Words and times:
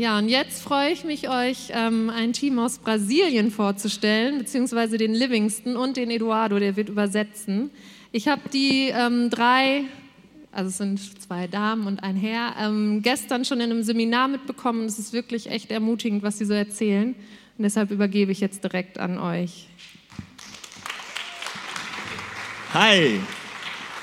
Ja, 0.00 0.16
und 0.16 0.30
jetzt 0.30 0.62
freue 0.62 0.92
ich 0.92 1.04
mich, 1.04 1.28
euch 1.28 1.72
ähm, 1.74 2.08
ein 2.08 2.32
Team 2.32 2.58
aus 2.58 2.78
Brasilien 2.78 3.50
vorzustellen, 3.50 4.38
beziehungsweise 4.38 4.96
den 4.96 5.12
Livingston 5.12 5.76
und 5.76 5.98
den 5.98 6.10
Eduardo, 6.10 6.58
der 6.58 6.74
wird 6.74 6.88
übersetzen. 6.88 7.70
Ich 8.10 8.26
habe 8.26 8.40
die 8.50 8.88
ähm, 8.94 9.28
drei, 9.28 9.84
also 10.52 10.70
es 10.70 10.78
sind 10.78 11.20
zwei 11.20 11.48
Damen 11.48 11.86
und 11.86 12.02
ein 12.02 12.16
Herr, 12.16 12.54
ähm, 12.58 13.02
gestern 13.02 13.44
schon 13.44 13.60
in 13.60 13.70
einem 13.70 13.82
Seminar 13.82 14.28
mitbekommen. 14.28 14.86
Es 14.86 14.98
ist 14.98 15.12
wirklich 15.12 15.50
echt 15.50 15.70
ermutigend, 15.70 16.22
was 16.22 16.38
sie 16.38 16.46
so 16.46 16.54
erzählen. 16.54 17.14
Und 17.58 17.64
deshalb 17.64 17.90
übergebe 17.90 18.32
ich 18.32 18.40
jetzt 18.40 18.64
direkt 18.64 18.98
an 18.98 19.18
euch. 19.18 19.68
Hi, 22.72 23.20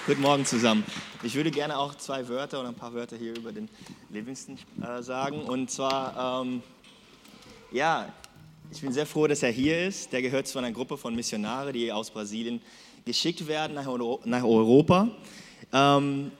guten 0.05 0.21
Morgen 0.21 0.45
zusammen. 0.45 0.83
Ich 1.23 1.33
würde 1.33 1.49
gerne 1.49 1.77
auch 1.77 1.95
zwei 1.95 2.27
Wörter 2.27 2.59
oder 2.59 2.69
ein 2.69 2.75
paar 2.75 2.93
Wörter 2.93 3.17
hier 3.17 3.35
über 3.35 3.51
den 3.51 3.67
Livingston 4.11 4.57
äh, 4.81 5.01
sagen. 5.01 5.41
Und 5.41 5.71
zwar, 5.71 6.43
ähm, 6.43 6.61
ja, 7.71 8.13
ich 8.71 8.81
bin 8.81 8.93
sehr 8.93 9.07
froh, 9.07 9.25
dass 9.25 9.41
er 9.41 9.49
hier 9.49 9.87
ist. 9.87 10.13
Der 10.13 10.21
gehört 10.21 10.47
zu 10.47 10.59
einer 10.59 10.71
Gruppe 10.71 10.95
von 10.95 11.15
Missionaren, 11.15 11.73
die 11.73 11.91
aus 11.91 12.11
Brasilien 12.11 12.61
geschickt 13.03 13.47
werden 13.47 13.73
nach, 13.73 13.87
Euro 13.87 14.21
nach 14.25 14.43
Europa 14.43 15.09
ähm, 15.73 16.31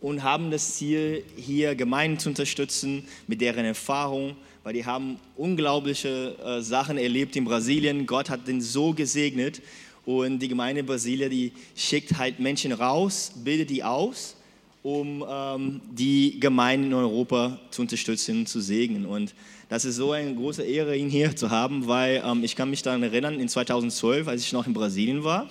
und 0.00 0.22
haben 0.22 0.50
das 0.50 0.74
Ziel, 0.74 1.24
hier 1.36 1.74
Gemeinden 1.74 2.18
zu 2.18 2.28
unterstützen 2.28 3.08
mit 3.28 3.40
deren 3.40 3.64
Erfahrung, 3.64 4.36
weil 4.62 4.74
die 4.74 4.84
haben 4.84 5.18
unglaubliche 5.36 6.36
äh, 6.44 6.60
Sachen 6.60 6.98
erlebt 6.98 7.34
in 7.34 7.46
Brasilien. 7.46 8.04
Gott 8.04 8.28
hat 8.28 8.46
den 8.46 8.60
so 8.60 8.92
gesegnet 8.92 9.62
und 10.08 10.38
die 10.38 10.48
Gemeinde 10.48 10.82
Brasilien, 10.82 11.28
die 11.28 11.52
schickt 11.76 12.16
halt 12.16 12.40
Menschen 12.40 12.72
raus, 12.72 13.30
bildet 13.44 13.68
die 13.68 13.84
aus, 13.84 14.36
um 14.82 15.22
ähm, 15.28 15.82
die 15.90 16.40
Gemeinden 16.40 16.86
in 16.86 16.94
Europa 16.94 17.58
zu 17.70 17.82
unterstützen 17.82 18.38
und 18.38 18.48
zu 18.48 18.62
segnen. 18.62 19.04
Und 19.04 19.34
das 19.68 19.84
ist 19.84 19.96
so 19.96 20.12
eine 20.12 20.34
große 20.34 20.62
Ehre, 20.62 20.96
ihn 20.96 21.10
hier 21.10 21.36
zu 21.36 21.50
haben, 21.50 21.88
weil 21.88 22.22
ähm, 22.24 22.42
ich 22.42 22.56
kann 22.56 22.70
mich 22.70 22.80
daran 22.80 23.02
erinnern, 23.02 23.38
in 23.38 23.50
2012, 23.50 24.28
als 24.28 24.40
ich 24.40 24.54
noch 24.54 24.66
in 24.66 24.72
Brasilien 24.72 25.24
war, 25.24 25.46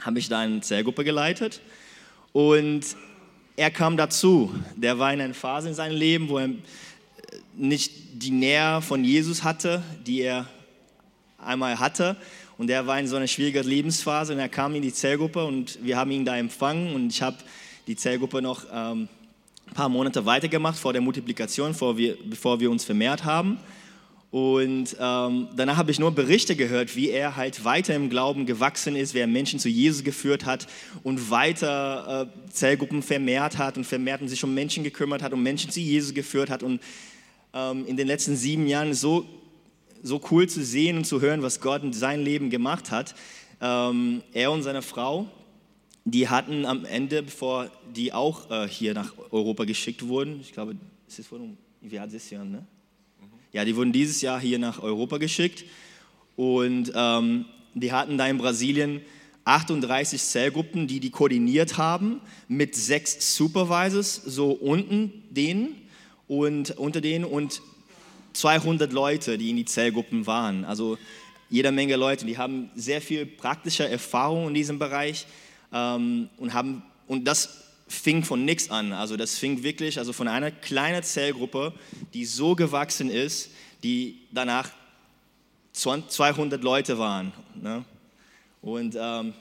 habe 0.00 0.18
ich 0.18 0.28
da 0.28 0.40
eine 0.40 0.60
Zellgruppe 0.60 1.04
geleitet. 1.04 1.60
Und 2.32 2.96
er 3.54 3.70
kam 3.70 3.96
dazu. 3.96 4.52
Der 4.74 4.98
war 4.98 5.14
in 5.14 5.20
einer 5.20 5.34
Phase 5.34 5.68
in 5.68 5.74
seinem 5.74 5.96
Leben, 5.96 6.28
wo 6.28 6.38
er 6.38 6.50
nicht 7.54 7.92
die 8.14 8.32
Nähe 8.32 8.82
von 8.82 9.04
Jesus 9.04 9.44
hatte, 9.44 9.84
die 10.04 10.22
er 10.22 10.48
einmal 11.38 11.78
hatte. 11.78 12.16
Und 12.56 12.70
er 12.70 12.86
war 12.86 12.98
in 13.00 13.06
so 13.06 13.16
einer 13.16 13.26
schwierigen 13.26 13.66
Lebensphase 13.66 14.32
und 14.32 14.38
er 14.38 14.48
kam 14.48 14.74
in 14.74 14.82
die 14.82 14.92
Zellgruppe 14.92 15.44
und 15.44 15.78
wir 15.82 15.96
haben 15.96 16.10
ihn 16.10 16.24
da 16.24 16.36
empfangen 16.36 16.94
und 16.94 17.12
ich 17.12 17.20
habe 17.20 17.36
die 17.86 17.96
Zellgruppe 17.96 18.40
noch 18.40 18.64
ähm, 18.72 19.08
ein 19.66 19.74
paar 19.74 19.88
Monate 19.88 20.24
weitergemacht 20.24 20.78
vor 20.78 20.92
der 20.92 21.02
Multiplikation, 21.02 21.72
bevor 21.72 21.96
wir, 21.96 22.16
bevor 22.24 22.60
wir 22.60 22.70
uns 22.70 22.84
vermehrt 22.84 23.24
haben. 23.24 23.58
Und 24.30 24.96
ähm, 24.98 25.48
danach 25.54 25.76
habe 25.76 25.92
ich 25.92 26.00
nur 26.00 26.10
Berichte 26.10 26.56
gehört, 26.56 26.96
wie 26.96 27.10
er 27.10 27.36
halt 27.36 27.64
weiter 27.64 27.94
im 27.94 28.10
Glauben 28.10 28.46
gewachsen 28.46 28.96
ist, 28.96 29.14
wie 29.14 29.20
er 29.20 29.28
Menschen 29.28 29.60
zu 29.60 29.68
Jesus 29.68 30.02
geführt 30.02 30.44
hat 30.44 30.66
und 31.04 31.30
weiter 31.30 32.28
äh, 32.28 32.50
Zellgruppen 32.50 33.02
vermehrt 33.02 33.58
hat 33.58 33.76
und 33.76 33.84
vermehrt 33.84 34.22
und 34.22 34.28
sich 34.28 34.42
um 34.42 34.52
Menschen 34.52 34.82
gekümmert 34.82 35.22
hat 35.22 35.32
und 35.32 35.42
Menschen 35.42 35.70
zu 35.70 35.78
Jesus 35.78 36.14
geführt 36.14 36.50
hat 36.50 36.64
und 36.64 36.80
ähm, 37.52 37.86
in 37.86 37.96
den 37.96 38.08
letzten 38.08 38.34
sieben 38.34 38.66
Jahren 38.66 38.92
so 38.92 39.24
so 40.04 40.20
cool 40.30 40.46
zu 40.48 40.62
sehen 40.62 40.98
und 40.98 41.06
zu 41.06 41.20
hören, 41.20 41.42
was 41.42 41.60
Gott 41.60 41.82
in 41.82 41.92
seinem 41.92 42.24
Leben 42.24 42.50
gemacht 42.50 42.90
hat. 42.90 43.14
Ähm, 43.60 44.22
er 44.32 44.52
und 44.52 44.62
seine 44.62 44.82
Frau, 44.82 45.28
die 46.04 46.28
hatten 46.28 46.66
am 46.66 46.84
Ende, 46.84 47.22
bevor 47.22 47.70
die 47.96 48.12
auch 48.12 48.50
äh, 48.50 48.68
hier 48.68 48.92
nach 48.92 49.14
Europa 49.30 49.64
geschickt 49.64 50.06
wurden, 50.06 50.40
ich 50.40 50.52
glaube, 50.52 50.76
es 51.08 51.18
ist 51.18 51.28
von, 51.28 51.56
wie 51.80 51.98
hat 51.98 52.12
es 52.12 52.28
Jahr, 52.28 52.44
ne? 52.44 52.66
Mhm. 53.18 53.26
Ja, 53.52 53.64
die 53.64 53.74
wurden 53.74 53.92
dieses 53.92 54.20
Jahr 54.20 54.38
hier 54.38 54.58
nach 54.58 54.82
Europa 54.82 55.16
geschickt 55.16 55.64
und 56.36 56.92
ähm, 56.94 57.46
die 57.72 57.90
hatten 57.90 58.18
da 58.18 58.26
in 58.26 58.36
Brasilien 58.36 59.00
38 59.46 60.22
Zellgruppen, 60.22 60.86
die 60.86 61.00
die 61.00 61.10
koordiniert 61.10 61.78
haben 61.78 62.20
mit 62.46 62.74
sechs 62.74 63.36
Supervisors, 63.36 64.16
so 64.16 64.52
unten 64.52 65.22
denen 65.30 65.76
und 66.28 66.72
unter 66.72 67.00
denen 67.00 67.24
und 67.24 67.62
200 68.34 68.92
Leute, 68.92 69.38
die 69.38 69.50
in 69.50 69.56
die 69.56 69.64
Zellgruppen 69.64 70.26
waren. 70.26 70.64
Also 70.64 70.98
jede 71.48 71.72
Menge 71.72 71.96
Leute, 71.96 72.26
die 72.26 72.36
haben 72.36 72.70
sehr 72.74 73.00
viel 73.00 73.26
praktische 73.26 73.88
Erfahrung 73.88 74.48
in 74.48 74.54
diesem 74.54 74.78
Bereich 74.78 75.26
ähm, 75.72 76.28
und 76.36 76.52
haben 76.52 76.82
und 77.06 77.24
das 77.24 77.64
fing 77.86 78.24
von 78.24 78.44
nichts 78.44 78.70
an. 78.70 78.92
Also 78.92 79.16
das 79.16 79.38
fing 79.38 79.62
wirklich 79.62 79.98
also 79.98 80.12
von 80.12 80.28
einer 80.28 80.50
kleinen 80.50 81.02
Zellgruppe, 81.02 81.72
die 82.12 82.24
so 82.24 82.54
gewachsen 82.54 83.10
ist, 83.10 83.50
die 83.82 84.20
danach 84.32 84.70
200 85.72 86.62
Leute 86.62 86.98
waren. 86.98 87.32
Ne? 87.60 87.84
Und 88.62 88.96
ähm, 88.98 89.34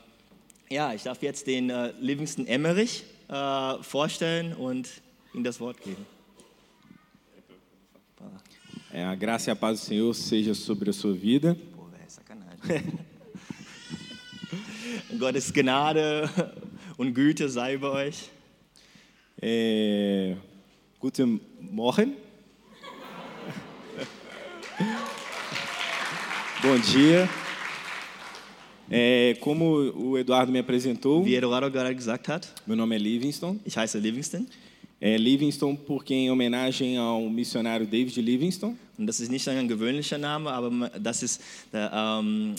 ja, 0.70 0.94
ich 0.94 1.04
darf 1.04 1.22
jetzt 1.22 1.48
den 1.48 1.70
äh, 1.70 1.94
Livingston 2.00 2.48
Emmerich 2.48 3.04
äh, 3.30 3.82
vorstellen 3.82 4.54
und 4.54 4.90
ihm 5.34 5.44
das 5.44 5.60
Wort 5.60 5.82
geben. 5.82 6.06
É, 8.96 9.04
a 9.04 9.16
graça 9.16 9.50
e 9.50 9.52
a 9.52 9.56
paz 9.56 9.80
do 9.80 9.86
Senhor 9.88 10.14
seja 10.14 10.54
sobre 10.54 10.92
a 10.92 10.94
sua 10.94 11.14
vida. 11.14 11.58
Pô, 11.76 11.86
véio, 11.86 12.08
sacanagem. 12.08 12.94
Gottes 15.18 15.50
Gnade 15.50 16.00
und 16.96 17.12
Güte 17.12 17.50
sei 17.50 17.76
bei 17.76 17.88
euch. 17.88 18.30
É, 19.42 20.38
guten 21.00 21.42
Morgen. 21.60 22.16
Bom 26.62 26.78
dia. 26.80 27.28
É, 28.92 29.36
como 29.40 29.92
o 29.96 30.20
Eduardo 30.20 30.52
me 30.52 30.60
apresentou, 30.60 31.24
Wie 31.26 31.34
Eduardo 31.34 31.72
gerade 31.72 31.96
gesagt 31.96 32.28
hat, 32.30 32.48
meu 32.68 32.76
nome 32.76 32.96
é 32.96 33.00
Livingston. 33.00 33.60
ich 33.66 33.76
heiße 33.76 33.98
Livingston. 33.98 34.46
É 35.06 35.18
Livingston 35.18 35.76
porque 35.76 36.14
em 36.14 36.32
homenagem 36.32 36.98
ao 36.98 37.30
missionário 37.30 37.86
David 37.86 38.22
Livingston. 38.22 38.74
Und 38.98 39.06
das 39.06 39.20
ist 39.20 39.30
nicht 39.30 39.46
ein 39.50 39.68
gewöhnlicher 39.68 40.18
Name, 40.18 40.50
aber 40.50 40.90
das 40.98 41.22
ist 41.22 41.42
der, 41.74 41.92
ähm, 41.94 42.56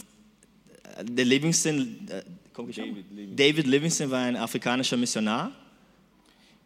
der 1.02 1.24
Livingston, 1.24 1.96
äh, 2.06 2.22
David 2.54 2.76
Livingston. 2.76 3.36
David 3.36 3.66
Livingston 3.66 4.10
war 4.10 4.26
ein 4.26 4.36
afrikanischer 4.36 4.98
Missionar. 4.98 5.52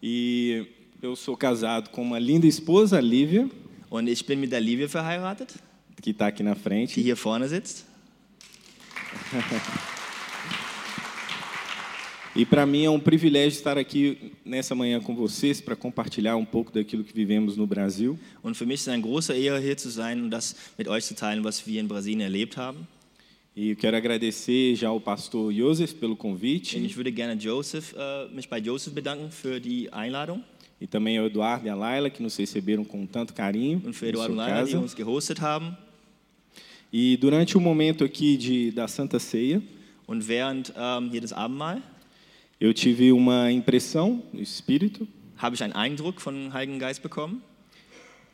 E 0.02 0.66
eu 1.00 1.14
sou 1.14 1.36
casado 1.36 1.90
com 1.90 2.02
uma 2.02 2.18
linda 2.18 2.48
esposa, 2.48 2.98
Lívia. 2.98 3.48
Und 3.88 4.08
ich 4.08 4.26
bin 4.26 4.40
mit 4.40 4.50
der 4.50 4.60
Livia 4.60 4.88
verheiratet. 4.88 5.54
Que 6.02 6.10
está 6.10 6.26
aqui 6.26 6.42
na 6.42 6.56
frente. 6.56 6.94
Die 6.94 7.02
hier 7.02 7.16
vorne 7.16 7.46
sitzt. 7.48 7.84
E 12.38 12.46
para 12.46 12.64
mim 12.64 12.84
é 12.84 12.90
um 12.90 13.00
privilégio 13.00 13.56
estar 13.56 13.76
aqui 13.76 14.30
nessa 14.44 14.72
manhã 14.72 15.00
com 15.00 15.12
vocês 15.12 15.60
para 15.60 15.74
compartilhar 15.74 16.36
um 16.36 16.44
pouco 16.44 16.70
daquilo 16.70 17.02
que 17.02 17.12
vivemos 17.12 17.56
no 17.56 17.66
Brasil. 17.66 18.16
Und 18.44 18.56
für 18.56 18.64
mich 18.64 18.76
ist 18.76 18.82
es 18.82 18.94
eine 18.94 19.02
große 19.02 19.34
Ehre 19.34 19.58
hier 19.58 19.76
zu 19.76 19.90
sein 19.90 20.22
und 20.22 20.30
das 20.30 20.54
mit 20.78 20.86
euch 20.86 21.04
zu 21.04 21.16
teilen, 21.16 21.42
was 21.42 21.66
wir 21.66 21.80
in 21.80 21.88
Brasilien 21.88 22.20
erlebt 22.20 22.56
haben. 22.56 22.86
E 23.56 23.70
eu 23.70 23.76
quero 23.76 23.96
agradecer 23.96 24.76
já 24.76 24.88
ao 24.88 25.00
pastor 25.00 25.50
Joseph 25.50 25.94
pelo 25.94 26.14
convite. 26.14 26.76
Und 26.76 26.84
ich 26.84 26.96
würde 26.96 27.10
gerne 27.10 27.32
Joseph, 27.32 27.92
uh, 27.94 28.32
mich 28.32 28.48
bei 28.48 28.58
Joseph 28.58 28.94
bedanken 28.94 29.32
für 29.32 29.58
die 29.58 29.92
Einladung. 29.92 30.40
E 30.80 30.86
também 30.86 31.18
ao 31.18 31.26
Eduardo 31.26 31.66
e 31.66 31.70
a 31.70 31.74
Laila 31.74 32.08
que 32.08 32.22
nos 32.22 32.36
receberam 32.36 32.84
com 32.84 33.04
tanto 33.04 33.34
carinho. 33.34 33.82
Und 33.84 33.94
für 33.94 34.06
Eduardo 34.06 34.34
und 34.34 34.38
Laila, 34.38 34.62
die 34.62 34.76
uns 34.76 34.94
gehostet 34.94 35.40
haben. 35.40 35.76
E 36.92 37.16
durante 37.16 37.58
o 37.58 37.60
momento 37.60 38.04
aqui 38.04 38.36
de 38.36 38.70
da 38.70 38.86
Santa 38.86 39.18
Ceia, 39.18 39.60
und 40.06 40.28
während 40.28 40.72
um, 40.76 41.10
hier 41.10 41.20
des 41.20 41.32
Abendmahl, 41.32 41.82
eu 42.60 42.74
tive 42.74 43.12
uma 43.12 43.50
impressão 43.52 44.22
no 44.32 44.40
Espírito. 44.40 45.06
Habe 45.36 45.54
ich 45.54 45.62
einen 45.62 45.74
Eindruck 45.74 46.20
von 46.20 46.52
Heiligen 46.52 46.78
Geist 46.78 47.02
bekommen? 47.02 47.40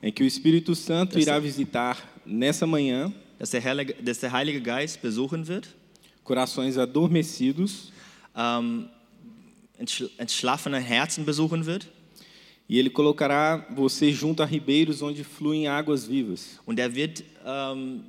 Em 0.02 0.10
que 0.12 0.22
o 0.22 0.26
Espírito 0.26 0.74
Santo 0.74 1.18
irá 1.18 1.38
visitar 1.38 1.98
nessa 2.24 2.66
manhã. 2.66 3.12
Dass 3.38 3.50
der, 3.50 3.62
Heilige, 3.62 3.94
dass 4.02 4.20
der 4.20 4.32
Heilige 4.32 4.60
Geist 4.60 5.02
besuchen 5.02 5.46
wird. 5.46 5.68
Corações 6.24 6.78
adormecidos. 6.78 7.92
Um, 8.34 8.88
entschlafene 10.18 10.78
Herzen 10.78 11.24
besuchen 11.24 11.66
wird. 11.66 11.86
E 12.66 12.78
ele 12.78 12.88
colocará 12.88 13.66
você 13.74 14.10
junto 14.10 14.42
a 14.42 14.46
ribeiros 14.46 15.02
onde 15.02 15.22
fluem 15.22 15.68
águas 15.68 16.06
vivas. 16.06 16.58
Und 16.64 16.78
er 16.78 16.94
wird, 16.94 17.22
um, 17.44 18.02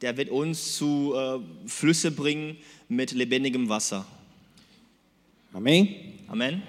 der 0.00 0.16
wird 0.16 0.30
uns 0.30 0.76
zu 0.76 1.12
uh, 1.14 1.42
Flüsse 1.66 2.10
bringen 2.10 2.56
mit 2.88 3.12
lebendigem 3.12 3.68
Wasser. 3.68 4.06
Amém? 5.54 6.14
Amém. 6.28 6.60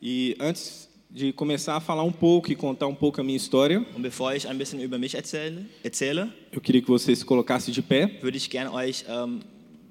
E 0.00 0.36
antes 0.38 0.88
de 1.10 1.32
começar 1.32 1.74
a 1.76 1.80
falar 1.80 2.04
um 2.04 2.12
pouco 2.12 2.52
e 2.52 2.54
contar 2.54 2.86
um 2.86 2.94
pouco 2.94 3.20
a 3.20 3.24
minha 3.24 3.36
história, 3.36 3.80
Und 3.96 4.02
bevor 4.02 4.32
ich 4.36 4.46
ein 4.46 4.56
bisschen 4.56 4.80
über 4.80 4.98
mich 4.98 5.14
erzähle, 5.16 5.66
erzähle 5.82 6.28
eu 6.52 6.60
queria 6.60 6.80
que 6.80 6.88
você 6.88 7.16
se 7.16 7.24
colocasse 7.24 7.72
de 7.72 7.82
pé. 7.82 8.18
würde 8.22 8.36
ich 8.36 8.48
gerne 8.48 8.70
euch 8.72 9.04
ähm, 9.08 9.40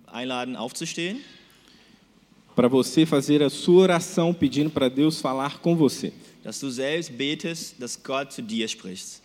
einladen, 0.07 0.55
aufzustehen. 0.55 1.21
para 2.55 2.67
você 2.69 3.05
fazer 3.05 3.43
a 3.43 3.49
sua 3.49 3.81
oração 3.83 4.33
pedindo 4.33 4.69
para 4.69 4.89
Deus 4.89 5.19
falar 5.19 5.59
com 5.59 5.75
você. 5.75 6.13
dass 6.43 6.59
du 6.61 6.69
selbst 6.71 7.11
betest, 7.11 7.75
dass 7.79 7.97
Gott 8.01 8.31
zu 8.33 8.41
dir 8.41 8.65
spricht. 8.69 9.21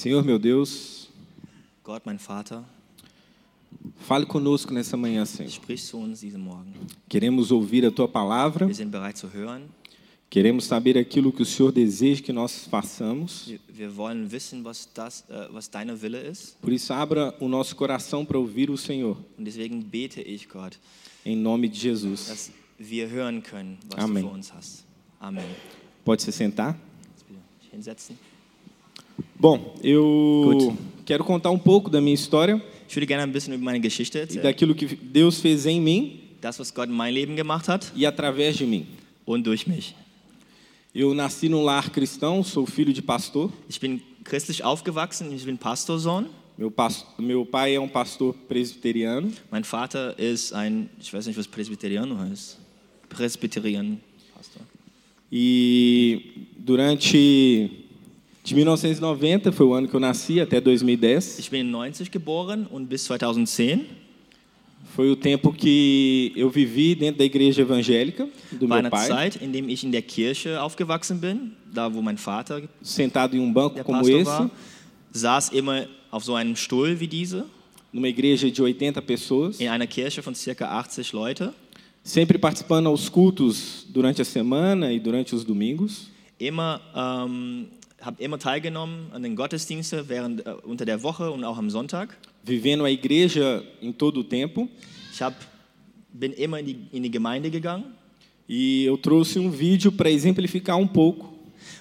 Senhor 0.00 0.24
meu 0.24 0.38
Deus, 0.38 1.10
Gott, 1.84 2.06
mein 2.06 2.18
Vater, 2.18 2.64
fale 3.98 4.24
conosco 4.24 4.72
nessa 4.72 4.96
manhã, 4.96 5.26
Senhor. 5.26 5.50
sprich 5.50 5.84
zu 5.84 5.98
uns 5.98 6.20
diesen 6.20 6.40
Morgen. 6.40 6.72
Queremos 7.06 7.50
ouvir 7.50 7.84
a 7.84 7.90
tua 7.90 8.08
palavra, 8.08 8.66
Wir 8.66 8.74
sind 8.74 8.90
bereit 8.90 9.18
zu 9.18 9.30
hören. 9.30 9.68
queremos 10.30 10.64
saber 10.64 10.96
aquilo 10.96 11.30
que 11.30 11.42
o 11.42 11.44
Senhor 11.44 11.70
deseja 11.70 12.22
que 12.22 12.32
nós 12.32 12.66
façamos. 12.66 13.52
Wir, 13.68 13.94
wollen 13.94 14.32
wissen, 14.32 14.64
was, 14.64 14.88
das, 14.94 15.22
äh, 15.28 15.52
was 15.52 15.68
deine 15.68 16.00
Wille 16.00 16.16
ist. 16.16 16.56
Por 16.62 16.72
isso, 16.72 16.94
abra 16.94 17.34
o 17.38 17.46
nosso 17.46 17.76
coração 17.76 18.24
para 18.24 18.38
ouvir 18.38 18.70
o 18.70 18.78
Senhor, 18.78 19.18
Und 19.36 19.44
deswegen 19.44 19.82
bete 19.82 20.22
ich, 20.22 20.48
Gott, 20.48 20.78
em 21.26 21.36
nome 21.36 21.68
de 21.68 21.78
Jesus. 21.78 22.26
dass 22.28 22.50
wir 22.78 23.10
hören 23.10 23.42
können, 23.42 23.76
was 23.90 24.02
Amen. 24.02 24.22
du 24.22 24.30
für 24.30 24.34
uns 24.34 24.50
hast. 24.50 24.84
Pode 26.06 26.22
se 26.22 26.32
sentar? 26.32 26.74
Hinsetzen. 27.70 28.16
Bom, 29.40 29.74
eu 29.82 30.42
Gut. 30.44 30.78
quero 31.06 31.24
contar 31.24 31.50
um 31.50 31.58
pouco 31.58 31.88
da 31.90 32.00
minha 32.00 32.14
história 32.14 32.60
Ich 32.88 32.94
würde 32.96 33.06
gerne 33.06 33.22
ein 33.22 33.32
bisschen 33.32 33.54
über 33.54 33.64
meine 33.64 33.80
Geschichte 33.80 34.18
e 34.18 34.20
erzählen. 34.22 34.42
daquilo 34.42 34.74
que 34.74 34.86
Deus 34.96 35.40
fez 35.40 35.64
em 35.66 35.80
mim 35.80 36.18
Das, 36.40 36.58
was 36.58 36.72
Gott 36.74 36.88
in 36.88 36.94
mein 36.94 37.12
Leben 37.14 37.36
gemacht 37.36 37.68
hat 37.68 37.90
e 37.96 38.04
através 38.06 38.56
de 38.58 38.66
mim. 38.66 38.86
und 39.26 39.46
durch 39.46 39.66
mich. 39.66 39.94
Eu 40.94 41.14
nasci 41.14 41.48
num 41.48 41.62
lar 41.64 41.88
cristão, 41.90 42.42
sou 42.42 42.66
filho 42.66 42.92
de 42.92 43.00
pastor. 43.02 43.50
Ich 43.68 43.78
bin 43.78 44.00
christlich 44.24 44.62
aufgewachsen, 44.64 45.32
ich 45.34 45.44
bin 45.44 45.56
Pastorsohn. 45.56 46.26
Meu, 46.58 46.70
pas- 46.70 47.06
meu 47.16 47.46
pai 47.46 47.74
é 47.76 47.80
um 47.80 47.88
pastor 47.88 48.34
presbiteriano 48.48 49.30
Mein 49.50 49.64
Vater 49.64 50.18
ist 50.18 50.52
ein, 50.52 50.90
ich 51.00 51.10
weiß 51.12 51.26
nicht, 51.26 51.38
was 51.38 51.46
Presbyteriano 51.48 52.18
heißt. 52.18 52.58
Presbyterian 53.08 53.98
Pastor. 54.34 54.62
e 55.30 56.20
durante 56.58 57.70
de 58.42 58.54
1990 58.54 59.52
foi 59.52 59.66
o 59.66 59.74
ano 59.74 59.88
que 59.88 59.94
eu 59.94 60.00
nasci 60.00 60.40
até 60.40 60.60
2010 60.60 61.38
Ich 61.38 61.50
bin 61.50 61.60
in 61.60 61.70
90 61.70 62.10
geboren 62.10 62.66
und 62.70 62.86
bis 62.88 63.06
2010 63.06 63.86
foi 64.94 65.10
o 65.10 65.16
tempo 65.16 65.52
que 65.52 66.32
eu 66.34 66.50
vivi 66.50 66.94
dentro 66.94 67.18
da 67.18 67.24
igreja 67.24 67.62
evangélica 67.62 68.28
do 68.52 68.66
war 68.66 68.82
meu 68.82 68.90
pai, 68.90 69.06
Zeit, 69.06 69.38
in 69.42 69.52
dem 69.52 69.68
ich 69.68 69.84
in 69.84 69.90
der 69.90 70.02
Kirche 70.02 70.60
aufgewachsen 70.60 71.18
bin, 71.18 71.52
da 71.72 71.92
wo 71.92 72.02
mein 72.02 72.16
Vater 72.16 72.62
sentado 72.82 73.36
em 73.36 73.40
um 73.40 73.52
banco 73.52 73.82
como 73.84 73.98
Pastor 73.98 74.20
esse, 74.20 74.30
war, 74.30 74.50
saß 75.12 75.50
immer 75.50 75.86
auf 76.10 76.24
so 76.24 76.34
einem 76.34 76.56
Stuhl 76.56 76.98
wie 76.98 77.06
diese, 77.06 77.46
numa 77.92 78.08
igreja 78.08 78.50
de 78.50 78.64
80 78.64 79.00
pessoas, 79.06 79.60
in 79.60 79.68
einer 79.68 79.86
Kirche 79.86 80.22
von 80.22 80.34
circa 80.34 80.66
80 80.66 81.12
Leute, 81.12 81.52
sempre 82.02 82.38
participando 82.38 82.88
aos 82.88 83.08
cultos 83.08 83.86
durante 83.88 84.22
a 84.22 84.24
semana 84.24 84.92
e 84.92 84.98
durante 84.98 85.34
os 85.34 85.44
domingos. 85.44 86.10
immer, 86.38 86.80
ähm, 86.96 87.66
habe 88.00 88.22
immer 88.22 88.38
teilgenommen 88.38 89.12
an 89.12 89.22
den 89.22 89.36
Gottesdiensten 89.36 90.08
während, 90.08 90.46
äh, 90.46 90.54
unter 90.62 90.84
der 90.84 91.02
Woche 91.02 91.30
und 91.30 91.44
auch 91.44 91.58
am 91.58 91.70
Sonntag. 91.70 92.16
vivendo 92.42 92.84
a 92.84 92.90
igreja 92.90 93.62
em 93.82 93.92
todo 93.92 94.20
o 94.20 94.22
tempo. 94.22 94.68
Ich 95.12 95.20
hab, 95.20 95.34
bin 96.12 96.32
immer 96.32 96.58
in 96.58 96.66
die, 96.66 96.76
in 96.92 97.02
die 97.02 97.10
Gemeinde 97.10 97.50
gegangen 97.50 97.84
E 98.48 98.84
eu 98.86 98.96
trouxe 98.98 99.38
um 99.38 99.48
vídeo 99.48 99.92
para 99.92 100.10
exemplificar 100.10 100.76
um 100.76 100.88
pouco 100.88 101.32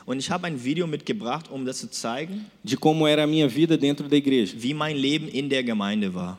und 0.06 0.20
ich 0.20 0.30
habe 0.30 0.46
ein 0.46 0.64
Video 0.64 0.86
mitgebracht, 0.86 1.50
um 1.50 1.66
das 1.66 1.80
zu 1.80 1.90
zeigen, 1.90 2.46
de 2.64 2.78
como 2.78 3.08
era 3.08 3.24
a 3.24 3.28
minha 3.28 3.48
vida 3.48 3.76
dentro 3.76 4.08
da 4.08 4.16
igreja. 4.16 4.54
wie 4.56 4.74
mein 4.74 4.96
Leben 4.96 5.28
in 5.30 5.50
der 5.50 5.64
Gemeinde 5.64 6.14
war. 6.14 6.38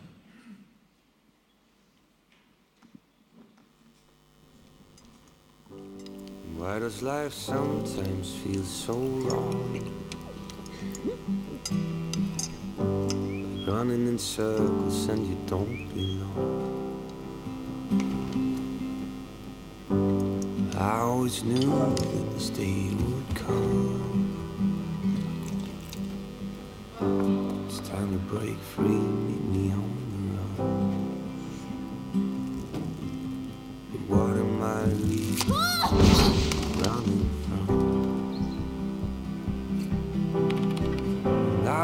Why 6.60 6.78
does 6.78 7.00
life 7.02 7.32
sometimes 7.32 8.34
feel 8.34 8.62
so 8.62 8.92
wrong? 8.92 9.80
Running 13.66 14.06
in 14.06 14.18
circles 14.18 15.08
and 15.08 15.26
you 15.26 15.38
don't 15.46 15.88
belong. 15.94 17.00
I 20.76 20.98
always 20.98 21.42
knew 21.44 21.70
that 21.70 22.34
this 22.34 22.50
day 22.50 22.90
would 22.90 23.34
come. 23.34 24.36
It's 27.68 27.80
time 27.88 28.12
to 28.12 28.18
break 28.34 28.58
free, 28.58 28.84
meet 28.86 29.44
me 29.44 29.72
on 29.72 29.96
the 30.12 30.62
run. 30.62 30.99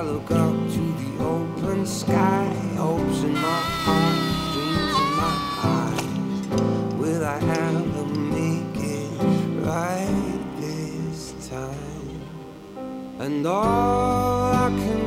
Look 0.06 0.31
up 0.31 0.55
to 0.75 0.82
the 1.03 1.25
open 1.25 1.85
sky, 1.85 2.47
hopes 2.76 3.25
in 3.25 3.35
my 3.35 3.61
heart, 3.82 4.19
dreams 4.53 4.94
in 5.03 5.11
my 5.23 5.35
eyes. 5.75 6.94
Will 7.00 7.25
I 7.25 7.38
ever 7.67 8.05
make 8.38 8.76
it 9.00 9.11
right 9.67 10.38
this 10.61 11.49
time? 11.49 12.20
And 13.19 13.44
all 13.47 14.53
I 14.53 14.69
can 14.79 15.06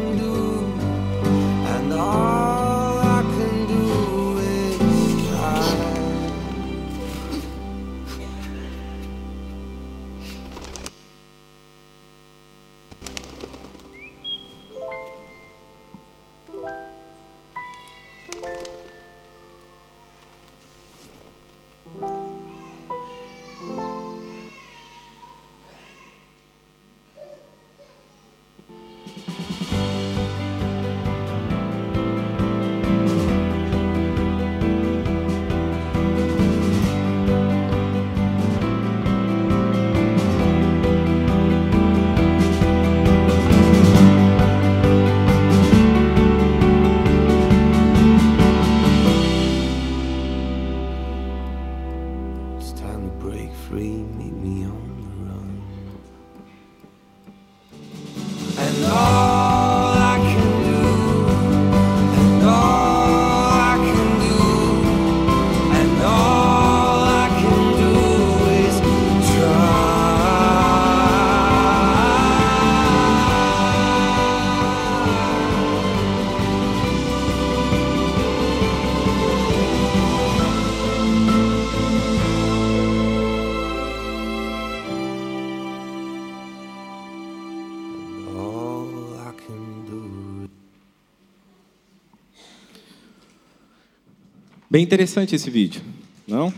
Bem 94.79 94.86
interessante 94.86 95.36
esse 95.36 95.50
vídeo, 95.50 95.81
não? 96.25 96.53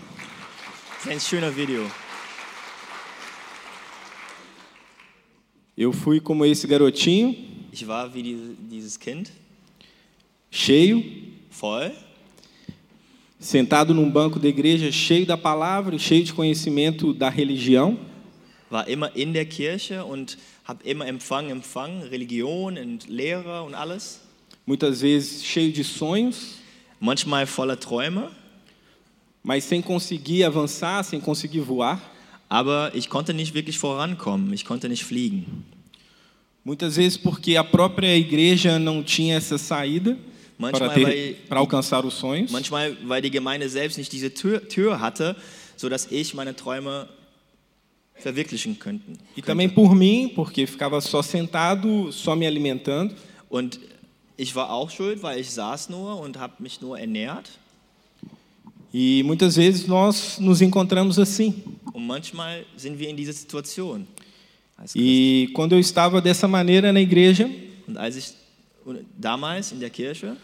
Ein 1.08 1.20
schöner 1.20 1.50
Video. 1.50 1.90
Eu 5.76 5.92
fui 5.92 6.20
como 6.20 6.46
esse 6.46 6.68
garotinho, 6.68 7.36
Ich 7.74 7.88
war 7.88 8.14
wie 8.14 8.22
diese, 8.22 8.56
dieses 8.70 9.00
Kind, 9.00 9.32
cheio, 10.52 11.04
voll, 11.50 11.92
sentado 13.40 13.92
num 13.92 14.08
banco 14.08 14.38
da 14.38 14.48
igreja, 14.48 14.92
cheio 14.92 15.26
da 15.26 15.36
palavra 15.36 15.98
cheio 15.98 16.24
de 16.24 16.32
conhecimento 16.32 17.16
da 17.16 17.28
religião. 17.28 17.98
war 18.70 18.88
immer 18.88 19.10
in 19.16 19.34
der 19.34 19.46
Kirche 19.46 20.06
und 20.06 20.38
habe 20.64 20.88
immer 20.88 21.08
Empfang, 21.08 21.50
Empfang, 21.50 22.04
Religion 22.04 22.78
und 22.78 23.10
Lehre 23.10 23.64
und 23.64 23.74
alles. 23.74 24.20
Muitas 24.68 25.02
vezes 25.02 25.44
cheio 25.44 25.74
de 25.74 25.84
sonhos, 25.84 26.61
Manchmal 27.02 27.46
voller 27.46 27.78
Träume, 27.78 28.30
mas 29.44 29.66
sem 29.66 29.82
conseguir 29.82 30.46
avançar, 30.46 31.04
sem 31.04 31.20
conseguir 31.20 31.60
voar. 31.60 32.00
aber 32.52 32.92
ich 32.94 33.08
konnte 33.08 33.34
nicht 33.34 33.54
wirklich 33.54 33.80
vorankommen, 33.80 34.52
ich 34.52 34.66
konnte 34.66 34.90
nicht 34.90 35.06
fliegen. 35.06 35.64
Muitas 36.66 36.98
vezes 36.98 37.18
porque 37.18 37.56
a 37.56 37.64
própria 37.64 38.14
igreja 38.18 38.78
não 38.78 39.02
tinha 39.02 39.38
essa 39.38 39.58
saída 39.58 40.18
para, 40.60 40.72
Manchmal, 40.72 40.90
ter, 40.94 41.04
weil, 41.06 41.36
para 41.48 41.60
alcançar 41.62 42.06
os 42.06 42.14
sonhos. 42.16 42.52
manchmal, 42.52 42.94
weil 43.08 43.22
die 43.22 43.32
Gemeinde 43.32 43.70
selbst 43.70 43.98
nicht 43.98 44.12
diese 44.12 44.34
Tür, 44.34 44.68
Tür 44.68 45.00
hatte, 45.00 45.34
sodass 45.78 46.10
ich 46.12 46.34
meine 46.34 46.54
Träume 46.54 47.08
verwirklichen 48.16 48.78
könnten. 48.78 49.18
E 49.38 49.42
também 49.42 49.70
por 49.70 49.96
mim, 49.96 50.30
porque 50.36 50.68
ficava 50.68 51.00
só 51.00 51.24
sentado, 51.24 52.12
só 52.12 52.36
me 52.36 52.46
alimentando. 52.46 53.16
Und 53.50 53.80
ich 54.38 54.56
war 54.56 54.72
auch 54.72 54.90
schuld, 54.90 55.22
weil 55.24 55.40
ich 55.40 55.50
saß 55.52 55.90
nur 55.90 56.20
und 56.20 56.38
habe 56.38 56.54
mich 56.60 56.82
nur 56.82 56.98
ernährt. 57.00 57.50
E 58.94 59.24
muitas 59.24 59.56
vezes 59.56 59.88
nós 59.88 60.38
nos 60.40 60.60
encontramos 60.62 61.18
assim. 61.18 61.64
Und 61.94 62.06
manchmal 62.06 62.66
sind 62.76 63.00
wir 63.00 63.08
in 63.10 63.16
dieser 63.16 63.34
Situation. 63.34 64.06
E 64.96 65.50
quando 65.54 65.74
eu 65.74 65.80
estava 65.80 66.20
dessa 66.22 66.48
maneira 66.48 66.92
na 66.92 67.00
igreja, 67.00 67.50
Und 67.88 67.98
als 67.98 68.16
ich 68.16 68.34
damals 69.18 69.72
in 69.72 69.80
der 69.80 69.90
Kirche 69.90 70.36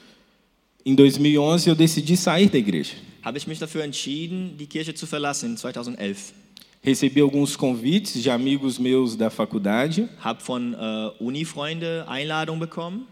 em 0.85 0.95
2011 0.95 1.67
eu 1.67 1.75
decidi 1.75 2.15
sair 2.15 2.49
da 2.49 2.57
igreja. 2.57 2.95
habe 3.23 3.37
ich 3.37 3.47
mich 3.47 3.59
dafür 3.59 3.83
entschieden, 3.83 4.55
die 4.57 4.67
Kirche 4.67 4.93
zu 4.93 5.05
verlassen 5.07 5.51
in 5.51 5.57
2011. 5.57 6.33
Recebi 6.85 7.21
alguns 7.21 7.57
convites 7.57 8.13
de 8.21 8.29
amigos 8.31 8.79
meus 8.79 9.17
da 9.17 9.29
faculdade 9.29 10.07
Habe 10.21 10.39
von 10.41 10.73
äh, 10.73 11.09
Uni-Freunde 11.19 12.05
Einladung 12.07 12.59
bekommen. 12.59 13.07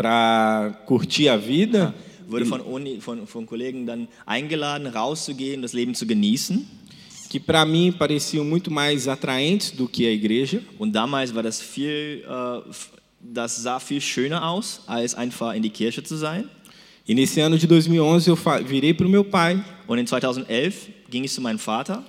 Para 0.00 0.72
curtir 0.86 1.28
a 1.28 1.36
vida, 1.36 1.92
Wurde 2.26 2.46
von, 2.46 2.60
Uni, 2.60 3.00
von, 3.00 3.26
von 3.26 3.44
Kollegen 3.44 3.84
dann 3.86 4.06
eingeladen, 4.24 4.86
rauszugehen, 4.86 5.60
das 5.62 5.72
Leben 5.72 5.94
zu 5.94 6.06
genießen. 6.06 6.66
que 7.28 7.38
para 7.38 7.64
mim 7.64 7.92
pareciam 7.92 8.44
muito 8.48 8.70
mais 8.72 9.06
atraentes 9.06 9.70
do 9.70 9.86
que 9.88 10.06
a 10.06 10.10
igreja. 10.10 10.60
Und 10.78 10.92
damals 10.92 11.32
war 11.34 11.42
das 11.44 11.60
viel, 11.60 12.24
f- 12.68 12.90
das 13.20 13.56
sah 13.62 13.78
viel 13.78 14.00
schöner 14.00 14.42
aus, 14.48 14.80
als 14.86 15.14
einfach 15.14 15.54
in 15.54 15.62
die 15.62 15.70
Kirche 15.70 16.02
zu 16.02 16.16
sein. 16.16 16.48
E 17.06 17.14
nesse 17.14 17.40
ano 17.40 17.56
de 17.56 17.66
2011 17.68 18.26
eu 18.28 18.36
fa- 18.36 18.58
virei 18.60 18.92
para 18.94 19.06
o 19.06 19.10
meu 19.10 19.22
pai. 19.24 19.62
Und 19.86 19.98
in 19.98 20.06
2011 20.06 20.88
ging 21.08 21.22
ich 21.24 21.32
zu 21.32 21.40
meinem 21.40 21.58
Vater. 21.58 22.02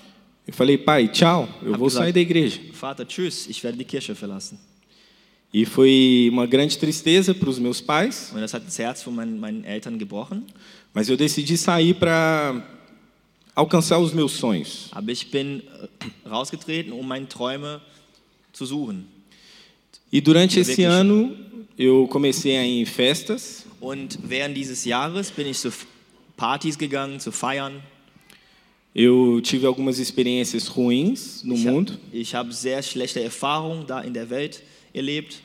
Eu 0.48 0.54
falei, 0.54 0.78
pai, 0.78 1.08
tchau, 1.08 1.48
eu 1.64 1.74
Hab 1.74 1.80
vou 1.80 1.88
gesagt- 1.88 2.06
sair 2.06 2.14
da 2.14 2.20
igreja. 2.20 2.60
Vater, 2.74 3.06
tschüss, 3.08 3.48
ich 3.48 3.64
werde 3.64 3.78
die 3.78 3.86
Kirche 3.86 4.16
verlassen. 4.16 4.58
E 5.54 5.66
foi 5.66 6.30
uma 6.32 6.46
grande 6.46 6.78
tristeza 6.78 7.34
para 7.36 7.50
os 7.50 7.60
meus 7.60 7.82
pais, 7.82 8.32
Und 8.34 8.40
das 8.42 8.54
hat 8.54 8.64
das 8.66 8.80
Herz 8.80 9.04
von 9.04 9.14
meinen, 9.14 9.38
meinen 9.38 9.64
Eltern 9.66 9.98
gebrochen. 9.98 10.44
mas 10.94 11.10
eu 11.10 11.18
decidi 11.18 11.58
sair 11.58 11.94
para 11.94 12.64
alcançar 13.56 14.00
os 14.00 14.14
meus 14.14 14.32
sonhos. 14.34 14.88
Aber 14.92 15.12
ich 15.12 15.30
bin 15.30 15.62
äh, 15.62 16.30
rausgetreten, 16.30 16.94
um 16.94 17.06
meine 17.06 17.28
Träume 17.28 17.82
zu 18.54 18.66
suchen. 18.66 19.06
E 20.12 20.22
durante 20.22 20.60
esse 20.60 20.70
wirklich. 20.78 20.88
ano 20.88 21.36
eu 21.78 22.08
comecei 22.08 22.58
a 22.58 22.64
ir 22.66 22.82
em 22.82 22.86
festas, 22.86 23.66
Und 23.82 24.20
während 24.24 24.56
dieses 24.56 24.86
Jahres 24.86 25.32
bin 25.32 25.48
ich 25.48 25.58
zu 25.58 25.72
Partys 26.38 26.78
gegangen, 26.78 27.20
zu 27.20 27.32
Feiern. 27.32 27.82
eu 28.94 29.42
tive 29.42 29.66
algumas 29.68 30.00
experiências 30.00 30.70
ruins 30.78 31.44
no 31.44 31.56
Ich 31.56 31.64
mundo. 31.66 31.94
habe 31.94 32.02
ich 32.18 32.36
hab 32.36 32.54
sehr 32.54 32.82
schlechte 32.84 33.22
Erfahrungen 33.22 33.86
da 33.88 34.02
in 34.02 34.14
der 34.14 34.30
Welt 34.30 34.62
erlebt. 34.94 35.42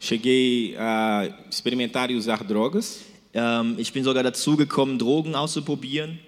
Cheguei 0.00 0.76
a 0.78 1.28
experimentar 1.50 2.10
e 2.10 2.14
usar 2.14 2.44
drogas, 2.44 3.00
Ähm, 3.34 3.74
ich 3.78 3.92
bin 3.92 4.02
sogar 4.04 4.22
dazu 4.22 4.56
gekommen, 4.56 4.98
Drogen 4.98 5.34
auszuprobieren. 5.34 6.18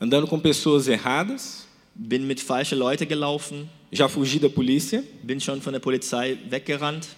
andando 0.00 0.26
com 0.26 0.38
pessoas 0.38 0.86
erradas, 0.88 1.66
Bin 1.94 2.26
mit 2.28 2.40
falschen 2.40 2.78
Leuten 2.78 3.08
gelaufen. 3.08 3.68
já 3.92 4.08
fugi 4.08 4.38
da 4.38 4.48
polícia. 4.48 5.02
Bin 5.24 5.40
schon 5.40 5.60
von 5.60 5.72
der 5.72 5.80
Polizei 5.80 6.38
weggerannt. 6.48 7.08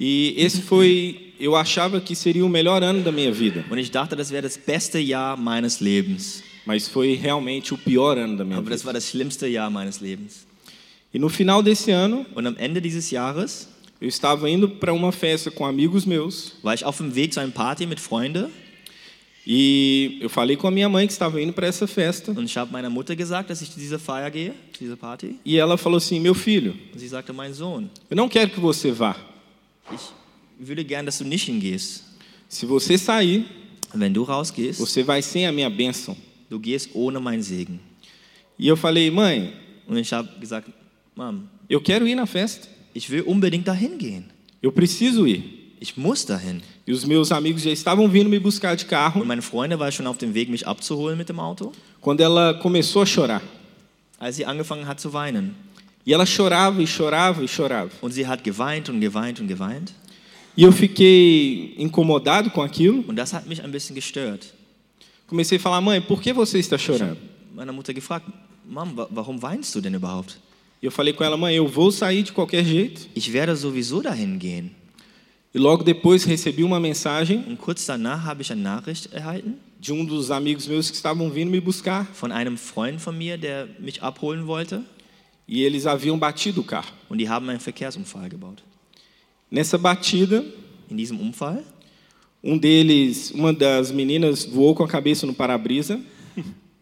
E 0.00 0.34
esse 0.38 0.62
foi, 0.62 1.34
eu 1.38 1.54
achava 1.54 2.00
que 2.00 2.14
seria 2.16 2.44
o 2.44 2.48
melhor 2.48 2.82
ano 2.82 3.02
da 3.02 3.12
minha 3.12 3.30
vida, 3.32 3.64
Und 3.70 3.78
ich 3.78 3.90
dachte, 3.90 4.16
das 4.16 4.30
wäre 4.30 4.42
das 4.42 4.56
beste 4.56 4.98
Jahr 4.98 5.36
meines 5.36 5.80
Lebens. 5.80 6.42
mas 6.64 6.88
foi 6.88 7.14
realmente 7.14 7.74
o 7.74 7.76
pior 7.78 8.16
ano 8.16 8.36
da 8.38 8.44
minha 8.44 8.56
Aber 8.58 8.70
das 8.70 8.80
vida. 8.80 8.86
war 8.86 8.92
das 8.94 9.10
schlimmste 9.10 9.46
Jahr 9.46 9.68
meines 9.68 10.00
Lebens. 10.00 10.46
E 11.12 11.18
no 11.18 11.28
final 11.28 11.62
desse 11.62 11.92
ano, 11.92 12.24
Und 12.34 12.46
am 12.46 12.56
Ende 12.56 12.80
dieses 12.80 13.10
Jahres 13.10 13.68
eu 14.02 14.08
estava 14.08 14.50
indo 14.50 14.68
para 14.68 14.92
uma 14.92 15.12
festa 15.12 15.48
com 15.48 15.64
amigos 15.64 16.04
meus 16.04 16.54
war 16.62 16.74
ich 16.74 16.84
auf 16.84 16.98
dem 16.98 17.14
Weg 17.14 17.32
zu 17.32 17.38
einer 17.40 17.52
Party 17.52 17.86
mit 17.86 18.00
Freunden. 18.00 18.48
e 19.46 20.18
eu 20.20 20.28
falei 20.28 20.56
com 20.56 20.66
a 20.66 20.70
minha 20.70 20.88
mãe 20.88 21.06
que 21.06 21.12
estava 21.12 21.40
indo 21.40 21.52
para 21.52 21.66
essa 21.66 21.86
festa 21.86 22.32
Und 22.32 22.44
ich 22.46 22.56
habe 22.56 22.72
meiner 22.72 22.90
Mutter 22.90 23.14
gesagt, 23.16 23.48
dass 23.50 23.62
ich 23.62 23.70
zu 23.70 23.78
dieser 23.78 23.98
Feier 23.98 24.28
gehe, 24.30 24.54
zu 24.72 24.80
dieser 24.80 24.96
Party. 24.96 25.36
e 25.44 25.56
ela 25.56 25.76
falou 25.76 25.98
assim: 25.98 26.20
"Meu 26.20 26.34
filho, 26.34 26.74
Und 26.92 26.98
sie 26.98 27.08
sagte, 27.08 27.32
mein 27.32 27.52
Sohn, 27.54 27.88
eu 28.10 28.16
não 28.16 28.28
quero 28.28 28.50
que 28.50 28.60
você 28.60 28.90
vá. 28.92 29.14
ich 29.92 30.00
würde 30.58 30.84
gern, 30.84 31.04
dass 31.06 31.18
du 31.18 31.24
nicht 31.24 31.44
hingehst. 31.46 32.04
Se 32.48 32.66
você 32.66 32.98
sair, 32.98 33.44
Wenn 33.94 34.12
du 34.12 34.22
rausgehst, 34.24 34.78
você 34.80 35.02
vai 35.04 35.22
sem 35.22 35.46
a 35.46 35.52
minha 35.52 35.70
bênção." 35.70 36.16
du 36.50 36.58
gehst 36.60 36.90
ohne 36.94 37.18
meinen 37.20 37.42
Segen. 37.42 37.78
E 38.58 38.66
eu 38.68 38.76
falei: 38.76 39.10
"Mãe, 39.10 39.52
Und 39.88 39.98
ich 39.98 40.12
habe 40.12 40.28
gesagt, 40.40 40.68
Mom, 41.16 41.42
eu 41.68 41.80
quero 41.80 42.06
ir 42.06 42.14
na 42.14 42.26
festa. 42.26 42.68
Ich 42.94 43.10
will 43.10 43.22
unbedingt 43.22 43.66
dahin 43.66 43.98
gehen. 43.98 44.24
Eu 44.62 44.72
preciso 44.72 45.26
ir." 45.26 45.42
Ich 45.80 45.96
muss 45.96 46.24
dahin. 46.24 46.62
E 46.86 46.92
os 46.92 47.04
meus 47.04 47.32
amigos 47.32 47.62
já 47.62 47.70
estavam 47.72 48.08
vindo 48.08 48.28
me 48.30 48.38
buscar 48.38 48.76
de 48.76 48.84
carro 48.84 49.20
Und 49.20 49.26
meine 49.26 49.42
Freunde 49.42 49.76
waren 49.78 49.90
schon 49.92 50.06
auf 50.06 50.16
dem 50.18 50.32
Weg, 50.32 50.48
mich 50.48 50.64
abzuholen 50.66 51.18
mit 51.18 51.28
dem 51.28 51.40
Auto, 51.40 51.72
quando 52.00 52.20
ela 52.22 52.54
começou 52.54 53.02
a 53.02 53.06
chorar. 53.06 53.42
als 54.20 54.36
sie 54.36 54.44
angefangen 54.46 54.86
hat 54.86 55.00
zu 55.00 55.12
weinen. 55.12 55.54
E 56.06 56.12
ela 56.12 56.24
chorava 56.26 56.80
e 56.80 56.86
chorava 56.86 57.42
e 57.42 57.48
chorava. 57.48 57.90
Und 58.00 58.12
sie 58.12 58.26
hat 58.26 58.42
geweint 58.44 58.88
und 58.88 59.00
geweint 59.00 59.40
und 59.40 59.48
geweint. 59.48 59.92
E 60.56 60.62
eu 60.64 60.70
fiquei 60.72 61.74
incomodado 61.78 62.50
com 62.50 62.60
aquilo. 62.62 63.04
Und 63.08 63.16
das 63.16 63.32
hat 63.32 63.46
mich 63.48 63.62
ein 63.64 63.72
bisschen 63.72 63.94
gestört. 63.96 64.52
Comecei 65.26 65.56
a 65.58 65.60
falar: 65.60 65.80
"Mãe, 65.80 66.00
por 66.00 66.20
que 66.20 66.32
você 66.32 66.58
está 66.60 66.78
chorando?" 66.78 67.16
Meine 67.54 67.72
Mutter 67.72 67.92
gefragt, 67.94 68.26
Mom, 68.68 68.96
wa- 68.96 69.08
warum 69.10 69.40
weinst 69.42 69.74
du 69.74 69.80
denn 69.80 69.94
überhaupt? 69.94 70.38
E 70.82 70.86
eu 70.86 70.90
falei 70.90 71.12
com 71.12 71.22
ela: 71.22 71.36
"Mãe, 71.36 71.54
eu 71.54 71.66
vou 71.68 71.92
sair 71.92 72.22
de 72.22 72.32
qualquer 72.32 72.64
jeito." 72.64 73.08
Ich 73.14 73.32
werde 73.32 73.54
sowieso 73.56 74.02
dahin 74.02 74.36
gehen. 74.38 74.70
E 75.54 75.58
logo 75.58 75.84
depois 75.84 76.24
recebi 76.24 76.64
uma 76.64 76.80
mensagem 76.80 77.44
Und 77.46 77.58
kurz 77.58 77.86
danach 77.86 78.24
habe 78.24 78.42
ich 78.42 78.50
eine 78.50 78.62
Nachricht 78.62 79.12
erhalten 79.12 79.54
de 79.78 79.92
um 79.92 80.04
dos 80.04 80.30
amigos 80.30 80.66
meus 80.66 80.90
que 80.90 80.96
estavam 80.96 81.30
vindo 81.30 81.50
me 81.50 81.60
buscar 81.60 82.06
von 82.14 82.32
einem 82.32 82.56
Freund 82.56 83.00
von 83.00 83.16
mir, 83.16 83.36
der 83.36 83.68
mich 83.78 84.02
abholen 84.02 84.46
wollte. 84.46 84.82
e 85.46 85.62
eles 85.62 85.84
haviam 85.86 86.18
batido 86.18 86.60
o 86.62 86.64
carro. 86.64 86.92
Und 87.08 87.18
die 87.18 87.28
haben 87.28 87.48
einen 87.50 87.60
Verkehrsunfall 87.60 88.28
gebaut. 88.28 88.62
Nessa 89.50 89.76
batida, 89.76 90.42
In 90.88 90.96
diesem 90.96 91.20
Unfall 91.20 91.62
um 92.42 92.58
deles, 92.58 93.30
uma 93.30 93.52
das 93.52 93.92
meninas 93.92 94.44
voou 94.44 94.74
com 94.74 94.82
a 94.82 94.88
cabeça 94.88 95.26
no 95.26 95.32
para-brisa 95.34 96.00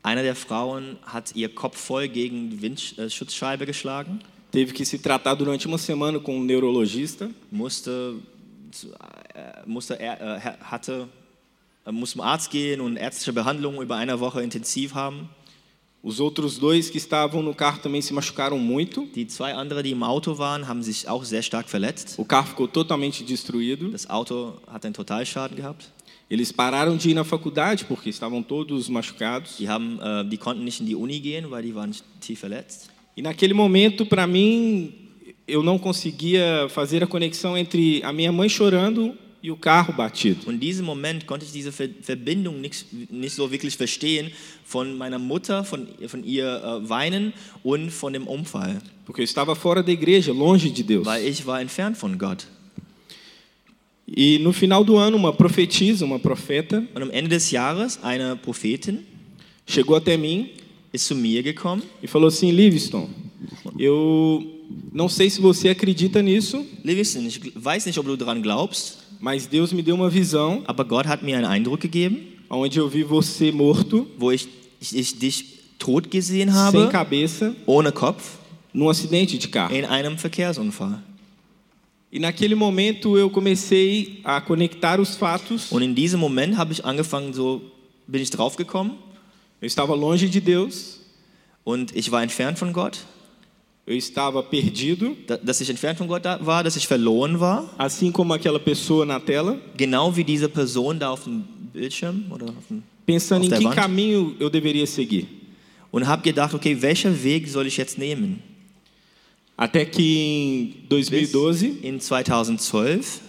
Eine 0.02 0.22
der 0.22 0.34
Frauen 0.34 0.98
hat 1.02 1.36
ihr 1.36 1.54
Kopf 1.54 1.78
voll 1.78 2.08
gegen 2.08 2.50
die 2.50 2.62
Windschutzscheibe 2.62 3.66
geschlagen, 3.66 4.20
teve 4.50 4.72
que 4.72 4.84
se 4.84 4.98
tratar 4.98 5.36
durante 5.36 5.68
uma 5.68 5.78
semana 5.78 6.18
com 6.18 6.36
um 6.36 6.46
neurologista 6.46 7.30
musste, 7.50 8.14
äh, 9.34 9.66
musste 9.66 9.98
äh, 10.00 10.40
hatte, 10.62 11.08
äh, 11.86 11.92
musste 11.92 12.14
zum 12.14 12.22
Arzt 12.22 12.50
gehen 12.50 12.80
und 12.80 12.96
ärztliche 12.96 13.32
Behandlung 13.32 13.80
über 13.80 13.96
eine 13.96 14.18
Woche 14.20 14.42
intensiv 14.42 14.94
haben. 14.94 15.28
Os 16.02 16.18
outros 16.18 16.58
dois 16.58 16.88
que 16.88 16.96
estavam 16.96 17.42
no 17.42 17.54
carro 17.54 17.78
também 17.78 18.00
se 18.00 18.14
machucaram 18.14 18.58
muito. 18.58 19.06
Die 19.14 19.26
zwei 19.26 19.54
anderen, 19.54 19.84
die 19.84 19.90
im 19.90 20.02
Auto 20.02 20.38
waren, 20.38 20.66
haben 20.66 20.82
sich 20.82 21.06
auch 21.06 21.24
sehr 21.24 21.42
stark 21.42 21.68
verletzt. 21.68 22.14
O 22.18 22.24
carro 22.24 22.46
ficou 22.46 22.66
totalmente 22.66 23.22
destruído. 23.22 23.90
Das 23.90 24.08
Auto 24.08 24.54
hat 24.66 24.86
einen 24.86 24.94
Totalschaden 24.94 25.58
gehabt. 25.58 25.90
Eles 26.30 26.52
pararam 26.52 26.96
de 26.96 27.10
ir 27.10 27.14
na 27.14 27.24
faculdade 27.24 27.84
porque 27.86 28.08
estavam 28.08 28.40
todos 28.42 28.88
machucados. 28.88 29.56
Die, 29.58 29.68
haben, 29.68 29.98
äh, 30.00 30.24
die 30.28 30.36
konnten 30.38 30.62
nicht 30.64 30.78
in 30.80 30.86
die 30.86 30.94
Uni 30.94 31.18
gehen, 31.18 31.50
weil 31.50 31.62
die 31.64 31.74
waren 31.74 31.90
tief 32.20 32.38
verletzt. 32.38 32.88
E 33.16 33.20
naquele 33.22 33.52
momento, 33.52 34.06
para 34.06 34.26
mim, 34.28 34.92
eu 35.48 35.62
não 35.62 35.76
conseguia 35.78 36.68
fazer 36.68 37.02
a 37.02 37.06
conexão 37.06 37.58
entre 37.58 38.00
a 38.04 38.12
minha 38.12 38.30
mãe 38.30 38.48
chorando 38.48 39.12
e 39.42 39.50
o 39.50 39.56
carro 39.56 39.92
batido. 39.92 40.46
Und 40.46 40.54
in 40.54 40.60
diesem 40.60 40.84
Moment 40.86 41.26
konnte 41.26 41.44
ich 41.44 41.50
diese 41.50 41.72
Ver 41.72 41.88
Verbindung 42.00 42.60
nicht, 42.60 42.86
nicht 43.10 43.34
so 43.34 43.50
wirklich 43.50 43.76
verstehen 43.76 44.30
von 44.64 44.96
meiner 44.96 45.18
Mutter, 45.18 45.64
von, 45.64 45.88
von 46.06 46.22
ihr 46.22 46.46
äh, 46.46 46.88
Weinen 46.88 47.32
und 47.64 47.90
von 47.90 48.12
dem 48.12 48.28
Unfall, 48.28 48.80
Porque 49.04 49.22
eu 49.22 49.24
estava 49.24 49.56
fora 49.56 49.82
da 49.82 49.90
igreja, 49.90 50.32
longe 50.32 50.70
de 50.70 50.84
Deus. 50.84 51.04
weil 51.04 51.26
ich 51.26 51.44
war 51.44 51.60
entfernt 51.60 51.96
von 51.96 52.16
Gott. 52.16 52.46
E 54.16 54.38
no 54.40 54.52
final 54.52 54.82
do 54.84 54.96
ano, 54.96 55.16
uma 55.16 55.32
profetisa, 55.32 56.04
uma 56.04 56.18
profeta, 56.18 56.82
Und 56.94 57.02
am 57.02 57.10
Ende 57.12 57.28
des 57.28 57.50
Jahres, 57.50 57.98
eine 58.02 58.34
Prophetin 58.36 58.98
chegou 59.66 59.96
até 59.96 60.16
mim 60.16 60.46
ist 60.92 61.06
zu 61.06 61.14
mir 61.14 61.42
gekommen. 61.44 61.82
e 62.02 62.06
falou 62.08 62.26
assim: 62.28 62.50
Livingston, 62.50 63.08
eu 63.78 64.44
não 64.92 65.08
sei 65.08 65.30
se 65.30 65.40
você 65.40 65.68
acredita 65.68 66.22
nisso, 66.22 66.64
Livingston, 66.84 67.20
ich 67.26 67.38
gl- 67.40 67.52
weiß 67.54 67.86
nicht, 67.86 67.98
ob 67.98 68.06
du 68.08 68.16
daran 68.16 68.40
glaubst, 68.42 68.98
mas 69.20 69.46
Deus 69.46 69.72
me 69.72 69.82
deu 69.82 69.94
uma 69.94 70.08
visão 70.10 70.62
aber 70.66 70.84
Gott 70.84 71.06
hat 71.06 71.22
mir 71.22 71.36
einen 71.36 71.46
Eindruck 71.46 71.80
gegeben, 71.80 72.18
onde 72.48 72.78
eu 72.80 72.88
vi 72.88 73.04
você 73.04 73.52
morto, 73.52 74.06
wo 74.18 74.32
ich, 74.32 74.48
ich, 74.80 74.96
ich 74.96 75.18
dich 75.18 75.44
tot 75.78 76.10
gesehen 76.10 76.48
sem 76.48 76.54
habe, 76.56 76.88
cabeça, 76.90 77.54
ohne 77.66 77.92
Kopf, 77.92 78.38
num 78.72 78.88
acidente 78.88 79.38
de 79.38 79.48
carro. 79.48 79.74
in 79.74 79.84
einem 79.84 80.18
Verkehrsunfall. 80.18 81.00
E 82.12 82.18
naquele 82.18 82.54
momento 82.54 83.16
eu 83.16 83.30
comecei 83.30 84.20
a 84.24 84.40
conectar 84.40 84.98
os 85.00 85.14
fatos. 85.16 85.70
Und 85.70 85.82
in 85.82 85.94
diesem 85.94 86.18
Moment 86.18 86.56
habe 86.56 86.72
ich 86.72 86.84
angefangen, 86.84 87.32
so 87.32 87.60
bin 88.06 88.20
ich 88.22 88.30
draufgekommen 88.30 88.92
Eu 89.62 89.66
estava 89.66 89.94
longe 89.94 90.26
de 90.28 90.40
Deus, 90.40 91.00
und 91.64 91.94
ich 91.94 92.10
war 92.10 92.22
entfernt 92.22 92.58
von 92.58 92.72
Gott, 92.72 92.98
eu 93.86 93.94
estava 93.94 94.42
perdido, 94.42 95.14
da- 95.26 95.36
dass 95.36 95.60
ich 95.60 95.68
entfernt 95.68 95.98
von 95.98 96.08
Gott 96.08 96.24
war, 96.40 96.64
dass 96.64 96.76
ich 96.76 96.86
verloren 96.86 97.38
war, 97.38 97.68
assim 97.76 98.10
como 98.10 98.32
aquela 98.32 98.58
pessoa 98.58 99.04
na 99.04 99.20
tela, 99.20 99.60
genau 99.76 100.16
wie 100.16 100.24
diese 100.24 100.48
Person 100.48 100.98
da 100.98 101.10
auf 101.10 101.24
dem 101.24 101.44
Bildschirm 101.74 102.24
oder 102.32 102.46
auf 102.46 102.66
dem, 102.70 102.82
pensando 103.04 103.44
Auf 103.46 103.52
em 103.52 103.58
que 103.58 103.64
Wand. 103.66 103.76
caminho 103.76 104.34
eu 104.40 104.48
deveria 104.48 104.86
seguir. 104.86 105.26
und 105.92 106.06
habe 106.06 106.22
gedacht, 106.22 106.54
okay, 106.54 106.74
welcher 106.80 107.12
Weg 107.22 107.46
soll 107.48 107.66
ich 107.66 107.76
jetzt 107.76 107.98
nehmen? 107.98 108.42
Até 109.60 109.84
que 109.84 110.02
em 110.02 110.64
Bis 110.88 111.10
2012 111.10 111.80
in 111.84 111.98
2012 111.98 113.20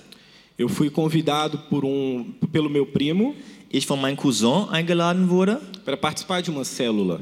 eu 0.58 0.70
fui 0.70 0.90
convidado 0.90 1.58
por 1.70 1.84
um, 1.84 2.24
pelo 2.54 2.70
meu 2.70 2.86
primo 2.86 3.36
ich 3.70 3.86
von 3.86 3.98
meinem 3.98 4.16
Cousin 4.16 4.68
eingeladen 4.72 5.28
wurde, 5.30 5.58
para 5.84 5.98
participar 5.98 6.42
de 6.42 6.50
uma 6.50 6.64
célula. 6.64 7.20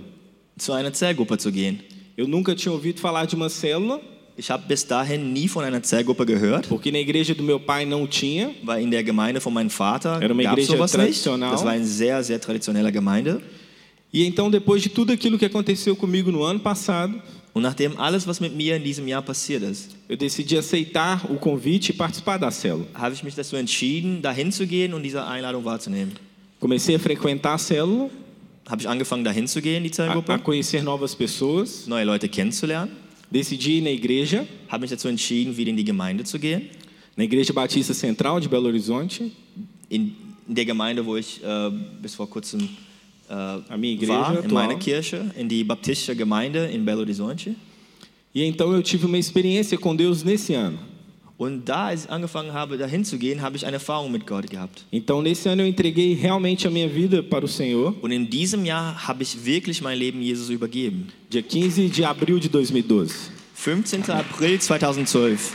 zu 0.59 0.73
einer 0.73 0.91
Zellgruppe 0.93 1.37
zu 1.39 1.51
gehen. 1.51 1.79
Eu 2.15 2.27
nunca 2.27 2.53
tinha 2.55 2.71
ouvido 2.71 2.99
falar 2.99 3.25
de 3.25 3.35
uma 3.35 3.49
célula, 3.49 3.99
Ich 4.37 4.49
habe 4.51 4.63
bis 4.67 4.85
dahin 4.85 5.33
nie 5.33 5.47
von 5.49 5.63
einer 5.63 5.81
Zellgruppe 5.81 6.23
gehört, 6.25 6.67
porque 6.69 6.91
na 6.91 6.99
igreja 6.99 7.33
do 7.33 7.41
meu 7.43 7.59
pai 7.59 7.85
não 7.85 8.05
tinha. 8.07 8.51
weil 8.63 8.83
in 8.83 8.91
der 8.91 9.03
Gemeinde 9.03 9.39
von 9.41 9.51
meinem 9.53 9.69
Vater 9.71 10.21
Era 10.21 10.33
uma 10.33 10.43
igreja 10.43 10.67
sowas 10.75 10.93
nicht. 10.93 11.01
tradicional. 11.23 11.51
Das 11.51 11.63
war 11.65 11.71
eine 11.71 11.83
sehr, 11.85 12.23
sehr 12.23 12.39
traditionelle 12.39 12.91
Gemeinde. 12.91 13.41
E 14.11 14.25
então, 14.25 14.49
depois 14.49 14.81
de 14.81 14.89
tudo 14.89 15.11
aquilo 15.13 15.37
que 15.37 15.45
aconteceu 15.45 15.95
comigo 15.95 16.31
no 16.31 16.43
ano 16.43 16.59
passado, 16.59 17.21
Und 17.51 17.63
nachdem 17.63 17.97
alles, 17.97 18.27
was 18.27 18.39
mit 18.39 18.55
mir 18.55 18.77
in 18.77 18.83
diesem 18.83 19.07
Jahr 19.07 19.23
passiert 19.23 19.63
ist, 19.63 19.95
eu 20.07 20.15
decidi 20.15 20.55
aceitar 20.55 21.25
o 21.31 21.35
convite 21.37 21.89
e 21.91 21.93
participar 21.93 22.37
da 22.37 22.49
célula. 22.51 22.85
habe 22.93 23.13
ich 23.15 23.23
mich 23.23 23.33
dazu 23.35 23.55
entschieden, 23.55 24.21
dahin 24.21 24.51
zu 24.51 24.67
gehen 24.67 24.93
und 24.93 25.01
diese 25.03 25.25
Einladung 25.25 25.65
wahrzunehmen. 25.65 26.13
Comecei 26.59 26.95
a 26.95 26.99
frequentar 26.99 27.53
a 27.53 27.57
célula, 27.57 28.09
Habe 28.67 28.81
ich 28.83 28.87
angefangen, 28.87 29.23
dahin 29.23 29.47
zu 29.47 29.61
gehen, 29.61 29.83
die 29.83 29.91
a, 29.99 30.13
a 30.13 30.37
conhecer 30.37 30.83
novas 30.83 31.15
pessoas, 31.15 31.87
neue 31.87 32.03
Leute 32.05 32.29
kennenzulernen. 32.29 32.91
decidi 33.31 33.77
ir 33.77 33.81
na 33.83 33.89
igreja, 33.89 34.45
Habe 34.67 34.81
mich 34.81 34.91
dazu 34.91 35.07
entschieden, 35.07 35.57
wieder 35.57 35.71
in 35.71 35.77
die 35.77 35.83
Gemeinde 35.83 36.23
zu 36.23 36.37
gehen. 36.39 36.69
na 37.15 37.23
Igreja 37.23 37.51
Batista 37.51 37.93
Central 37.95 38.39
de 38.39 38.47
Belo 38.47 38.65
Horizonte, 38.67 39.31
In, 39.89 40.13
in 40.47 40.55
der 40.55 40.65
Gemeinde, 40.65 41.03
wo 41.03 41.15
ich 41.17 41.43
äh, 41.43 41.71
bis 42.01 42.13
vor 42.13 42.29
kurzem 42.29 42.69
A 43.29 43.77
minha 43.77 43.93
igreja 43.93 44.31
in 44.31 44.37
atual. 44.39 44.51
meiner 44.67 44.79
Kirche, 44.79 45.31
in 45.37 45.47
die 45.47 45.63
baptistische 45.63 46.15
Gemeinde 46.15 46.65
in 46.73 46.83
Belo 46.83 47.01
Horizonte. 47.01 47.55
e 48.33 48.43
então 48.43 48.71
eu 48.73 48.81
tive 48.81 49.05
uma 49.05 49.17
experiência 49.17 49.77
com 49.77 49.95
Deus 49.95 50.23
nesse 50.23 50.53
ano. 50.55 50.77
Und 51.37 51.63
da, 51.69 51.93
ich 51.93 52.09
angefangen 52.11 52.51
habe, 52.51 52.77
dahin 52.77 53.05
zu 53.05 53.17
gehen, 53.17 53.39
habe 53.41 53.55
ich 53.55 53.65
eine 53.65 53.75
Erfahrung 53.77 54.11
mit 54.11 54.27
Gott 54.27 54.49
gehabt. 54.49 54.83
Então, 54.91 55.21
nesse 55.21 55.47
ano, 55.47 55.61
eu 55.61 55.67
entreguei 55.67 56.13
realmente 56.13 56.67
a 56.67 56.69
minha 56.69 56.89
vida 56.89 57.23
para 57.23 57.45
o 57.45 57.47
Senhor, 57.47 57.95
Und 58.01 58.11
in 58.11 58.29
diesem 58.29 58.65
Jahr 58.65 59.07
habe 59.07 59.23
ich 59.23 59.45
wirklich 59.45 59.81
mein 59.81 59.97
Leben 59.97 60.21
Jesus 60.21 60.49
übergeben. 60.49 61.07
dia 61.29 61.41
15 61.41 61.91
de 61.91 62.03
abril 62.03 62.39
de 62.41 62.49
2012. 62.49 63.29
15. 63.55 64.09
April 64.11 64.59
2012. 64.59 65.53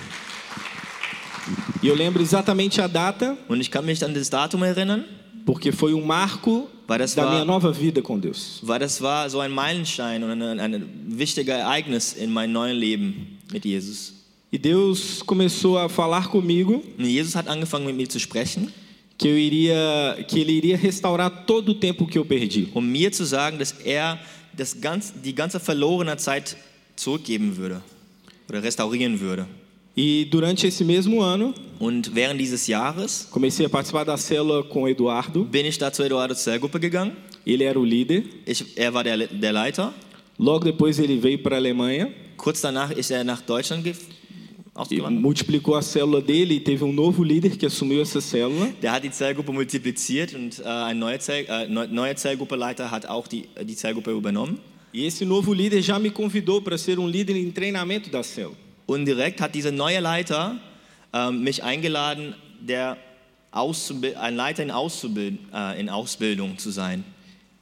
E 1.83 1.89
eu 1.89 1.95
lembro 1.95 2.23
exatamente 2.23 2.81
a 2.81 2.87
data, 2.89 3.37
Und 3.49 3.61
ich 3.61 3.71
kann 3.71 3.85
mich 3.85 4.03
an 4.03 4.15
das 4.15 4.31
Datum 4.31 4.63
erinnern, 4.63 5.05
porque 5.45 5.73
foi 5.73 5.93
um 5.95 6.05
marco 6.05 6.69
das 6.87 7.15
da 7.15 7.25
war- 7.25 7.33
minha 7.33 7.45
nova 7.45 7.73
vida 7.73 8.01
com 8.03 8.19
Deus. 8.19 8.61
weil 8.63 8.79
das 8.81 9.01
war 9.01 9.29
so 9.31 9.41
ein 9.41 9.51
Meilenstein 9.51 10.23
und 10.23 10.31
ein, 10.43 10.61
ein 10.61 10.85
wichtiges 11.19 11.55
Ereignis 11.55 12.13
in 12.15 12.31
meinem 12.33 12.53
neuen 12.53 12.77
Leben 12.77 13.39
mit 13.53 13.65
Jesus. 13.65 14.13
E 14.53 14.59
Deus 14.59 15.23
começou 15.27 15.77
a 15.79 15.89
falar 15.89 16.29
comigo 16.29 16.83
Und 16.99 17.05
Jesus 17.07 17.35
hat 17.35 17.49
angefangen 17.49 17.87
mit 17.87 17.97
mir 17.97 18.09
zu 18.09 18.21
sprechen, 18.21 18.73
que 19.19 19.29
eu 19.29 19.37
iria, 19.37 20.17
que 20.29 20.41
Ele 20.41 20.53
iria 20.53 20.77
restaurar 20.77 21.45
todo 21.47 21.71
o 21.71 21.75
tempo 21.75 22.07
que 22.07 22.19
eu 22.19 22.25
perdi. 22.25 22.69
um 22.75 22.81
mir 22.81 23.11
zu 23.13 23.25
sagen, 23.25 23.59
dass 23.59 23.73
er 23.85 24.19
das 24.57 24.81
ganz, 24.81 25.13
die 25.25 25.35
ganze 25.35 25.59
verlorene 25.59 26.17
Zeit 26.17 26.57
zurückgeben 26.97 27.57
würde 27.57 27.83
oder 28.49 28.63
restaurieren 28.63 29.19
würde. 29.21 29.47
E 29.97 30.25
durante 30.31 30.67
esse 30.67 30.85
mesmo 30.85 31.23
ano, 31.23 31.55
Und 31.79 32.15
während 32.15 32.39
dieses 32.41 32.67
Jahres 32.67 33.29
comecei 33.31 33.67
a 33.67 33.69
participar 33.69 34.05
da 34.05 34.17
célula 34.17 34.63
com 34.65 34.89
Eduardo. 34.89 35.45
bin 35.45 35.67
ich 35.67 35.77
da 35.79 35.93
zur 35.93 36.07
Eduardo 36.07 36.35
Zellgruppe 36.35 36.79
gegangen. 36.81 37.13
Ele 37.47 37.65
era 37.65 37.79
o 37.79 37.85
líder. 37.85 38.23
Ich, 38.47 38.77
er 38.77 38.93
war 38.95 39.05
der, 39.05 39.27
der 39.29 39.53
Leiter. 39.53 39.93
Logo 40.39 40.65
depois 40.65 40.99
ele 40.99 41.17
veio 41.21 41.39
para 41.39 41.57
a 41.57 41.59
Alemanha 41.59 42.09
Kurz 42.37 42.61
danach 42.61 42.91
ist 42.91 43.11
er 43.13 43.23
nach 43.23 43.41
Deutschland 43.43 43.85
ge- 43.85 43.95
ausgewandert. 44.75 45.23
multiplicou 45.23 45.77
a 45.77 45.81
célula 45.83 46.21
dele 46.21 46.55
e 46.57 46.61
teve 46.61 46.83
um 46.85 46.93
novo 46.93 47.23
líder 47.23 47.57
que 47.57 47.65
assumiu 47.67 48.01
essa 48.03 48.21
célula. 48.21 48.73
Der 48.83 48.91
hat 48.93 49.05
die 49.05 49.11
Zellgruppe 49.13 49.53
multipliziert 49.53 50.35
und 50.35 50.59
äh, 50.59 50.65
ein 50.65 50.99
neuer, 50.99 51.19
Zell, 51.21 51.47
äh, 51.49 51.69
neu- 51.69 51.87
neuer 51.87 52.17
Zellgruppeleiter 52.17 52.91
hat 52.91 53.07
auch 53.07 53.29
die, 53.29 53.45
die 53.65 53.77
Zellgruppe 53.77 54.11
übernommen. 54.11 54.59
E 54.93 55.07
esse 55.07 55.25
novo 55.25 55.53
líder 55.53 55.81
já 55.83 55.99
me 56.01 56.11
convidou 56.11 56.61
para 56.61 56.77
ser 56.79 56.99
um 56.99 57.07
líder 57.07 57.37
em 57.37 57.51
treinamento 57.53 58.11
da 58.11 58.23
célula. 58.23 58.57
Und 58.87 59.07
direkt 59.07 59.41
hat 59.41 59.55
dieser 59.55 59.73
neue 59.73 60.01
Leiter 60.01 60.59
ähm, 61.13 61.43
mich 61.43 61.63
eingeladen, 61.63 62.35
der 62.61 62.97
ein 63.53 64.35
Leiter 64.35 64.63
in, 64.63 64.71
Auszubild 64.71 65.39
äh, 65.53 65.81
in 65.81 65.89
Ausbildung 65.89 66.59
zu 66.59 66.71
sein. 66.71 67.05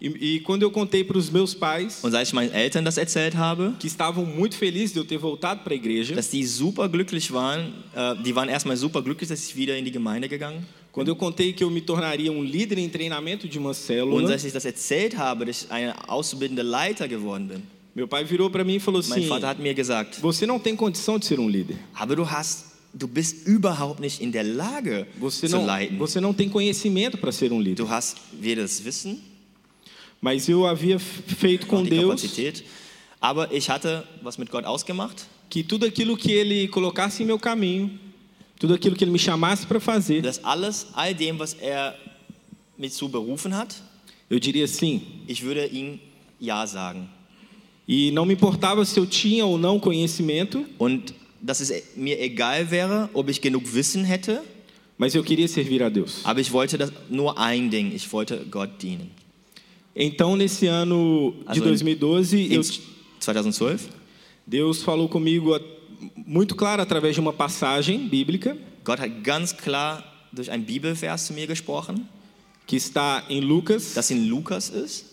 E, 0.00 0.08
e 0.08 0.40
quando 0.40 0.64
eu 0.64 0.70
contei 0.70 1.04
para 1.04 1.16
os 1.16 1.30
meus 1.30 1.54
pais, 1.54 2.00
Und 2.02 2.12
als 2.12 2.28
ich 2.28 2.34
meinen 2.34 2.52
Eltern 2.52 2.84
das 2.84 2.96
erzählt 2.96 3.36
habe, 3.36 3.74
que 3.78 3.86
estavam 3.86 4.26
muito 4.26 4.56
felizes 4.56 4.92
de 4.92 4.98
eu 4.98 5.04
ter 5.04 5.18
voltado 5.18 5.62
para 5.62 5.74
a 5.74 5.76
igreja, 5.76 6.16
dass 6.16 6.28
die 6.28 6.44
super 6.44 6.88
glücklich 6.88 7.32
waren, 7.32 7.72
äh, 7.94 8.16
die 8.24 8.34
waren 8.34 8.48
erstmal 8.48 8.76
super 8.76 9.00
glücklich, 9.00 9.28
dass 9.28 9.46
ich 9.46 9.54
wieder 9.54 9.76
in 9.76 9.84
die 9.84 9.92
Gemeinde 9.92 10.28
gegangen 10.28 10.66
quando 10.92 11.08
eu 11.08 11.16
contei 11.16 11.52
que 11.52 11.64
eu 11.64 11.70
me 11.70 11.80
tornaria 11.80 12.30
um 12.30 12.42
líder 12.42 12.78
em 12.78 12.88
treinamento 12.88 13.48
de 13.48 13.58
uma 13.58 13.70
Und 13.70 13.76
célula, 13.76 14.32
als 14.32 14.44
ich 14.44 14.52
das 14.52 14.64
erzählt 14.64 15.16
habe, 15.16 15.46
dass 15.46 15.64
ich 15.64 15.70
ein 15.70 15.92
auszubildender 16.06 16.62
Leiter 16.62 17.08
geworden 17.08 17.48
bin, 17.48 17.62
meu 17.94 18.08
pai 18.08 18.24
virou 18.24 18.48
para 18.50 18.64
mim 18.64 18.76
e 18.76 18.80
falou 18.80 19.02
mein 19.08 19.18
assim: 19.20 19.28
Vater 19.28 19.48
hat 19.50 19.60
mir 19.60 19.74
gesagt, 19.74 20.20
Você 20.20 20.46
não 20.46 20.58
tem 20.58 20.74
condição 20.76 21.18
de 21.18 21.26
ser 21.26 21.38
um 21.38 21.48
líder. 21.48 21.76
aber 21.94 22.16
du 22.16 22.24
hast, 22.24 22.64
du 22.94 23.06
bist 23.06 23.46
überhaupt 23.46 24.00
nicht 24.00 24.20
in 24.22 24.30
der 24.30 24.44
Lage 24.44 25.06
Você 25.18 25.48
zu 25.48 25.56
não, 25.56 25.66
leiten. 25.66 25.96
você 25.98 26.20
não 26.20 26.32
tem 26.34 26.48
conhecimento 26.48 27.18
para 27.18 27.32
ser 27.32 27.52
um 27.52 27.60
líder. 27.60 27.76
Du 27.84 27.88
hast 27.90 28.16
weder 28.40 28.62
das 28.64 28.82
Wissen 28.84 29.20
Mas 30.20 30.48
eu 30.48 30.64
havia 30.66 30.98
feito 31.00 31.66
com 31.66 31.82
Deus 31.82 32.22
Kapazität, 32.22 32.64
aber 33.20 33.48
ich 33.52 33.68
hatte 33.68 34.04
was 34.22 34.38
mit 34.38 34.50
Gott 34.50 34.64
ausgemacht, 34.64 35.26
que 35.50 35.62
tudo 35.64 35.84
aquilo 35.84 36.16
que 36.16 36.30
Ele 36.32 36.68
colocasse 36.68 37.22
em 37.22 37.26
meu 37.26 37.38
caminho, 37.40 37.90
tudo 38.58 38.72
aquilo 38.74 38.94
que 38.94 39.02
Ele 39.04 39.10
me 39.10 39.18
chamasse 39.18 39.66
para 39.66 39.80
fazer, 39.80 40.22
dass 40.22 40.38
alles, 40.44 40.86
all 40.94 41.12
dem, 41.12 41.38
was 41.38 41.54
er 41.60 41.94
mich 42.78 42.92
zu 42.94 43.08
berufen 43.08 43.52
hat, 43.52 43.74
eu 44.30 44.38
diria 44.38 44.66
sim. 44.68 45.02
ich 45.26 45.42
würde 45.42 45.66
ihm 45.66 45.98
Ja 46.40 46.64
sagen. 46.66 47.08
E 47.94 48.10
não 48.10 48.24
me 48.24 48.32
importava 48.34 48.84
se 48.86 48.98
eu 48.98 49.04
tinha 49.06 49.44
ou 49.44 49.58
não 49.58 49.78
conhecimento, 49.78 50.64
Und 50.78 51.12
dass 51.42 51.60
es 51.60 51.70
mir 51.96 52.18
egal 52.22 52.70
wäre, 52.70 53.08
ob 53.12 53.28
ich 53.28 53.40
genug 53.40 53.64
Wissen 53.74 54.04
hätte, 54.04 54.40
mas 54.96 55.14
eu 55.14 55.22
queria 55.22 55.46
servir 55.48 55.82
a 55.82 55.90
Deus. 55.90 56.20
aber 56.24 56.40
ich 56.40 56.50
wollte 56.52 56.78
das, 56.78 56.90
nur 57.10 57.36
ein 57.38 57.68
Ding, 57.70 57.92
ich 57.94 58.10
wollte 58.12 58.46
Gott 58.50 58.70
dienen. 58.80 59.10
Então, 59.94 60.36
nesse 60.36 60.68
ano 60.68 61.34
de 61.42 61.48
Also, 61.48 61.62
2012, 61.64 62.36
In 62.46 62.52
eu, 62.52 62.62
2012 63.20 63.88
Deus 64.46 64.82
falou 64.82 65.08
comigo 65.08 65.54
a- 65.54 65.60
muito 66.26 66.54
claro 66.54 66.80
através 66.80 67.14
de 67.14 67.20
uma 67.20 67.32
passagem 67.32 68.08
bíblica 68.08 68.56
Gott 68.84 69.00
hat 69.00 69.10
ganz 69.22 69.52
klar 69.56 70.02
durch 70.32 70.50
einen 70.50 70.64
Bibelvers 70.64 71.26
zu 71.26 71.34
mir 71.34 71.46
gesprochen, 71.46 72.08
que 72.66 72.76
está 72.76 73.22
em 73.28 73.40
Lucas. 73.40 73.92
das 73.94 74.10
in 74.10 74.28
Lukas 74.28 74.70
ist. 74.70 75.11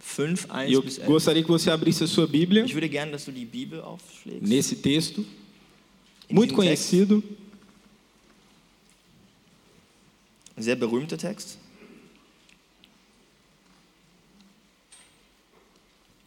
5, 0.00 0.46
1 0.50 0.68
E 0.68 0.72
eu 0.74 0.82
bis 0.82 0.98
11. 0.98 1.06
gostaria 1.06 1.42
que 1.42 1.48
você 1.48 1.70
abrisse 1.70 2.04
a 2.04 2.06
sua 2.06 2.26
Bíblia 2.26 2.64
Ich 2.64 2.74
würde 2.74 2.88
gerne, 2.88 3.12
dass 3.12 3.24
du 3.24 3.32
die 3.32 3.44
Bibel 3.44 3.80
aufschlägst. 3.80 4.42
nesse 4.42 4.76
texto, 4.76 5.20
In 6.28 6.34
muito 6.34 6.54
diesem 6.54 6.68
Text. 6.70 6.90
conhecido. 6.90 7.22
Ein 10.56 10.62
sehr 10.62 10.76
berühmter 10.76 11.16
Text. 11.16 11.58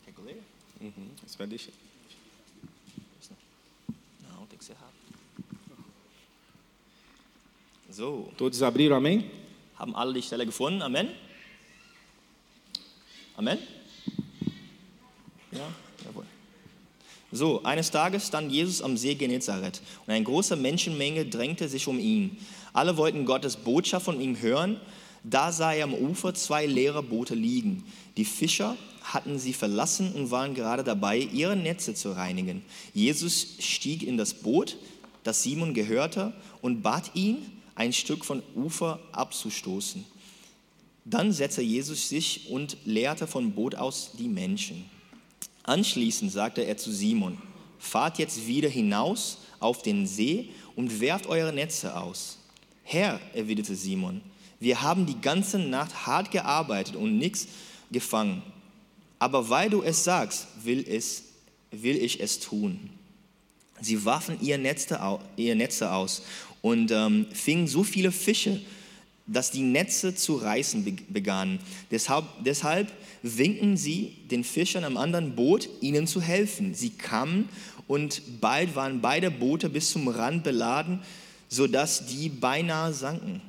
Quer 0.05 0.13
que 0.13 0.19
eu 0.21 0.25
leia? 0.25 0.41
Você 1.27 1.37
vai 1.37 1.47
deixar. 1.47 1.71
Não, 4.21 4.45
tem 4.47 4.57
que 4.57 4.65
ser 4.65 4.73
rápido. 4.73 5.01
So, 7.91 8.29
Todos 8.37 8.63
abriram, 8.63 8.95
amém? 8.95 9.29
haben 9.77 9.93
alle 9.95 10.13
die 10.13 10.21
Stelle 10.21 10.45
gefunden? 10.45 10.81
Amen? 10.81 11.09
Amen? 13.35 13.57
Ja, 15.51 15.67
jawohl. 16.05 16.25
So, 17.31 17.63
eines 17.63 17.91
Tages 17.91 18.27
stand 18.27 18.51
Jesus 18.51 18.81
am 18.81 18.97
See 18.97 19.15
Genezareth 19.15 19.81
und 20.05 20.13
eine 20.13 20.23
große 20.23 20.55
Menschenmenge 20.55 21.25
drängte 21.25 21.69
sich 21.69 21.87
um 21.87 21.99
ihn. 21.99 22.37
Alle 22.73 22.97
wollten 22.97 23.25
Gottes 23.25 23.57
Botschaft 23.57 24.05
von 24.05 24.19
ihm 24.19 24.39
hören. 24.41 24.79
Da 25.23 25.51
sah 25.51 25.73
er 25.73 25.85
am 25.85 25.93
Ufer 25.93 26.33
zwei 26.33 26.65
leere 26.65 27.03
Boote 27.03 27.35
liegen. 27.35 27.83
Die 28.17 28.25
Fischer 28.25 28.75
hatten 29.03 29.39
sie 29.39 29.53
verlassen 29.53 30.13
und 30.13 30.31
waren 30.31 30.55
gerade 30.55 30.83
dabei, 30.83 31.17
ihre 31.17 31.55
Netze 31.55 31.93
zu 31.93 32.11
reinigen. 32.11 32.63
Jesus 32.93 33.55
stieg 33.59 34.03
in 34.03 34.17
das 34.17 34.33
Boot, 34.33 34.77
das 35.23 35.43
Simon 35.43 35.73
gehörte, 35.73 36.33
und 36.61 36.81
bat 36.81 37.11
ihn, 37.13 37.37
ein 37.75 37.93
Stück 37.93 38.25
von 38.25 38.43
Ufer 38.55 38.99
abzustoßen. 39.11 40.05
Dann 41.05 41.31
setzte 41.31 41.61
Jesus 41.61 42.09
sich 42.09 42.49
und 42.49 42.77
lehrte 42.85 43.27
vom 43.27 43.51
Boot 43.53 43.75
aus 43.75 44.11
die 44.17 44.27
Menschen. 44.27 44.85
Anschließend 45.63 46.31
sagte 46.31 46.61
er 46.61 46.77
zu 46.77 46.91
Simon, 46.91 47.37
fahrt 47.79 48.19
jetzt 48.19 48.47
wieder 48.47 48.69
hinaus 48.69 49.39
auf 49.59 49.81
den 49.81 50.05
See 50.07 50.49
und 50.75 50.99
werft 51.01 51.27
eure 51.27 51.53
Netze 51.53 51.97
aus. 51.97 52.37
Herr, 52.83 53.19
erwiderte 53.33 53.75
Simon, 53.75 54.21
wir 54.59 54.81
haben 54.81 55.05
die 55.05 55.19
ganze 55.19 55.57
Nacht 55.57 56.05
hart 56.05 56.31
gearbeitet 56.31 56.95
und 56.95 57.17
nichts 57.17 57.47
gefangen. 57.91 58.43
Aber 59.17 59.49
weil 59.49 59.69
du 59.69 59.81
es 59.81 60.03
sagst, 60.03 60.47
will, 60.63 60.85
es, 60.87 61.23
will 61.71 61.95
ich 61.95 62.19
es 62.19 62.39
tun. 62.39 62.89
Sie 63.79 64.05
warfen 64.05 64.37
ihr 64.41 64.57
Netze, 64.57 65.01
au- 65.01 65.19
ihr 65.37 65.55
Netze 65.55 65.91
aus 65.91 66.23
und 66.61 66.91
ähm, 66.91 67.25
fingen 67.31 67.67
so 67.67 67.83
viele 67.83 68.11
Fische, 68.11 68.61
dass 69.27 69.51
die 69.51 69.61
Netze 69.61 70.15
zu 70.15 70.35
reißen 70.35 70.83
be- 70.83 71.03
begannen. 71.09 71.59
Deshalb, 71.89 72.25
deshalb 72.43 72.91
winken 73.21 73.77
sie 73.77 74.15
den 74.29 74.43
Fischern 74.43 74.83
am 74.83 74.97
anderen 74.97 75.35
Boot, 75.35 75.69
ihnen 75.79 76.07
zu 76.07 76.21
helfen. 76.21 76.73
Sie 76.73 76.89
kamen 76.89 77.47
und 77.87 78.41
bald 78.41 78.75
waren 78.75 79.01
beide 79.01 79.31
Boote 79.31 79.69
bis 79.69 79.91
zum 79.91 80.07
Rand 80.07 80.43
beladen, 80.43 80.99
sodass 81.49 82.05
die 82.05 82.29
beinahe 82.29 82.93
sanken. 82.93 83.41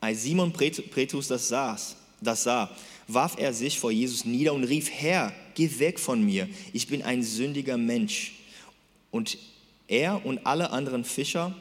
Als 0.00 0.22
Simon 0.22 0.52
Pet- 0.52 0.90
Petrus 0.90 1.28
das, 1.28 1.48
saß, 1.48 1.96
das 2.20 2.42
sah, 2.42 2.70
warf 3.08 3.36
er 3.38 3.52
sich 3.52 3.78
vor 3.78 3.90
Jesus 3.90 4.24
nieder 4.24 4.52
und 4.52 4.64
rief, 4.64 4.90
Herr, 4.90 5.32
geh 5.54 5.78
weg 5.78 5.98
von 5.98 6.22
mir, 6.22 6.48
ich 6.72 6.86
bin 6.86 7.02
ein 7.02 7.22
sündiger 7.22 7.76
Mensch. 7.76 8.34
Und 9.10 9.38
er 9.88 10.24
und 10.26 10.46
alle 10.46 10.70
anderen 10.70 11.04
Fischer 11.04 11.54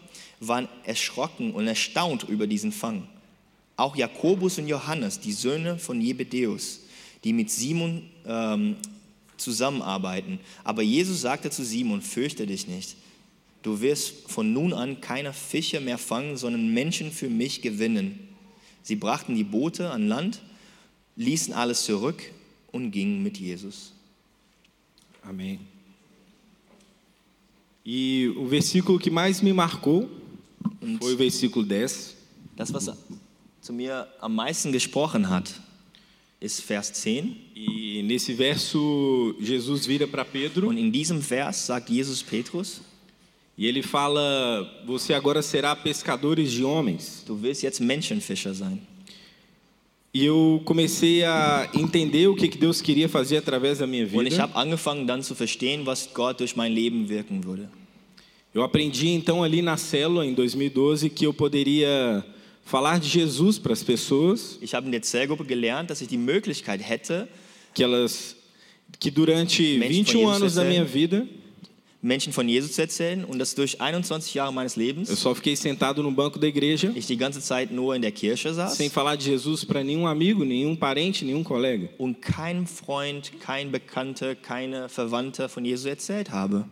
waren 0.48 0.68
erschrocken 0.84 1.52
und 1.54 1.68
erstaunt 1.68 2.24
über 2.24 2.48
diesen 2.48 2.72
Fang. 2.72 3.08
Auch 3.76 3.96
Jakobus 3.96 4.58
und 4.60 4.68
Johannes, 4.68 5.20
die 5.20 5.34
Söhne 5.34 5.78
von 5.80 6.00
Jebedeus, 6.00 6.82
die 7.24 7.34
mit 7.34 7.50
Simon 7.50 8.04
ähm, 8.26 8.76
zusammenarbeiten. 9.38 10.40
Aber 10.64 10.82
Jesus 10.82 11.22
sagte 11.22 11.50
zu 11.50 11.64
Simon, 11.64 12.02
fürchte 12.02 12.46
dich 12.46 12.68
nicht. 12.68 12.96
Du 13.64 13.80
wirst 13.82 14.30
von 14.30 14.52
nun 14.52 14.74
an 14.74 15.00
keine 15.02 15.34
Fische 15.34 15.80
mehr 15.80 15.98
fangen, 15.98 16.38
sondern 16.38 16.74
Menschen 16.74 17.12
für 17.12 17.30
mich 17.30 17.62
gewinnen. 17.62 18.20
Sie 18.84 18.96
brachten 18.96 19.36
die 19.36 19.46
Boote 19.46 19.90
an 19.90 20.08
Land, 20.08 20.42
ließen 21.16 21.54
alles 21.54 21.86
zurück 21.86 22.22
und 22.72 22.92
gingen 22.92 23.24
mit 23.24 23.38
Jesus. 23.38 23.94
Amém. 25.22 25.60
E 27.86 28.30
o 28.38 28.48
versículo 28.48 28.98
que 28.98 29.10
mais 29.10 29.42
me 29.42 29.54
marcou 29.54 30.10
foi 31.00 31.14
o 31.14 31.18
versículo 31.18 31.66
10. 31.66 32.16
Das, 32.56 32.72
was 32.74 32.92
zu 33.62 33.74
mir 33.74 34.08
am 34.22 34.36
meisten 34.36 34.72
gesprochen 34.72 35.30
hat, 35.30 35.54
ist 36.40 36.62
Vers 36.62 36.92
10. 36.94 37.36
E 37.56 38.04
nesse 38.04 38.34
verso, 38.34 39.34
Jesus 39.40 39.86
vira 39.86 40.06
para 40.08 40.26
Pedro 40.26 40.68
Und 40.68 40.78
in 40.78 40.92
diesem 40.92 41.22
Vers 41.22 41.66
sagt 41.68 41.90
Jesus 41.90 42.22
Petrus, 42.22 42.82
e 43.58 43.66
ele 43.68 43.82
fala: 43.84 44.68
Você 44.86 45.14
agora 45.14 45.42
será 45.42 45.76
pescadores 45.76 46.52
de 46.52 46.64
homens. 46.64 47.24
du 47.26 47.36
willst 47.42 47.64
jetzt 47.64 47.80
Menschenfischer 47.80 48.54
sein. 48.54 48.80
E 50.16 50.26
eu 50.26 50.62
comecei 50.64 51.24
a 51.24 51.68
entender 51.74 52.28
o 52.28 52.36
que 52.36 52.48
que 52.48 52.58
Deus 52.58 52.82
queria 52.82 53.10
fazer 53.10 53.38
através 53.38 53.80
da 53.80 53.88
minha 53.88 54.06
Und 54.06 54.28
ich 54.28 54.34
vida. 54.34 54.44
habe 54.44 54.56
angefangen 54.56 55.08
dann 55.08 55.24
zu 55.24 55.34
verstehen, 55.34 55.86
was 55.88 56.14
Gott 56.14 56.40
durch 56.40 56.56
mein 56.56 56.72
Leben 56.72 57.10
wirken 57.10 57.44
würde. 57.46 57.68
Eu 58.54 58.62
aprendi 58.62 59.10
então 59.10 59.44
ali 59.44 59.62
na 59.64 59.78
célula 59.78 60.26
em 60.26 60.34
2012 60.34 61.10
que 61.10 61.26
eu 61.26 61.34
poderia 61.34 62.24
falar 62.64 63.00
de 63.00 63.10
Jesus 63.10 63.58
para 63.58 63.74
as 63.74 63.84
pessoas, 63.84 64.60
Ich 64.62 64.76
habe 64.76 64.88
in 64.88 64.92
der 64.92 65.02
Zellgruppe 65.02 65.44
gelernt, 65.44 65.90
dass 65.90 66.02
ich 66.02 66.08
die 66.08 66.18
Möglichkeit 66.18 66.82
hätte, 66.82 67.28
que 67.74 67.84
elas 67.84 68.36
que 69.00 69.10
durante 69.10 69.62
Mente 69.80 70.12
21 70.12 70.14
para 70.14 70.34
Jesus 70.34 70.42
anos 70.42 70.56
da 70.56 70.64
minha 70.64 70.86
vida 70.86 71.26
Menschen 72.02 72.34
von 72.34 72.48
Jesus 72.48 72.74
zu 72.74 72.82
erzählen 72.82 73.24
und 73.26 73.40
das 73.40 73.56
durch 73.56 73.82
21 73.82 74.34
Jahre 74.34 74.54
meines 74.54 74.76
eu 74.76 74.84
Lebens 74.84 75.10
só 75.10 75.34
fiquei 75.34 75.56
sentado 75.56 76.04
no 76.04 76.12
banco 76.12 76.38
da 76.38 76.46
igreja 76.46 76.92
ich 76.94 77.08
die 77.08 77.18
ganze 77.18 77.42
Zeit 77.42 77.72
nur 77.72 77.96
in 77.96 78.02
der 78.02 78.12
Kirche 78.12 78.54
saß 78.54 78.76
sem 78.76 78.90
falar 78.90 79.18
de 79.18 79.32
Jesus 79.32 79.66
para 79.66 79.84
nenhum 79.84 80.06
amigo, 80.06 80.46
nenhum 80.46 80.78
parente, 80.78 81.26
nenhum 81.26 81.44
colega. 81.44 81.88
und 81.98 82.22
keinem 82.22 82.68
Freund, 82.68 83.32
kein 83.40 83.72
Bekannter, 83.72 84.36
keine 84.36 84.90
Verwandte 84.90 85.50
von 85.50 85.66
Jesus 85.66 85.86
erzählt 85.86 86.30
habe. 86.30 86.66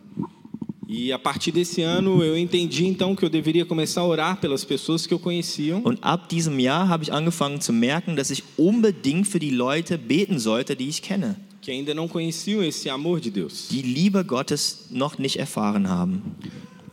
E 0.94 1.10
a 1.10 1.18
partir 1.18 1.52
desse 1.52 1.80
ano 1.80 2.22
eu 2.22 2.36
entendi 2.36 2.84
então 2.84 3.16
que 3.16 3.24
eu 3.24 3.30
deveria 3.30 3.64
começar 3.64 4.02
a 4.02 4.06
orar 4.06 4.36
pelas 4.38 4.62
pessoas 4.62 5.06
que 5.06 5.14
eu 5.14 5.18
conhecia. 5.18 5.76
Und 5.76 5.98
ab 6.02 6.28
diesem 6.28 6.60
Jahr 6.60 6.86
habe 6.86 7.02
ich 7.02 7.10
angefangen 7.10 7.62
zu 7.62 7.72
merken, 7.72 8.14
dass 8.14 8.30
ich 8.30 8.44
unbedingt 8.58 9.26
für 9.26 9.38
die 9.38 9.50
Leute 9.50 9.96
beten 9.96 10.38
sollte, 10.38 10.76
die 10.76 10.90
ich 10.90 11.00
kenne, 11.00 11.36
que 11.62 11.70
ainda 11.70 11.94
não 11.94 12.06
conheciam 12.08 12.62
esse 12.62 12.90
amor 12.90 13.20
de 13.20 13.30
Deus. 13.30 13.68
die 13.70 13.80
Liebe 13.80 14.22
Gottes 14.22 14.88
noch 14.90 15.16
nicht 15.16 15.38
erfahren 15.38 15.88
haben. 15.88 16.20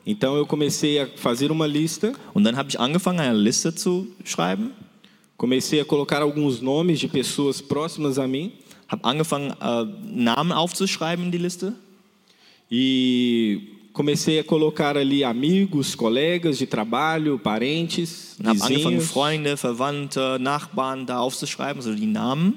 Então 0.05 0.33
eu 0.37 0.45
comecei 0.45 1.01
a 1.01 1.07
fazer 1.17 1.51
uma 1.51 1.65
lista, 1.65 2.13
Und 2.33 2.45
dann 2.45 2.55
habe 2.55 2.69
ich 2.69 2.79
angefangen, 2.79 3.19
eine 3.19 3.37
Liste 3.37 3.75
zu 3.75 4.07
schreiben, 4.23 4.71
comecei 5.35 5.81
a 5.81 5.83
colocar 5.83 6.21
alguns 6.21 6.61
nomes 6.61 7.01
de 7.01 7.09
pessoas 7.09 7.61
próximas 7.61 8.17
a 8.17 8.25
mim. 8.25 8.53
Habe 8.87 9.03
angefangen, 9.03 9.51
äh, 9.59 9.85
Namen 10.15 10.53
aufzuschreiben 10.53 11.25
in 11.25 11.31
die 11.31 11.37
Liste. 11.37 11.73
E 12.71 13.78
comecei 13.99 14.39
a 14.39 14.45
colocar 14.45 14.95
ali 14.95 15.25
amigos, 15.25 15.93
colegas 15.93 16.57
de 16.57 16.65
trabalho, 16.65 17.37
parentes, 17.37 18.37
habe 18.39 18.51
angefangen, 18.51 18.77
vizinhos. 18.77 19.11
Freunde, 19.11 19.57
Verwandte, 19.57 20.19
Nachbarn 20.39 21.05
da 21.05 21.19
aufzuschreiben, 21.19 21.83
also 21.83 21.93
die 21.93 22.05
Namen. 22.05 22.53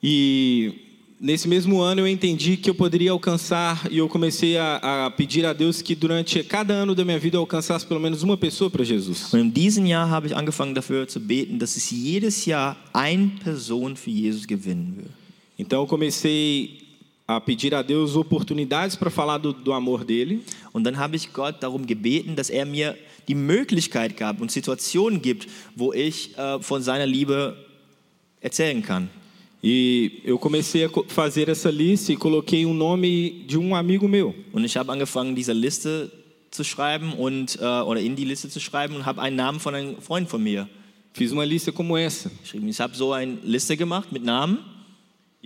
E 0.00 0.74
nesse 1.20 1.48
mesmo 1.48 1.80
ano 1.80 2.02
eu 2.02 2.06
entendi 2.06 2.56
que 2.56 2.70
eu 2.70 2.74
poderia 2.76 3.10
alcançar 3.10 3.88
e 3.90 3.98
eu 3.98 4.08
comecei 4.08 4.56
a, 4.56 5.06
a 5.06 5.10
pedir 5.10 5.44
a 5.44 5.52
Deus 5.52 5.82
que 5.82 5.96
durante 5.96 6.44
cada 6.44 6.72
ano 6.72 6.94
da 6.94 7.04
minha 7.04 7.18
vida 7.18 7.36
eu 7.36 7.40
alcançasse 7.40 7.84
pelo 7.84 7.98
menos 7.98 8.22
uma 8.22 8.36
pessoa 8.36 8.70
para 8.70 8.84
Jesus. 8.84 9.34
Und 9.34 9.40
in 9.40 9.50
diesem 9.50 9.86
Jahr 9.86 10.08
habe 10.08 10.28
ich 10.28 10.36
angefangen 10.36 10.72
dafür 10.72 11.08
zu 11.08 11.18
beten, 11.18 11.58
dass 11.58 11.76
ich 11.76 11.90
jedes 11.90 12.46
Jahr 12.46 12.76
eine 12.92 13.32
Person 13.42 13.96
für 13.96 14.10
Jesus 14.10 14.46
gewinnen 14.46 14.98
will. 14.98 15.10
Então 15.58 15.80
eu 15.80 15.88
comecei 15.88 16.83
a 17.26 17.40
pedir 17.40 17.74
a 17.74 17.82
Deus 17.82 18.16
oportunidades 18.16 18.96
para 18.96 19.10
falar 19.10 19.38
do, 19.38 19.52
do 19.52 19.72
amor 19.72 20.04
dele. 20.04 20.40
Und 20.72 20.84
dann 20.84 20.98
habe 20.98 21.16
ich 21.16 21.32
Gott 21.32 21.62
darum 21.62 21.86
gebeten, 21.86 22.36
dass 22.36 22.50
er 22.50 22.66
mir 22.66 22.96
die 23.26 23.34
Möglichkeit 23.34 24.16
gab 24.16 24.40
und 24.40 24.50
Situationen 24.50 25.22
gibt, 25.22 25.48
wo 25.74 25.92
ich 25.92 26.36
äh, 26.36 26.60
von 26.60 26.82
seiner 26.82 27.06
Liebe 27.06 27.56
erzählen 28.40 28.82
kann. 28.82 29.08
E 29.62 30.20
eu 30.26 30.36
comecei 30.36 30.84
a 30.84 30.90
fazer 31.08 31.48
essa 31.48 31.70
lista 31.70 32.12
e 32.12 32.16
coloquei 32.16 32.66
um 32.66 32.74
nome 32.74 33.46
de 33.46 33.56
um 33.56 33.74
amigo 33.74 34.06
meu. 34.06 34.34
Und 34.52 34.62
ich 34.64 34.76
habe 34.76 34.92
angefangen, 34.92 35.34
diese 35.34 35.54
Liste 35.54 36.12
zu 36.50 36.62
schreiben 36.64 37.14
und, 37.14 37.58
äh, 37.58 37.64
oder 37.64 38.00
in 38.00 38.14
die 38.14 38.26
Liste 38.26 38.50
zu 38.50 38.60
schreiben 38.60 38.94
und 38.94 39.06
habe 39.06 39.22
einen 39.22 39.36
Namen 39.36 39.60
von 39.60 39.74
einem 39.74 40.00
Freund 40.02 40.28
von 40.28 40.42
mir 40.42 40.68
Fiz 41.14 41.30
uma 41.30 41.44
lista 41.44 41.70
como 41.70 41.96
essa. 41.96 42.28
Ich 42.42 42.80
habe 42.80 42.96
so 42.96 43.12
eine 43.12 43.38
Liste 43.44 43.76
gemacht 43.76 44.10
mit 44.10 44.24
Namen 44.24 44.58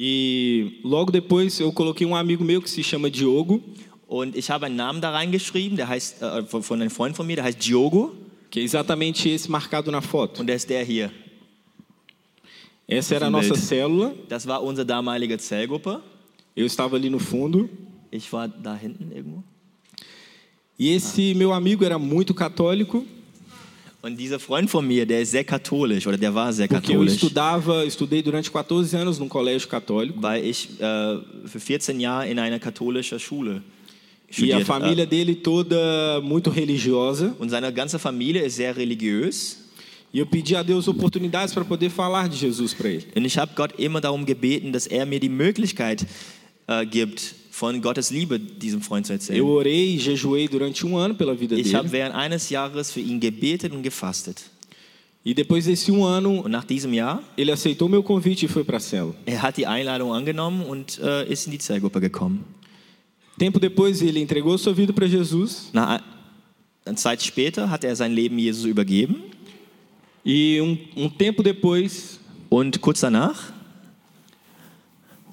E 0.01 0.81
logo 0.85 1.11
depois 1.11 1.59
eu 1.59 1.73
coloquei 1.73 2.07
um 2.07 2.15
amigo 2.15 2.45
meu 2.45 2.63
que 2.63 2.71
se 2.71 2.85
chama 2.85 3.11
Diogo, 3.11 3.61
und 4.07 4.37
ich 4.37 4.49
habe 4.49 4.67
einen 4.67 4.77
Namen 4.77 5.01
da 5.01 5.11
reingeschrieben, 5.11 5.77
der 5.77 5.89
heißt, 5.89 6.23
äh, 6.23 6.43
von, 6.45 6.81
einem 6.81 6.89
Freund 6.89 7.17
von 7.17 7.27
mir, 7.27 7.37
der 7.37 7.45
heißt 7.45 7.59
Diogo 7.59 8.15
que 8.51 8.61
é 8.61 8.63
exatamente 8.63 9.29
esse 9.29 9.51
marcado 9.51 9.91
na 9.91 10.01
foto. 10.01 10.41
und 10.41 10.47
der 10.47 10.57
ist 10.57 10.69
der 10.69 10.85
hier. 10.85 11.11
Essa 12.87 13.17
era 13.17 13.27
a 13.27 13.31
nossa 13.31 13.53
Bild. 13.53 13.67
célula. 13.67 14.15
Das 14.29 14.47
war 14.47 14.63
unsere 14.63 14.87
damalige 14.87 15.37
Zellgruppe. 15.37 16.01
Eu 16.57 16.65
estava 16.65 16.97
ali 16.97 17.11
no 17.11 17.19
fundo. 17.19 17.69
Ich 18.11 18.33
war 18.33 18.49
da 18.49 18.75
hinten 18.75 19.13
irgendwo. 19.15 19.45
E 20.79 20.95
esse 20.95 21.35
meu 21.35 21.53
amigo 21.53 21.85
era 21.85 21.99
muito 21.99 22.33
católico. 22.33 23.05
Und 24.01 24.17
dieser 24.17 24.39
Freund 24.39 24.71
von 24.71 24.87
mir, 24.87 25.05
der 25.05 25.23
ist 25.23 25.33
sehr 25.33 25.43
katholisch 25.43 26.07
oder 26.07 26.17
der 26.17 26.33
war 26.33 26.53
sehr 26.53 26.69
Porque 26.69 26.93
eu 26.93 26.99
katholisch, 27.01 27.15
estudava, 27.15 27.85
estudei 27.85 28.23
durante 28.23 28.49
14 28.49 28.95
anos 28.95 29.19
num 29.19 29.29
colégio 29.29 29.69
católico. 29.69 30.23
weil 30.23 30.45
ich 30.45 30.69
äh, 30.81 31.19
für 31.47 31.59
14 31.59 31.99
Jahre 31.99 32.29
in 32.29 32.39
einer 32.39 32.61
katholischen 32.61 33.19
Schule 33.19 33.61
E 34.31 34.31
a 34.31 34.35
studiert 34.35 34.67
família 34.67 35.05
habe. 35.05 35.09
dele 35.09 35.35
toda 35.43 36.21
muito 36.23 36.51
religiosa. 36.51 37.35
Und 37.41 37.49
seine 37.49 37.73
ganze 37.73 37.99
Familie 37.99 38.43
ist 38.45 38.57
sehr 38.57 38.77
religiös. 38.77 39.65
E 40.13 40.21
eu 40.21 40.27
pedi 40.27 40.55
a 40.55 40.63
Deus 40.63 40.87
oportunidades 40.87 41.53
para 41.53 41.65
poder 41.65 41.91
falar 41.91 42.29
de 42.29 42.37
Jesus 42.37 42.73
para 42.75 42.89
ele. 42.89 43.05
Und 43.17 43.25
ich 43.25 43.37
habe 43.37 43.53
Gott 43.57 43.73
immer 43.79 44.01
darum 44.01 44.25
gebeten, 44.25 44.73
dass 44.73 44.87
er 44.87 45.07
mir 45.07 45.19
die 45.19 45.29
Möglichkeit 45.29 46.07
äh, 46.69 46.87
gibt, 46.87 47.35
von 47.59 47.83
Gottes 47.83 48.11
Liebe 48.11 48.39
diesem 48.39 48.81
Freund 48.81 49.05
zu 49.05 49.13
erzählen. 49.13 49.41
Eu 49.41 49.49
orei 49.49 49.71
e 49.71 49.97
jejuei 49.99 50.47
durante 50.47 50.87
um 50.87 50.97
ano 50.97 51.15
pela 51.15 51.35
vida 51.35 51.57
Ich 51.57 51.75
habe 51.75 51.91
während 51.91 52.15
eines 52.15 52.49
Jahres 52.51 52.93
für 52.93 53.01
ihn 53.01 53.19
gebetet 53.19 53.73
und 53.73 53.83
gefastet. 53.83 54.45
E 55.25 55.35
depois 55.35 55.65
desse 55.65 55.93
um 55.93 56.05
ano, 56.05 56.43
Und 56.43 56.53
nach 56.53 56.65
diesem 56.65 56.95
Jahr, 56.95 57.21
ele 57.37 57.51
aceitou 57.51 57.89
meu 57.89 58.03
convite 58.03 58.45
e 58.45 58.49
foi 58.49 58.63
para 58.63 58.77
a 58.77 58.81
célula. 58.81 59.15
er 59.27 59.43
hat 59.43 59.57
die 59.57 59.67
Einladung 59.67 60.13
angenommen 60.13 60.65
und 60.65 61.01
äh, 61.01 61.29
ist 61.29 61.47
in 61.47 61.53
die 61.53 61.59
Zellgruppe 61.59 62.01
gekommen. 62.01 62.45
Tempo 63.37 63.59
depois, 63.59 64.01
ele 64.03 64.21
entregou 64.21 64.57
sua 64.57 64.73
vida 64.73 64.93
para 64.93 65.07
Jesus. 65.07 65.71
Nach 65.73 66.01
einer 66.85 66.97
Zeit 66.97 67.23
später 67.23 67.69
hat 67.69 67.83
er 67.83 67.97
sein 67.97 68.13
Leben 68.13 68.39
Jesus 68.39 68.65
übergeben. 68.67 69.17
E 70.25 70.61
um, 70.61 70.79
um 70.95 71.11
tempo 71.11 71.43
depois, 71.43 72.21
Und 72.51 72.81
kurz 72.81 73.01
danach, 73.01 73.53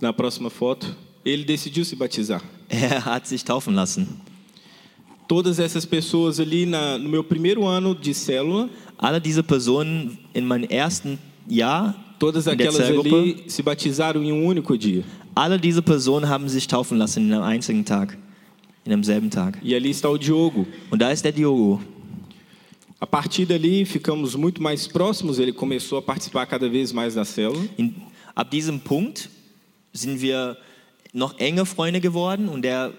na 0.01 0.11
próxima 0.11 0.49
foto, 0.49 0.88
ele 1.25 1.43
decidiu 1.43 1.83
se 1.83 1.95
batizar. 1.95 2.43
er 2.69 3.03
hat 3.05 3.27
sich 3.27 3.43
taufen 3.43 3.73
lassen. 3.73 4.07
Todas 5.27 5.57
essas 5.57 5.85
pessoas 5.85 6.39
ali 6.39 6.67
na, 6.67 6.99
no 6.99 7.09
meu 7.09 7.23
primeiro 7.23 7.65
ano 7.65 7.95
de 7.95 8.13
célula, 8.13 8.69
Alle 8.97 9.19
diese 9.19 9.43
Personen 9.43 10.17
in 10.33 10.45
meinem 10.45 10.67
ersten 10.69 11.17
Jahr 11.49 11.95
todas 12.17 12.47
aquelas 12.47 12.79
ali 12.79 13.43
se 13.47 13.61
batizaram 13.61 14.23
em 14.23 14.31
um 14.31 14.45
único 14.45 14.77
dia. 14.77 15.03
alle 15.35 15.57
diese 15.57 15.81
Personen 15.81 16.29
haben 16.29 16.47
sich 16.47 16.67
taufen 16.67 16.97
lassen 16.97 17.27
in 17.27 17.33
einem 17.33 17.43
einzigen 17.43 17.83
Tag, 17.83 18.17
in 18.85 18.91
demselben 18.91 19.29
Tag. 19.29 19.57
E 19.63 19.75
ali 19.75 19.89
está 19.89 20.09
o 20.09 20.17
Diogo. 20.17 20.65
Und 20.91 21.01
da 21.01 21.11
ist 21.11 21.25
der 21.25 21.33
Diogo. 21.33 21.81
A 22.99 23.05
partir 23.05 23.45
dali, 23.45 23.85
ficamos 23.85 24.35
muito 24.35 24.63
mais 24.63 24.88
próximos. 24.88 25.38
Ele 25.38 25.51
começou 25.51 25.97
a 25.97 26.01
participar 26.01 26.45
cada 26.45 26.69
vez 26.69 26.93
mais 26.93 27.15
da 27.15 27.25
célula. 27.25 27.67
In, 27.77 27.93
ab 28.33 28.49
diesem 28.49 28.79
Punkt 28.79 29.29
sind 29.93 30.21
wir 30.21 30.55
noch 31.15 31.39
enge 31.39 31.65
Freunde 31.65 31.99
geworden 32.01 32.49
und 32.49 32.65
er 32.65 32.91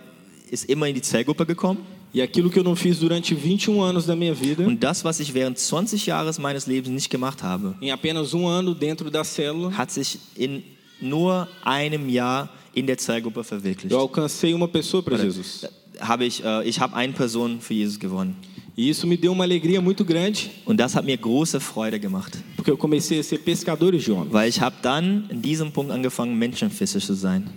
ist 0.50 0.64
immer 0.68 0.88
in 0.88 0.94
die 0.94 1.02
Zellgruppe 1.02 1.46
gekommen. 1.46 1.80
E 2.14 2.22
aquilo 2.22 2.48
que 2.48 2.58
eu 2.58 2.64
não 2.64 2.74
fiz 2.74 2.98
durante 2.98 3.34
21 3.34 3.78
anos 3.82 4.06
da 4.06 4.16
minha 4.16 4.32
vida, 4.34 4.64
Und 4.66 4.82
das, 4.82 5.04
was 5.04 5.20
ich 5.20 5.34
während 5.34 5.58
20 5.58 6.06
Jahres 6.06 6.38
meines 6.38 6.66
Lebens 6.66 6.88
nicht 6.94 7.10
gemacht 7.10 7.42
habe, 7.42 7.74
em 7.80 7.90
apenas 7.90 8.32
um 8.32 8.46
ano 8.46 8.72
dentro 8.74 9.10
da 9.10 9.20
célula, 9.22 9.70
hat 9.76 9.90
sich 9.90 10.18
in 10.34 10.62
nur 11.00 11.46
einem 11.62 12.08
Jahr 12.08 12.48
in 12.72 12.86
der 12.86 12.96
Zellgruppe 12.96 13.44
verwirklicht. 13.44 13.92
eu 13.92 14.00
alcancei 14.00 14.54
uma 14.54 14.66
pessoa 14.68 15.02
para 15.02 15.18
Jesus. 15.22 15.66
Habe 16.00 16.24
ich, 16.24 16.42
äh, 16.42 16.66
ich 16.66 16.80
habe 16.80 16.94
eine 16.96 17.12
Person 17.12 17.60
für 17.60 17.74
Jesus 17.74 17.98
gewonnen. 17.98 18.34
E 18.78 18.88
isso 18.90 19.06
me 19.06 19.16
deu 19.18 19.32
uma 19.32 19.44
alegria 19.44 19.80
muito 19.82 20.04
grande, 20.04 20.38
Und 20.64 20.78
das 20.78 20.94
hat 20.94 21.04
mir 21.04 21.16
große 21.18 21.60
Freude 21.60 21.98
gemacht, 22.00 22.38
porque 22.56 22.70
eu 22.70 22.76
comecei 22.78 23.18
a 23.18 23.22
ser 23.22 23.38
pescador 23.38 23.92
de 23.92 24.00
homens. 24.10 24.32
weil 24.32 24.48
ich 24.48 24.60
habe 24.60 24.76
dann 24.80 25.24
in 25.30 25.42
diesem 25.42 25.70
Punkt 25.70 25.90
angefangen, 25.92 26.38
Menschenfischer 26.38 27.00
zu 27.00 27.14
sein. 27.14 27.50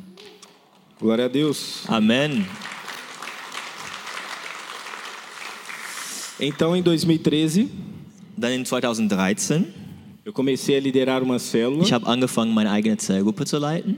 Glória 1.00 1.26
a 1.26 1.28
Deus. 1.28 1.84
Amen. 1.88 2.46
Então, 6.40 6.76
em 6.76 6.82
2013, 6.82 7.70
Dann 8.38 8.54
in 8.56 8.64
2013, 8.64 9.66
eu 10.24 10.32
comecei 10.32 10.78
a 10.78 10.80
liderar 10.80 11.22
uma 11.22 11.38
célula. 11.40 11.84
ich 11.84 11.92
habe 11.92 12.06
angefangen, 12.08 12.54
meine 12.54 12.70
eigene 12.72 12.96
Zellgruppe 12.98 13.46
zu 13.46 13.58
leiten. 13.60 13.98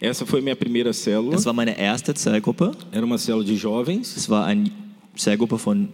Essa 0.00 0.26
foi 0.26 0.40
minha 0.42 0.56
primeira 0.56 0.92
célula. 0.92 1.32
Das 1.32 1.44
war 1.46 1.54
meine 1.54 1.78
erste 1.78 2.12
Zellgruppe. 2.14 2.72
Era 2.92 3.04
uma 3.04 3.16
célula 3.18 3.44
de 3.44 3.56
jovens, 3.56 4.16
Es 4.16 4.28
war 4.28 4.46
eine 4.46 4.70
Zellgruppe 5.16 5.56
von 5.58 5.88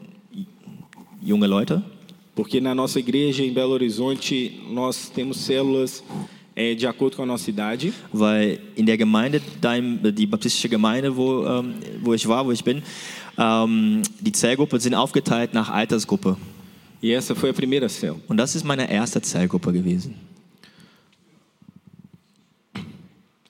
junge 1.22 1.46
Leute. 1.46 1.82
porque 2.34 2.60
na 2.60 2.74
nossa 2.74 2.98
igreja 2.98 3.42
em 3.44 3.52
Belo 3.52 3.72
Horizonte 3.72 4.60
nós 4.70 5.08
temos 5.08 5.38
células 5.38 6.02
de 6.56 6.86
acordo 6.86 7.16
com 7.16 7.22
a 7.22 7.26
nossa 7.26 7.50
idade. 7.50 7.92
weil 8.12 8.58
in 8.76 8.86
der 8.86 8.96
Gemeinde, 8.96 9.42
dein, 9.60 10.00
die 10.14 10.26
baptistische 10.26 10.68
Gemeinde, 10.70 11.14
wo, 11.14 11.44
ähm, 11.46 11.74
wo 12.02 12.14
ich 12.14 12.26
war, 12.26 12.46
wo 12.46 12.52
ich 12.52 12.64
bin, 12.64 12.82
ähm, 13.38 14.00
die 14.20 14.32
Zellgruppen 14.32 14.80
sind 14.80 14.94
aufgeteilt 14.94 15.52
nach 15.52 15.68
Altersgruppe. 15.70 16.36
E 17.02 17.12
essa 17.12 17.34
foi 17.34 17.50
a 17.50 17.52
primeira 17.52 17.88
célula. 17.88 18.20
Und 18.26 18.38
das 18.38 18.54
ist 18.56 18.64
meine 18.64 18.90
erste 18.90 19.20
Zellgruppe 19.20 19.70
gewesen. 19.70 20.14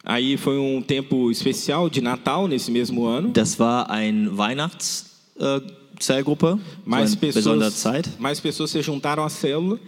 Aí 0.05 0.37
foi 0.37 0.57
um 0.59 0.81
tempo 0.83 1.31
especial 1.33 1.89
de 1.91 2.01
Natal 2.01 2.47
nesse 2.47 2.71
mesmo 2.71 3.07
ano. 3.09 3.31
Das 3.33 3.59
war 3.59 3.91
eine 3.91 4.37
Weihnachtszellgruppe, 4.39 6.53
so 6.53 6.61
Mais 6.85 7.13
eine 7.13 7.21
besondere 7.33 7.71
pessoas, 7.71 7.83
Zeit. 7.83 8.09
mais 8.21 8.39
pessoas 8.41 8.71
se 8.71 8.81
juntaram 8.83 9.25
à 9.25 9.29
célula. 9.29 9.79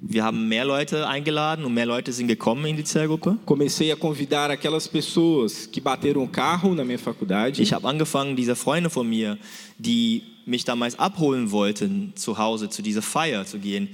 Wir 0.00 0.24
haben 0.24 0.48
mehr 0.48 0.64
Leute 0.64 1.06
eingeladen 1.06 1.64
und 1.64 1.72
mehr 1.72 1.86
Leute 1.86 2.12
sind 2.12 2.26
gekommen 2.26 2.66
in 2.66 2.76
die 2.76 2.84
Zellgruppe. 2.84 3.38
Comecei 3.46 3.92
a 3.92 3.96
convidar 3.96 4.50
aquelas 4.50 4.86
pessoas 4.86 5.66
que 5.66 5.80
bateram 5.80 6.24
o 6.24 6.28
carro 6.28 6.74
na 6.74 6.84
minha 6.84 6.98
faculdade. 6.98 7.60
Ich 7.62 7.72
habe 7.72 7.88
angefangen, 7.88 8.36
diese 8.36 8.54
Freunde 8.54 8.90
von 8.90 9.08
mir, 9.08 9.38
die 9.78 10.22
mich 10.44 10.64
damals 10.64 10.98
abholen 10.98 11.50
wollten, 11.50 12.12
zu 12.14 12.36
Hause 12.36 12.68
zu 12.68 12.82
dieser 12.82 13.02
Feier 13.02 13.46
zu 13.46 13.58
gehen, 13.58 13.88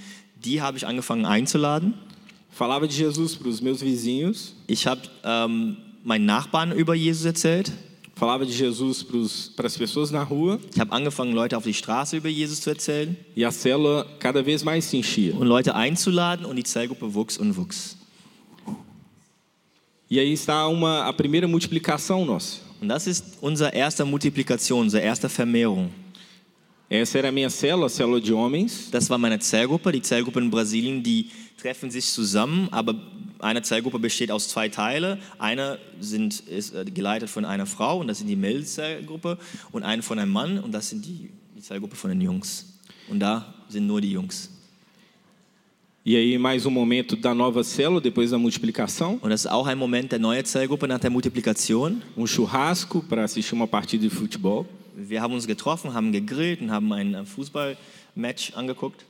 die 0.45 0.61
habe 0.61 0.77
ich 0.77 0.87
angefangen 0.87 1.25
einzuladen. 1.25 1.95
Falava 2.51 2.87
de 2.87 2.97
Jesus 2.97 3.37
para 3.37 3.49
os 3.49 3.61
meus 3.61 3.81
vizinhos. 3.81 4.57
Ich 4.67 4.87
habe 4.87 5.03
ähm, 5.23 5.77
meinen 6.03 6.27
Nachbarn 6.27 6.73
über 6.73 6.95
Jesus 6.95 7.25
erzählt. 7.25 7.71
Falava 8.19 8.45
de 8.45 8.53
Jesus 8.53 9.05
para 9.55 9.67
as 9.69 9.77
pessoas 9.77 10.11
na 10.11 10.25
rua. 10.25 10.59
Ich 10.75 10.81
habe 10.81 10.91
angefangen, 10.93 11.33
Leute 11.35 11.57
auf 11.57 11.63
die 11.63 11.73
Straße 11.73 12.17
über 12.17 12.29
Jesus 12.29 12.61
zu 12.61 12.71
erzählen 12.71 13.17
E 13.37 13.45
a 13.45 13.51
célula 13.51 14.05
cada 14.19 14.43
vez 14.45 14.65
mais 14.65 14.85
se 14.91 14.97
enchia. 14.97 15.35
und 15.35 15.47
Leute 15.47 15.75
einzuladen 15.77 16.45
und 16.45 16.57
die 16.57 16.65
Zellgruppe 16.65 17.15
wuchs 17.15 17.39
und 17.39 17.57
wuchs. 17.57 17.97
E 20.11 20.19
aí 20.19 20.33
está 20.33 20.67
uma, 20.67 21.05
a 21.05 21.13
primeira 21.13 21.47
multiplicação 21.47 22.25
nossa. 22.25 22.61
Und 22.81 22.89
das 22.89 23.07
ist 23.07 23.39
unsere 23.41 23.71
erste 23.75 24.05
Multiplikation, 24.05 24.81
unsere 24.83 25.03
erste 25.05 25.29
Vermehrung. 25.29 25.91
Essa 26.91 27.19
era 27.19 27.29
a 27.29 27.33
minha 27.33 27.51
célula, 27.51 27.87
a 27.87 27.91
célula 27.91 28.21
de 28.21 28.33
homens. 28.33 28.91
Das 28.91 29.11
war 29.11 29.19
meine 29.19 29.39
Zellgruppe. 29.39 29.93
Die 29.93 30.01
Zellgruppe 30.03 30.41
in 30.41 30.51
Brasilien, 30.51 31.03
die 31.03 31.31
treffen 31.59 31.91
sich 31.91 32.07
zusammen, 32.07 32.69
aber 32.71 32.95
eine 33.41 33.63
Zellgruppe 33.63 33.99
besteht 33.99 34.31
aus 34.31 34.49
zwei 34.49 34.69
Teilen. 34.69 35.19
Eine 35.39 35.79
sind, 36.01 36.41
ist 36.41 36.75
äh, 36.75 36.85
geleitet 36.85 37.29
von 37.29 37.45
einer 37.45 37.67
Frau 37.67 37.99
und 38.01 38.09
das 38.09 38.19
sind 38.19 38.29
die 38.29 38.37
Mädels-Zellgruppe 38.37 39.39
und 39.73 39.83
eine 39.83 40.03
von 40.03 40.19
einem 40.19 40.33
Mann 40.33 40.59
und 40.59 40.73
das 40.73 40.89
sind 40.89 41.05
die, 41.05 41.31
die 41.57 41.61
Zellgruppe 41.61 41.97
von 41.97 42.11
den 42.11 42.21
Jungs. 42.21 42.67
Und 43.09 43.21
da 43.21 43.55
sind 43.69 43.87
nur 43.87 44.01
die 44.01 44.13
Jungs. 44.13 44.51
E 46.05 46.17
aí 46.17 46.39
mais 46.39 46.65
um 46.65 46.73
momento 46.73 47.17
da 47.17 47.35
nova 47.35 47.63
célula 47.63 48.01
depois 48.01 48.31
da 48.31 48.39
multiplicação. 48.39 49.19
Und 49.21 49.29
das 49.29 49.45
ist 49.45 49.51
auch 49.51 49.67
ein 49.67 49.77
Moment 49.77 50.11
der 50.11 50.19
neuen 50.19 50.45
Zellgruppe 50.45 50.89
nach 50.89 51.01
der 51.01 51.11
Multiplikation. 51.11 52.01
Um 52.17 52.27
churrasco 52.27 53.03
para 53.03 53.25
assistir 53.25 53.55
uma 53.55 53.67
partida 53.67 54.03
de 54.03 54.11
futebol. 54.11 54.65
Wir 54.97 55.21
haben 55.21 55.35
uns 55.35 55.47
getroffen, 55.47 55.93
haben 55.93 56.11
gegrillt 56.11 56.63
und 56.63 56.71
haben 56.71 56.93
ein 56.93 57.27
Fußballmatch 57.27 58.55
angeguckt. 58.55 59.05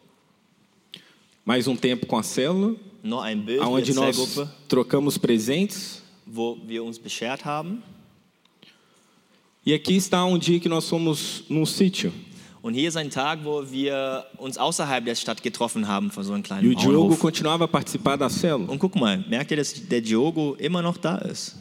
Mais 1.49 1.67
um 1.67 1.75
tempo 1.75 2.05
com 2.05 2.19
a 2.19 2.23
célula, 2.23 2.77
Noch 3.03 3.23
ein 3.23 3.41
Bild 3.41 3.61
onde 3.61 3.87
der 3.87 3.95
nós 3.95 4.15
Zellgruppe, 4.15 4.51
trocamos 4.69 5.17
presentes. 5.17 6.03
wo 6.27 6.59
wir 6.67 6.85
uns 6.85 6.99
beschert 6.99 7.47
haben. 7.47 7.83
E 9.65 9.73
aqui 9.73 9.97
está 9.97 10.27
um 10.27 10.37
dia 10.37 10.61
que 10.61 10.69
nós 10.69 10.87
fomos 10.87 11.45
num 11.49 11.65
sítio. 11.65 12.13
Und 12.63 12.75
hier 12.75 12.87
ist 12.87 12.97
ein 12.99 13.09
Tag, 13.09 13.39
wo 13.45 13.63
wir 13.71 14.27
uns 14.39 14.59
außerhalb 14.59 15.07
der 15.07 15.15
Stadt 15.15 15.43
getroffen 15.43 15.89
haben, 15.89 16.11
von 16.11 16.23
so 16.23 16.35
einem 16.35 16.43
E 16.43 16.47
kleinen 16.47 16.71
o 16.71 16.75
Diogo 16.75 16.93
Bauernhof. 16.93 17.19
continuava 17.19 17.65
a 17.65 17.69
participar 17.69 18.19
da 18.19 18.29
célula. 18.29 18.71
Und 18.71 18.79
guck 18.79 18.95
mal, 18.95 19.25
merkt 19.27 19.51
ihr, 19.51 19.57
dass 19.57 19.73
der 19.73 20.03
Diogo 20.03 20.55
immer 20.61 20.83
noch 20.83 20.99
da 20.99 21.17
ist? 21.17 21.57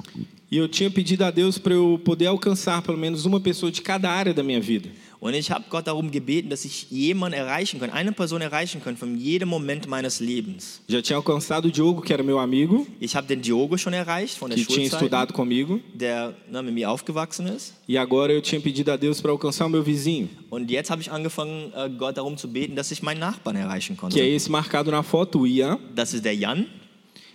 E 0.51 0.57
eu 0.57 0.67
tinha 0.67 0.91
pedido 0.91 1.23
a 1.23 1.31
Deus 1.31 1.57
para 1.57 1.73
eu 1.73 1.97
poder 2.03 2.27
alcançar 2.27 2.81
pelo 2.81 2.97
menos 2.97 3.23
uma 3.23 3.39
pessoa 3.39 3.71
de 3.71 3.81
cada 3.81 4.11
área 4.11 4.33
da 4.33 4.43
minha 4.43 4.59
vida. 4.59 4.89
Und 5.19 5.33
ich 5.33 5.49
habe 5.49 5.65
Gott 5.71 5.87
darum 5.87 6.11
gebeten, 6.11 6.47
dass 6.49 6.63
ich 6.63 6.91
jemanden 6.91 7.39
erreichen 7.39 7.79
kann, 7.79 7.89
eine 7.89 8.11
Person 8.11 8.39
erreichen 8.39 8.83
kann 8.83 8.95
von 8.95 9.17
jedem 9.17 9.49
Moment 9.49 9.87
meines 9.87 10.19
Lebens. 10.19 10.79
Já 10.87 11.01
tinha 11.01 11.17
alcançado 11.17 11.69
o 11.69 11.71
Diogo, 11.71 12.01
que 12.03 12.13
era 12.13 12.21
meu 12.21 12.37
amigo, 12.37 12.85
Ich 12.99 13.15
habe 13.15 13.25
den 13.27 13.41
Diogo 13.41 13.77
schon 13.79 13.93
erreicht 13.93 14.37
von 14.37 14.49
der 14.49 14.59
que 14.59 14.65
tinha 14.65 14.81
Schulzeit, 14.81 15.01
estudado 15.01 15.33
comigo. 15.33 15.79
der 15.95 16.35
ne, 16.51 16.61
mit 16.61 16.75
mir 16.75 16.91
aufgewachsen 16.91 17.47
ist. 17.47 17.73
E 17.89 17.97
agora 17.97 18.31
eu 18.31 18.41
tinha 18.43 18.61
pedido 18.61 18.91
a 18.91 18.95
Deus 18.95 19.19
para 19.19 19.31
alcançar 19.31 19.65
o 19.65 19.69
meu 19.69 19.81
vizinho, 19.83 20.29
Und 20.51 20.69
jetzt 20.69 20.91
habe 20.91 21.01
ich 21.01 21.11
angefangen, 21.11 21.71
äh, 21.75 21.89
Gott 21.97 22.15
darum 22.17 22.37
zu 22.37 22.47
beten, 22.47 22.75
dass 22.75 22.91
ich 22.91 23.01
meinen 23.01 23.19
Nachbarn 23.19 23.55
erreichen 23.57 23.95
que 23.97 24.01
é 24.05 24.09
konnte. 24.09 24.19
esse 24.19 24.51
marcado 24.51 24.91
na 24.91 25.01
foto, 25.01 25.39
o 25.39 25.47
Ian. 25.47 25.79
Das 25.95 26.13
ist 26.13 26.23
der 26.23 26.35
Jan. 26.35 26.67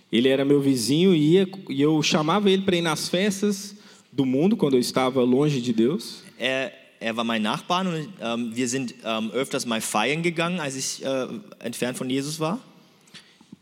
Ele 0.09 0.29
era 0.29 0.45
meu 0.45 0.61
vizinho 0.61 1.13
e, 1.13 1.33
ia, 1.33 1.47
e 1.69 1.81
eu 1.81 2.01
chamava 2.01 2.49
ele 2.49 2.61
para 2.61 2.77
ir 2.77 2.81
nas 2.81 3.09
festas 3.09 3.75
do 4.11 4.25
mundo 4.25 4.55
quando 4.55 4.75
eu 4.75 4.79
estava 4.79 5.21
longe 5.21 5.59
de 5.59 5.73
Deus. 5.73 6.23
Er, 6.39 6.71
er 7.03 7.17
war 7.17 7.23
mein 7.25 7.41
Nachbar 7.41 7.85
und 7.85 8.07
ähm, 8.21 8.55
wir 8.55 8.67
sind 8.67 8.95
ähm, 9.03 9.29
öfters 9.31 9.65
mal 9.65 9.81
feiern 9.81 10.23
gegangen, 10.23 10.59
als 10.59 10.75
ich 10.75 11.05
äh, 11.05 11.27
entfernt 11.59 11.97
von 11.97 12.09
Jesus 12.09 12.39
war. 12.39 12.59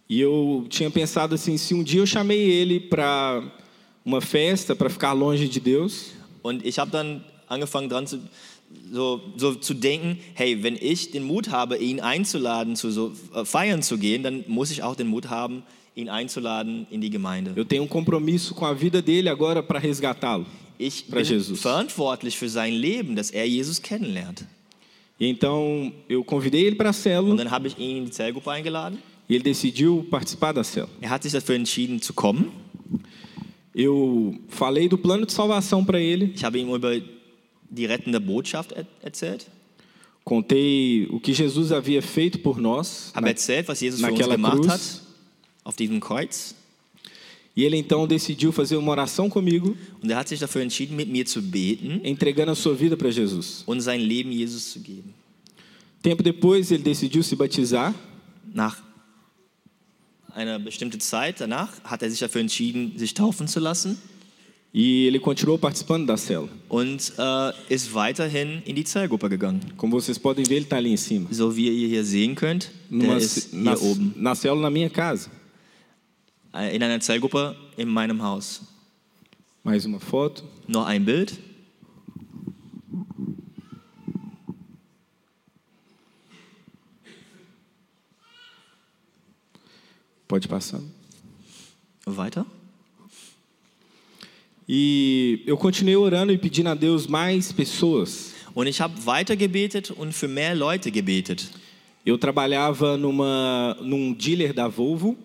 E 0.08 0.24
eu 0.24 0.66
tinha 0.70 0.92
pensado 0.92 1.36
assim, 1.36 1.58
se 1.58 1.74
um 1.74 1.84
dia 1.84 2.02
eu 2.02 2.06
chamei 2.06 2.38
ele 2.38 2.80
para 2.80 3.42
uma 4.04 4.22
festa, 4.22 4.76
para 4.76 4.90
ficar 4.90 5.14
longe 5.14 5.48
de 5.48 5.60
Deus, 5.60 6.12
Und 6.44 6.66
ich 6.66 6.80
habe 6.80 6.92
dann 6.92 7.24
angefangen 7.48 7.90
dran 7.90 8.08
zu, 8.08 8.20
so, 8.92 9.22
so 9.38 9.56
zu 9.56 9.74
denken, 9.74 10.18
hey, 10.34 10.64
wenn 10.64 10.76
ich 10.76 11.12
den 11.12 11.24
Mut 11.24 11.50
habe, 11.50 11.78
ihn 11.78 12.00
einzuladen, 12.00 12.76
zu 12.76 12.92
so 12.92 13.14
äh, 13.36 13.46
feiern 13.46 13.82
zu 13.82 13.98
gehen, 13.98 14.24
dann 14.24 14.44
muss 14.48 14.72
ich 14.72 14.84
auch 14.84 14.96
den 14.96 15.08
Mut 15.08 15.30
haben, 15.30 15.64
ihn 15.96 16.10
einzuladen 16.10 16.88
in 16.90 17.02
die 17.02 17.10
Gemeinde. 17.10 17.54
eu 17.56 17.66
tenho 17.66 17.84
um 17.84 17.88
compromisso 17.88 18.54
com 18.56 18.66
a 18.66 18.74
vida 18.74 19.02
dele 19.02 19.30
agora 19.30 19.62
para 19.62 19.80
resgatá-lo. 19.80 20.46
Ich 20.84 21.06
bin 21.06 21.24
Jesus. 21.24 21.62
verantwortlich 21.62 22.38
für 22.38 22.50
sein 22.50 22.74
Leben, 22.74 23.16
dass 23.16 23.30
er 23.30 23.48
Jesus 23.48 23.82
kennenlernt. 23.82 24.46
E 25.20 25.28
então 25.30 25.92
eu 26.10 26.24
convidei 26.24 26.62
ele 26.66 26.76
para 26.76 26.90
a 26.90 26.92
Und 26.92 26.96
célula 26.98 27.36
dann 27.38 27.52
habe 27.52 27.68
ich 27.68 27.78
ihn 27.78 27.98
in 27.98 28.06
die 28.06 28.12
Zellgruppe 28.12 28.50
eingeladen. 28.52 28.98
e 29.30 29.36
ele 29.36 29.44
decidiu 29.44 30.04
participar 30.10 30.54
da 30.54 30.62
célula. 30.64 30.90
Er 31.00 31.10
hat 31.12 31.22
sich 31.24 31.32
dafür 31.34 31.56
entschieden 31.56 32.02
zu 32.02 32.14
kommen. 32.14 32.52
Eu 33.74 34.36
falei 34.50 34.90
do 34.90 34.98
plano 34.98 35.26
de 35.26 35.32
salvação 35.32 35.86
para 35.86 36.00
ele, 36.00 36.32
Ich 36.36 36.44
habe 36.44 36.58
ihm 36.60 36.74
über 36.74 37.00
die 37.70 37.86
rettende 37.86 38.20
Botschaft 38.20 38.72
er 38.74 38.86
erzählt. 39.02 39.46
contei 40.26 41.08
o 41.10 41.20
que 41.20 41.32
Jesus 41.32 41.72
havia 41.72 42.02
feito 42.02 42.40
por 42.40 42.60
nós 42.60 43.12
Habe 43.14 43.26
na- 43.26 43.30
erzählt, 43.32 43.68
was 43.68 43.80
Jesus 43.80 44.02
für 44.02 44.12
uns 44.12 44.20
gemacht 44.28 44.56
cruz. 44.58 44.68
hat 44.68 44.82
auf 45.64 45.76
diesem 45.76 46.00
Kreuz. 46.00 46.56
E 47.56 47.66
ele 47.66 47.76
então 47.78 48.08
decidiu 48.08 48.52
fazer 48.54 48.78
uma 48.78 48.92
oração 48.92 49.30
comigo, 49.30 49.76
Und 50.02 50.10
er 50.10 50.18
hat 50.18 50.30
sich 50.30 50.40
dafür 50.40 50.62
entschieden, 50.62 50.96
mit 50.96 51.10
mir 51.10 51.26
zu 51.26 51.42
beten 51.42 52.00
entregando 52.04 52.52
a 52.52 52.56
sua 52.56 52.74
vida 52.74 52.96
para 52.96 53.10
Jesus. 53.10 53.64
und 53.68 53.82
sein 53.82 54.00
Leben 54.00 54.32
Jesus 54.32 54.72
zu 54.72 54.80
geben. 54.80 55.14
Tempo 56.02 56.24
depois, 56.24 56.72
ele 56.72 56.82
decidiu 56.84 57.22
se 57.24 57.36
batizar 57.36 57.94
Nach 58.54 58.78
einer 60.34 60.60
bestimmten 60.60 61.00
Zeit 61.02 61.42
danach 61.42 61.70
hat 61.84 62.02
er 62.04 62.10
sich 62.10 62.20
dafür 62.20 62.42
entschieden, 62.42 62.94
sich 62.98 63.14
taufen 63.14 63.48
zu 63.48 63.60
lassen 63.60 63.98
e 64.74 65.06
ele 65.08 65.20
continuou 65.20 65.58
participando 65.58 66.08
da 66.08 66.16
célula. 66.16 66.48
und 66.70 67.12
äh, 67.18 67.52
ist 67.68 67.94
weiterhin 67.94 68.62
in 68.64 68.76
die 68.76 68.86
Zellgruppe 68.86 69.28
gegangen. 69.30 69.60
Como 69.76 70.00
vocês 70.00 70.18
podem 70.18 70.46
ver, 70.46 70.56
ele 70.56 70.64
está 70.66 70.78
ali 70.78 70.92
em 70.94 70.98
cima. 70.98 71.28
So 71.32 71.54
wie 71.56 71.68
ihr 71.68 71.88
hier 71.90 72.06
sehen 72.06 72.34
könnt, 72.36 72.72
der 72.90 72.98
Numa, 73.10 73.18
ist 73.18 73.50
na, 73.54 73.76
hier 73.76 73.82
oben. 73.84 74.14
na 74.16 74.32
célula 74.34 74.62
na 74.62 74.70
minha 74.70 74.90
casa. 74.90 75.30
Äh, 76.54 76.76
In 76.76 76.84
einer 76.84 77.00
Zellgruppe 77.00 77.56
in 77.78 77.88
meinem 77.90 78.22
Haus. 78.22 78.62
Mais 79.64 79.86
uma 79.86 80.00
foto. 80.00 80.44
Noch 80.68 80.86
ein 80.86 81.06
Bild. 81.06 81.38
Pode 90.28 90.48
passar. 90.48 90.82
Weiter. 92.06 92.46
E 94.68 95.44
eu 95.46 95.58
continuei 95.58 95.98
orando 95.98 96.32
e 96.32 96.38
pedindo 96.38 96.70
a 96.70 96.74
Deus 96.76 97.06
mais 97.06 97.52
pessoas. 97.52 98.34
Und 98.54 98.68
ich 98.68 98.80
habe 98.82 98.94
weiter 99.06 99.36
gebetet 99.36 99.92
und 99.92 100.14
für 100.14 100.28
mehr 100.28 100.56
Leute 100.56 100.92
gebetet. 100.92 101.50
Eu 102.06 102.18
trabalhava 102.18 102.98
numa, 102.98 103.78
num 103.82 104.18
dealer 104.18 104.54
da 104.54 104.68
Volvo. 104.70 105.16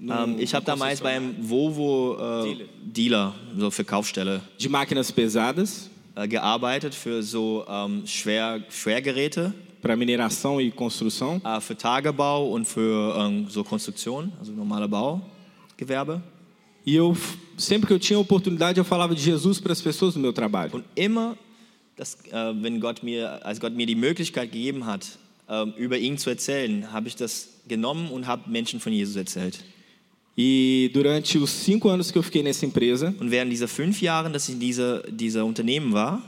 Ähm, 0.00 0.36
ich 0.38 0.54
habe 0.54 0.64
damals 0.64 1.00
beim 1.00 1.36
Volvo 1.38 2.16
äh, 2.44 2.56
Dealer, 2.84 3.34
so 3.56 3.70
Verkaufsstelle, 3.70 4.40
de 4.58 4.68
máquinas 4.68 5.12
pesadas 5.12 5.90
äh, 6.16 6.28
gearbeitet 6.28 6.94
für 6.94 7.22
so 7.22 7.64
ähm, 7.68 8.06
Schwer, 8.06 8.62
Schwergeräte, 8.70 9.52
para 9.80 9.96
mineração 9.96 10.60
e 10.60 10.70
construção. 10.70 11.40
äh, 11.44 11.60
für 11.60 11.76
Tagebau 11.76 12.50
und 12.50 12.66
für 12.66 13.16
ähm, 13.18 13.46
so 13.48 13.62
Konstruktion, 13.64 14.32
also 14.38 14.52
normale 14.52 14.88
Baugewerbe. 14.88 16.22
E 16.86 16.96
eu 16.96 17.16
sempre 17.56 17.86
que 17.86 17.94
eu 17.94 17.98
tinha 17.98 18.18
oportunidade 18.18 18.78
eu 18.78 18.84
falava 18.84 19.14
de 19.14 19.22
Jesus 19.22 19.58
para 19.58 19.72
as 19.72 19.80
pessoas 19.80 20.14
no 20.14 20.20
meu 20.20 20.32
trabalho. 20.34 20.74
Und 20.74 20.84
immer, 20.94 21.34
das, 21.96 22.18
wenn 22.60 22.78
Gott 22.78 23.02
mir, 23.02 23.40
als 23.46 23.58
Gott 23.58 23.72
mir 23.72 23.86
die 23.86 23.94
Möglichkeit 23.94 24.52
gegeben 24.52 24.84
hat, 24.84 25.18
über 25.78 25.96
ihn 25.96 26.18
zu 26.18 26.28
erzählen, 26.28 26.92
habe 26.92 27.08
ich 27.08 27.16
das 27.16 27.60
genommen 27.66 28.10
und 28.10 28.26
habe 28.26 28.50
Menschen 28.50 28.80
von 28.80 28.92
Jesus 28.92 29.16
erzählt. 29.16 29.64
E 30.36 30.90
durante 30.92 31.38
os 31.38 31.50
cinco 31.50 31.88
anos 31.88 32.10
que 32.10 32.18
eu 32.18 32.22
fiquei 32.22 32.42
nessa 32.42 32.66
empresa, 32.66 33.14
Und 33.20 33.30
während 33.30 33.52
dieser 33.52 33.68
fünf 33.68 34.00
Jahren, 34.02 34.32
dass 34.32 34.48
ich 34.48 34.54
in 34.54 34.60
dieser, 34.60 35.02
dieser 35.10 35.44
Unternehmen 35.44 35.92
war, 35.92 36.20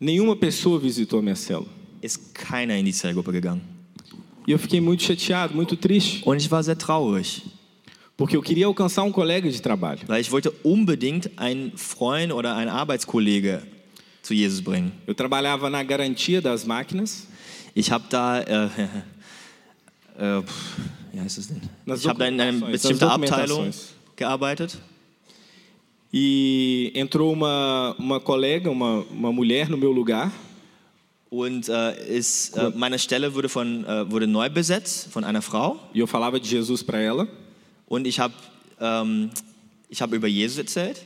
nenhuma 0.00 0.34
pessoa 0.36 0.78
visitou 0.80 1.18
a 1.18 1.22
minha 1.22 1.34
célula. 1.36 1.68
ist 2.00 2.34
keiner 2.34 2.76
in 2.78 2.86
die 2.86 2.92
Zellgruppe 2.94 3.32
gegangen. 3.32 3.60
E 4.48 4.52
eu 4.52 4.58
fiquei 4.58 4.80
muito 4.80 5.02
chateado, 5.02 5.54
muito 5.54 5.76
triste, 5.76 6.22
Und 6.24 6.38
ich 6.40 6.50
war 6.50 6.62
sehr 6.62 6.76
traurig, 6.78 7.42
porque 8.16 8.34
eu 8.36 8.40
queria 8.42 8.66
alcançar 8.66 9.02
um 9.04 9.12
colega 9.12 9.50
de 9.50 9.60
trabalho. 9.60 10.00
weil 10.06 10.22
ich 10.22 10.32
wollte 10.32 10.50
unbedingt 10.64 11.30
einen 11.36 11.76
Freund 11.76 12.32
oder 12.32 12.56
einen 12.56 12.70
Arbeitskollege 12.70 13.62
zu 14.22 14.32
Jesus 14.32 14.62
bringen. 14.62 14.92
Eu 15.06 15.14
trabalhava 15.14 15.68
na 15.68 15.82
garantia 15.82 16.40
das 16.40 16.64
máquinas, 16.64 17.26
Ich 17.74 17.90
habe 17.92 18.04
da, 18.08 18.40
äh, 18.40 18.68
äh, 20.18 20.42
pff, 20.42 20.78
wie 21.12 21.20
heißt 21.20 21.38
es 21.38 21.48
denn? 21.48 21.60
Ich 21.86 22.06
habe 22.06 22.18
da 22.18 22.26
in 22.26 22.40
einer 22.40 22.66
bestimmten 22.66 23.04
Abteilung 23.04 23.70
gearbeitet. 24.16 24.78
e 26.12 26.90
entrou 26.94 27.32
uma, 27.32 27.94
uma 27.98 28.20
colega, 28.20 28.68
uma, 28.70 29.04
uma 29.10 29.32
mulher 29.32 29.68
no 29.68 29.76
meu 29.76 29.92
lugar. 29.92 30.32
Und 31.30 31.68
äh, 31.68 32.18
ist, 32.18 32.56
äh, 32.56 32.72
meine 32.74 32.98
Stelle 32.98 33.32
wurde, 33.32 33.48
von, 33.48 33.84
äh, 33.84 34.10
wurde 34.10 34.26
neu 34.26 34.50
besetzt 34.50 35.12
von 35.12 35.22
einer 35.22 35.42
Frau. 35.42 35.78
E 35.94 36.00
eu 36.00 36.06
falava 36.08 36.40
de 36.40 36.48
Jesus 36.48 36.82
para 36.82 37.00
ela. 37.00 37.28
Und 37.86 38.04
ich 38.06 38.18
habe 38.18 38.34
ähm, 38.80 39.30
ich 39.88 40.02
hab 40.02 40.12
über 40.12 40.26
Jesus 40.26 40.58
erzählt. 40.58 41.00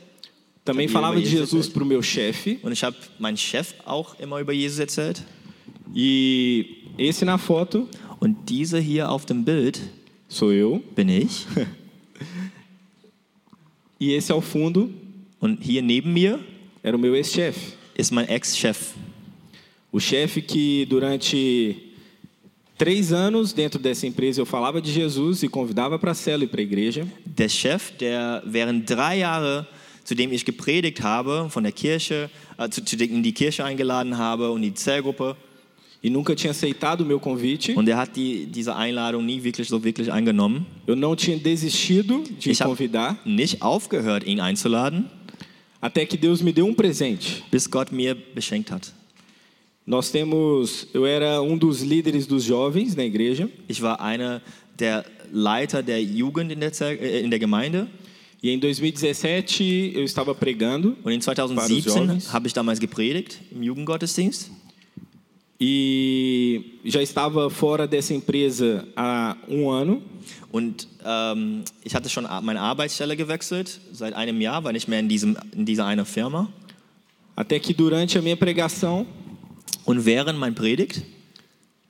Também 0.65 0.89
falava 0.89 1.13
über 1.13 1.21
de 1.21 1.29
Jesus 1.29 1.51
Jesus 1.51 1.67
erzählt? 1.67 1.73
para 1.75 1.83
o 1.83 1.85
meu 1.85 2.01
chefe. 2.01 2.57
Und 2.63 2.71
ich 2.71 2.83
habe 2.83 2.95
meinen 3.19 3.37
Chef 3.37 3.75
auch 3.85 4.19
immer 4.19 4.39
über 4.39 4.51
Jesus 4.51 4.79
erzählt. 4.79 5.21
E 5.93 6.65
esse 6.97 7.23
na 7.23 7.37
foto 7.37 7.87
Und 8.25 8.49
diese 8.49 8.79
hier 8.79 9.11
auf 9.11 9.27
dem 9.27 9.45
Bild 9.45 9.79
sou 10.27 10.49
eu. 10.49 10.79
bin 10.95 11.09
ich. 11.09 11.45
E 13.99 14.15
esse 14.15 14.33
ao 14.33 14.41
fundo 14.41 14.89
Und 15.39 15.61
hier 15.61 15.83
neben 15.83 16.11
mir 16.11 16.39
era 16.81 16.97
o 16.97 16.99
meu 16.99 17.13
ex-chefe. 17.13 17.59
ist 17.95 18.11
mein 18.11 18.27
Ex-Chef. 18.27 18.95
O 19.91 19.99
chefe 19.99 20.41
que 20.41 20.87
durante 20.87 21.93
três 22.79 23.13
anos 23.13 23.53
dentro 23.53 23.79
dessa 23.79 24.07
empresa 24.07 24.41
eu 24.41 24.45
falava 24.47 24.81
de 24.81 24.91
Jesus 24.91 25.43
e 25.43 25.47
convidava 25.47 25.99
para 25.99 26.09
a 26.09 26.15
cela 26.15 26.43
e 26.43 26.47
para 26.47 26.61
a 26.61 26.63
igreja. 26.63 27.07
Der 27.27 27.47
Chef, 27.47 27.91
der 27.99 28.41
während 28.43 28.89
drei 28.89 29.19
Jahre, 29.19 29.67
zu 30.03 30.15
dem 30.15 30.33
ich 30.33 30.43
gepredigt 30.45 31.03
habe, 31.03 31.47
von 31.51 31.61
der 31.61 31.71
Kirche, 31.71 32.31
äh, 32.57 32.69
zu, 32.69 32.83
zu 32.83 32.97
dem 32.97 33.17
in 33.17 33.21
die 33.21 33.33
Kirche 33.33 33.63
eingeladen 33.63 34.17
habe 34.17 34.49
und 34.49 34.63
die 34.63 34.73
Zellgruppe. 34.73 35.37
E 36.05 36.09
nunca 36.11 36.35
tinha 36.35 36.51
aceitado 36.51 37.01
o 37.01 37.05
meu 37.05 37.19
convite. 37.19 37.73
Und 37.75 37.89
er 37.89 37.97
hat 37.97 38.15
die, 38.15 38.45
diese 38.45 38.75
Einladung 38.75 39.25
nie 39.25 39.43
wirklich 39.43 39.67
so 39.67 39.83
wirklich 39.83 40.11
eingenommen. 40.11 40.63
Eu 40.85 40.95
não 40.95 41.15
tinha 41.15 41.35
desistido 41.35 42.21
de 42.39 42.51
Ich 42.51 42.59
convidar, 42.59 43.17
nicht 43.25 43.63
aufgehört, 43.63 44.23
ihn 44.23 44.39
einzuladen, 44.39 45.05
até 45.81 46.05
que 46.05 46.15
Deus 46.15 46.43
me 46.43 46.53
deu 46.53 46.67
um 46.67 46.75
presente. 46.75 47.41
bis 47.51 47.67
Gott 47.71 47.91
mir 47.91 48.13
beschenkt 48.35 48.69
hat. 48.69 48.93
Nós 49.83 50.11
temos, 50.11 50.87
eu 50.93 51.07
era 51.07 51.41
um 51.41 51.57
dos 51.57 51.81
líderes 51.81 52.27
dos 52.27 52.43
jovens 52.43 52.95
na 52.95 53.03
igreja 53.03 53.49
Ich 53.67 53.81
war 53.81 53.99
einer 53.99 54.43
der 54.77 55.05
Leiter 55.31 55.81
der 55.81 56.03
Jugend 56.03 56.51
in 56.51 56.59
der, 56.59 56.71
äh, 56.81 57.21
in 57.23 57.31
der 57.31 57.39
Gemeinde. 57.39 57.87
e 58.43 58.51
em 58.51 58.59
2017 58.59 59.95
eu 59.95 60.03
estava 60.03 60.35
pregando 60.35 60.95
Und 61.03 61.13
in 61.13 61.19
Para 61.19 61.45
os 61.45 61.51
2017 61.51 61.95
jovens. 61.95 62.31
habe 62.31 62.45
ich 62.45 62.53
damals 62.53 62.79
gepredigt 62.79 63.39
im 63.51 63.63
Jugendgottesdienst. 63.63 64.51
E 65.59 66.79
já 66.83 67.01
estava 67.01 67.49
fora 67.49 67.87
dessa 67.87 68.13
empresa 68.13 68.87
há 68.95 69.37
um 69.47 69.69
ano. 69.69 70.01
Und 70.51 70.87
ähm, 71.05 71.63
ich 71.83 71.93
hatte 71.95 72.09
schon 72.09 72.25
meine 72.43 72.61
Arbeitsstelle 72.61 73.15
gewechselt, 73.15 73.79
seit 73.91 74.13
einem 74.13 74.39
Jahr, 74.41 74.63
war 74.63 74.71
nicht 74.71 74.87
mehr 74.87 74.99
in, 74.99 75.07
diesem, 75.09 75.37
in 75.53 75.65
dieser 75.65 75.85
einer 75.85 76.05
Firma. 76.05 76.49
Até 77.35 77.59
que 77.59 77.73
durante 77.73 78.17
a 78.17 78.21
minha 78.21 78.35
pregação, 78.37 79.05
Und 79.85 80.03
während 80.03 80.39
mein 80.39 80.55
Predigt, 80.55 81.03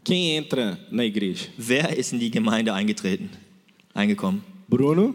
quem 0.03 0.35
entra 0.37 0.77
na 0.91 1.03
igreja? 1.03 1.47
wer 1.57 1.95
ist 1.97 2.11
in 2.11 2.19
die 2.19 2.29
Gemeinde 2.29 2.73
eingetreten, 2.73 3.29
eingekommen? 3.93 4.43
Bruno, 4.67 5.13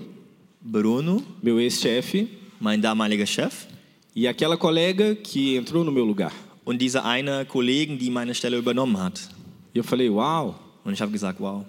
Bruno, 0.63 1.23
meu 1.43 1.59
ex-chefe, 1.59 2.27
mein 2.59 2.81
damaliger 2.81 3.27
Chef 3.27 3.67
e 4.15 4.27
aquela 4.27 4.57
colega 4.57 5.15
que 5.15 5.57
entrou 5.57 5.85
no 5.85 5.93
meu 5.93 6.05
lugar. 6.05 6.33
Und 6.71 6.79
diese 6.79 7.05
eine 7.05 7.45
Kollegin, 7.45 7.99
die 7.99 8.11
meine 8.11 8.33
Stelle 8.33 8.57
übernommen 8.57 8.97
hat. 8.97 9.21
Eu 9.75 9.83
falei, 9.83 10.09
uau! 10.09 10.55
Und 10.85 10.93
ich 10.93 11.01
habe 11.01 11.11
gesagt, 11.11 11.41
wow. 11.41 11.65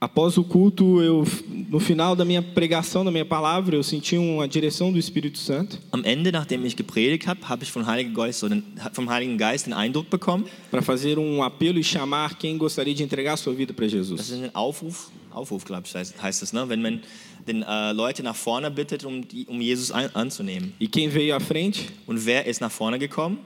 Após 0.00 0.36
o 0.36 0.42
culto, 0.42 1.00
eu 1.00 1.24
no 1.70 1.78
final 1.78 2.16
da 2.16 2.24
minha 2.24 2.42
pregação, 2.42 3.04
da 3.04 3.12
minha 3.12 3.24
palavra, 3.24 3.76
eu 3.76 3.82
senti 3.84 4.18
uma 4.18 4.48
direção 4.48 4.92
do 4.92 4.98
Espírito 4.98 5.38
Santo 5.38 5.78
Am 5.92 6.04
Ende, 6.04 6.32
nachdem 6.32 6.66
ich 6.66 6.74
gepredigt 6.74 7.28
habe, 7.28 7.40
habe 7.48 7.62
ich 7.62 7.70
vom 7.70 7.86
Heiligen, 7.86 8.12
Geist 8.12 8.40
so 8.40 8.48
den, 8.48 8.64
vom 8.92 9.08
Heiligen 9.08 9.38
Geist 9.38 9.66
den 9.66 9.72
Eindruck 9.72 10.10
bekommen, 10.10 10.44
para 10.72 10.82
fazer 10.82 11.16
um 11.18 11.40
apelo 11.40 11.78
e 11.78 11.84
chamar 11.84 12.36
quem 12.36 12.58
gostaria 12.58 12.94
de 12.94 13.04
entregar 13.04 13.36
sua 13.36 13.54
vida 13.54 13.72
para 13.72 13.86
das 13.86 13.94
Jesus. 13.94 14.20
ist 14.20 14.32
ein 14.32 14.54
Aufruf, 14.54 15.08
Aufruf 15.30 15.64
glaube 15.64 15.84
ich, 15.86 15.94
heißt, 15.94 16.20
heißt 16.20 16.42
es, 16.42 16.52
ne? 16.52 16.68
wenn 16.68 16.82
man 16.82 17.00
den 17.46 17.62
äh, 17.62 17.92
Leute 17.92 18.22
nach 18.22 18.36
vorne 18.36 18.70
bittet, 18.70 19.04
um, 19.04 19.26
die, 19.26 19.46
um 19.46 19.60
Jesus 19.60 19.90
ein, 19.90 20.14
anzunehmen. 20.14 20.72
E 20.78 20.86
quem 20.86 21.10
veio 21.10 21.36
à 21.36 21.40
frente? 21.40 21.80
Und 22.06 22.24
wer 22.24 22.46
ist 22.46 22.60
nach 22.60 22.70
vorne 22.72 22.98
gekommen? 22.98 23.38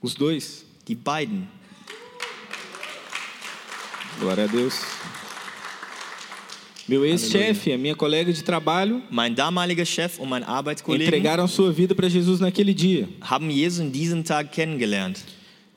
Os 0.00 0.14
dois. 0.14 0.64
Die 0.88 0.94
beiden. 0.94 1.48
Glória 4.20 4.44
a 4.44 4.46
Deus. 4.46 4.80
Meu 6.86 7.02
ex-chefe, 7.04 7.72
a 7.72 7.78
minha 7.78 7.94
colega 7.94 8.30
de 8.30 8.42
trabalho, 8.42 9.00
Mein 9.10 9.34
damaliger 9.34 9.86
Chef 9.86 10.18
und 10.18 10.28
mein 10.28 10.44
Arbeitskollege 10.44 11.04
entregaram 11.06 11.48
sua 11.48 11.72
vida 11.72 11.94
para 11.94 12.08
Jesus 12.08 12.40
naquele 12.40 12.74
dia. 12.74 13.08
haben 13.22 13.48
Jesus 13.50 13.80
in 13.80 13.90
diesem 13.90 14.22
Tag 14.22 14.52
kennengelernt. 14.52 15.24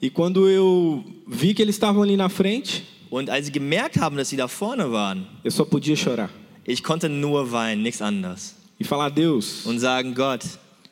E 0.01 0.09
quando 0.09 0.47
eu 0.49 1.03
vi 1.26 1.53
que 1.53 1.61
eles 1.61 1.76
estavam 1.76 2.01
ali 2.03 2.18
na 2.18 2.28
frente, 2.30 2.84
Und 3.09 3.30
als 3.30 3.45
sie 3.45 3.53
gemerkt 3.53 3.97
haben, 3.97 4.18
dass 4.18 4.28
sie 4.28 4.36
da 4.36 4.49
vorne 4.49 4.91
waren, 4.91 5.26
eu 5.45 5.49
só 5.49 5.63
podia 5.63 5.95
chorar 5.95 6.30
ich 6.68 6.84
konnte 6.84 7.09
nur 7.09 7.51
weinen, 7.51 7.82
nichts 7.82 8.01
anderes. 8.01 8.55
e 8.80 8.84
falar: 8.84 9.09
Deus, 9.09 9.65
Und 9.65 9.80
sagen, 9.80 10.13
Gott, 10.13 10.43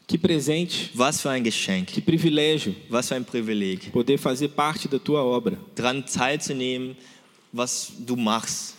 que 0.08 0.18
presente, 0.18 0.90
was 0.94 1.22
für 1.22 1.30
ein 1.30 1.44
Geschenk, 1.44 1.88
que 1.88 2.02
privilégio 2.02 2.74
was 2.90 3.08
für 3.08 3.16
ein 3.16 3.24
Privileg, 3.26 3.92
poder 3.92 4.18
fazer 4.18 4.48
parte 4.48 4.88
da 4.88 4.98
tua 4.98 5.22
obra, 5.24 5.58
daran 5.76 6.04
teilzunehmen, 6.06 6.96
was 7.52 7.92
du 8.00 8.16
machst, 8.16 8.76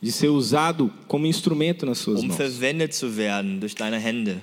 de 0.00 0.10
ser 0.10 0.30
usado 0.30 0.90
como 1.06 1.26
instrumento 1.26 1.86
nas 1.86 1.98
suas 1.98 2.20
um 2.20 2.28
mãos. 2.28 2.36
verwendet 2.36 2.92
zu 2.94 3.16
werden 3.16 3.60
durch 3.60 3.74
deine 3.74 3.98
Hände. 3.98 4.40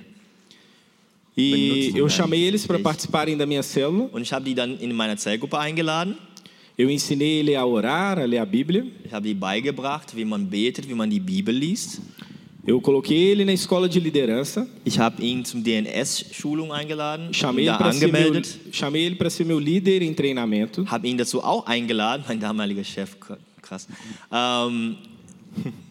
E 1.37 1.93
eu 1.95 2.09
chamei 2.09 2.41
eles 2.41 2.65
para 2.67 2.79
participarem 2.79 3.37
da 3.37 3.45
minha 3.45 3.61
célula. 3.63 4.09
Und 4.11 4.21
ich 4.21 4.33
habe 4.33 4.43
die 4.43 4.53
dann 4.53 4.77
in 4.79 4.93
meine 4.93 5.15
Zellgruppe 5.15 5.57
eingeladen. 5.57 6.17
Eu 6.79 6.89
ensinei 6.89 7.39
ele 7.39 7.57
a 7.57 7.65
orar, 7.65 8.17
a 8.17 8.23
ler 8.23 8.37
a 8.37 8.45
Bíblia. 8.45 8.87
Ich 9.03 9.11
habe 9.11 9.33
beigebracht, 9.33 10.15
wie 10.15 10.23
man 10.23 10.45
betet, 10.45 10.87
wie 10.87 10.93
man 10.93 11.09
die 11.09 11.19
Bibel 11.19 11.53
liest. 11.53 11.99
Eu 12.65 12.79
coloquei 12.79 13.17
ele 13.17 13.43
na 13.43 13.51
escola 13.51 13.89
de 13.89 13.99
liderança. 13.99 14.65
Ich 14.85 14.97
habe 14.97 15.21
ihn 15.21 15.43
zum 15.43 15.61
DNS-Schulung 15.61 16.71
eingeladen, 16.71 17.33
Chamei 17.33 17.63
ihn 17.63 17.65
da 17.65 17.77
ser 17.77 17.83
meu, 17.83 17.89
angemeldet, 17.89 18.59
chamei 18.71 19.03
ele 19.07 19.15
para 19.15 19.29
ser 19.29 19.43
meu 19.43 19.59
líder 19.59 20.01
em 20.01 20.13
treinamento. 20.13 20.85
habe 20.89 21.09
ihn 21.09 21.17
dazu 21.17 21.41
auch 21.41 21.65
eingeladen, 21.65 22.23
mein 22.29 22.39
damaliger 22.39 22.85
Chef, 22.85 23.17
krass, 23.61 23.85
ähm, 24.31 24.95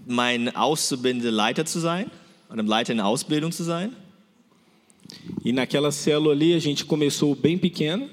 mein 0.06 0.56
auszubildender 0.56 1.30
Leiter 1.30 1.66
zu 1.66 1.80
sein 1.80 2.10
oder 2.50 2.62
Leiter 2.62 2.94
in 2.94 3.00
Ausbildung 3.00 3.52
zu 3.52 3.62
sein. 3.62 3.92
E 5.44 5.52
naquela 5.52 5.90
célula 5.92 6.32
ali 6.32 6.54
a 6.54 6.58
gente 6.58 6.86
começou 6.86 7.34
bem 7.34 7.58
pequeno, 7.58 8.08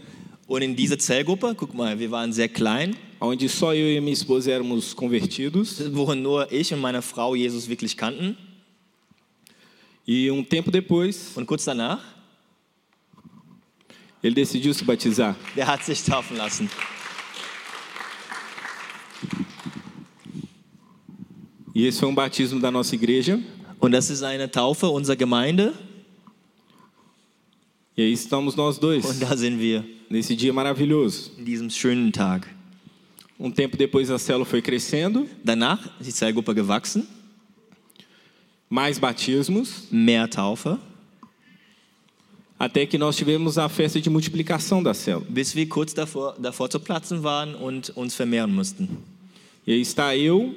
Und 0.47 0.61
in 0.61 0.75
dieser 0.75 0.99
Zellgruppe, 0.99 1.55
guck 1.57 1.73
mal, 1.73 1.97
wir 1.97 2.11
waren 2.11 2.31
sehr 2.31 2.47
klein, 2.47 2.95
onde 3.19 3.49
só 3.49 3.73
eu 3.73 3.87
e 3.97 3.99
minha 3.99 4.13
esposa 4.13 4.51
éramos 4.51 4.93
convertidos. 4.95 5.81
wo 5.91 6.13
nur 6.13 6.51
ich 6.51 6.71
und 6.71 6.81
meine 6.81 7.01
Frau 7.01 7.33
Jesus 7.35 7.67
wirklich 7.67 7.97
kannten. 7.97 8.37
E 10.07 10.29
um 10.29 10.43
tempo 10.43 10.69
depois, 10.69 11.35
Und 11.35 11.47
kurz 11.47 11.65
danach, 11.65 11.99
ele 14.21 14.35
decidiu 14.35 14.71
se 14.73 14.85
batizar. 14.85 15.35
der 15.55 15.65
hat 15.65 15.83
sich 15.83 16.03
taufen 16.03 16.37
lassen. 16.37 16.69
E 21.73 21.87
esse 21.87 21.99
foi 21.99 22.07
um 22.07 22.15
batismo 22.15 22.59
da 22.59 22.69
nossa 22.71 22.93
igreja. 22.95 23.39
Und 23.79 23.91
das 23.91 24.09
ist 24.09 24.23
eine 24.23 24.49
Taufe 24.49 24.87
unserer 24.89 25.15
Gemeinde. 25.15 25.73
E 27.97 28.01
aí 28.01 28.11
estamos 28.11 28.55
nós 28.55 28.77
Und 28.77 28.81
dois, 28.81 29.19
da 29.19 29.35
sind 29.37 29.57
wir 29.59 29.83
nesse 30.09 30.35
dia 30.35 30.51
maravilhoso. 30.51 31.31
in 31.37 31.45
diesem 31.45 31.69
schönen 31.69 32.11
Tag. 32.11 32.45
Um 33.39 33.51
tempo 33.51 33.75
depois 33.77 34.09
a 34.09 34.17
célula 34.17 34.45
foi 34.45 34.61
crescendo, 34.61 35.27
Danach 35.43 35.79
ist 35.99 36.07
die 36.07 36.13
Zellgruppe 36.13 36.53
gewachsen, 36.53 37.05
mais 38.69 38.97
batismos, 38.99 39.87
mehr 39.91 40.27
Taufe, 40.29 40.77
até 42.57 42.85
que 42.85 42.97
nós 42.97 43.15
tivemos 43.17 43.57
a 43.57 43.67
festa 43.67 43.99
de 43.99 44.09
multiplicação 44.09 44.81
da 44.81 44.93
célula. 44.93 45.25
bis 45.29 45.53
wir 45.55 45.67
kurz 45.67 45.93
davor, 45.93 46.35
davor 46.39 46.69
zu 46.69 46.79
platzen 46.79 47.23
waren 47.23 47.55
und 47.55 47.91
uns 47.97 48.13
vermehren 48.15 48.51
mussten. 48.53 48.87
E 49.67 49.71
aí 49.73 49.81
está 49.81 50.15
eu, 50.15 50.55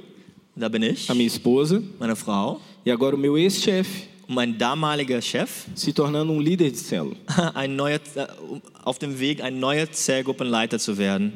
Da 0.57 0.69
bin 0.69 0.83
ich, 0.83 1.09
a 1.11 1.15
minha 1.15 1.27
esposa 1.27 1.83
meine 2.01 2.17
Frau 2.17 2.61
e 2.85 2.91
agora 2.91 3.15
o 3.15 3.19
meu 3.19 3.37
ex-chefe 3.39 4.03
und 4.03 4.18
mein 4.29 4.57
damaliger 4.59 5.23
Chef, 5.23 5.67
se 5.75 5.93
tornando 5.93 6.33
um 6.33 6.39
líder 6.41 6.71
de 6.71 6.77
célula. 6.79 7.17
ein 7.55 7.75
neuer, 7.75 7.99
äh, 8.15 8.27
auf 8.85 8.99
dem 8.99 9.19
Weg, 9.19 9.43
ein 9.43 9.59
neuer 9.59 9.91
Zellgruppenleiter 9.91 10.79
zu 10.79 10.99
werden. 10.99 11.33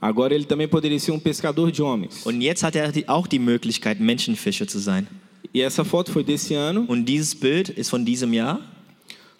Agora 0.00 0.34
ele 0.34 0.44
também 0.44 0.66
poderia 0.66 0.98
ser 0.98 1.14
um 1.14 1.20
pescador 1.20 1.70
de 1.70 1.80
homens. 1.80 2.26
Und 2.26 2.42
jetzt 2.42 2.64
hat 2.64 2.74
er 2.74 2.92
auch 3.06 3.28
die 3.28 3.38
Möglichkeit, 3.38 4.00
Menschenfischer 4.00 4.66
zu 4.66 4.80
sein. 4.80 5.06
E 5.54 5.60
essa 5.60 5.84
foto 5.84 6.10
foi 6.10 6.24
desse 6.24 6.56
ano, 6.56 6.84
Und 6.88 7.04
dieses 7.04 7.34
Bild 7.34 7.68
ist 7.68 7.88
von 7.88 8.04
diesem 8.04 8.32
Jahr, 8.32 8.58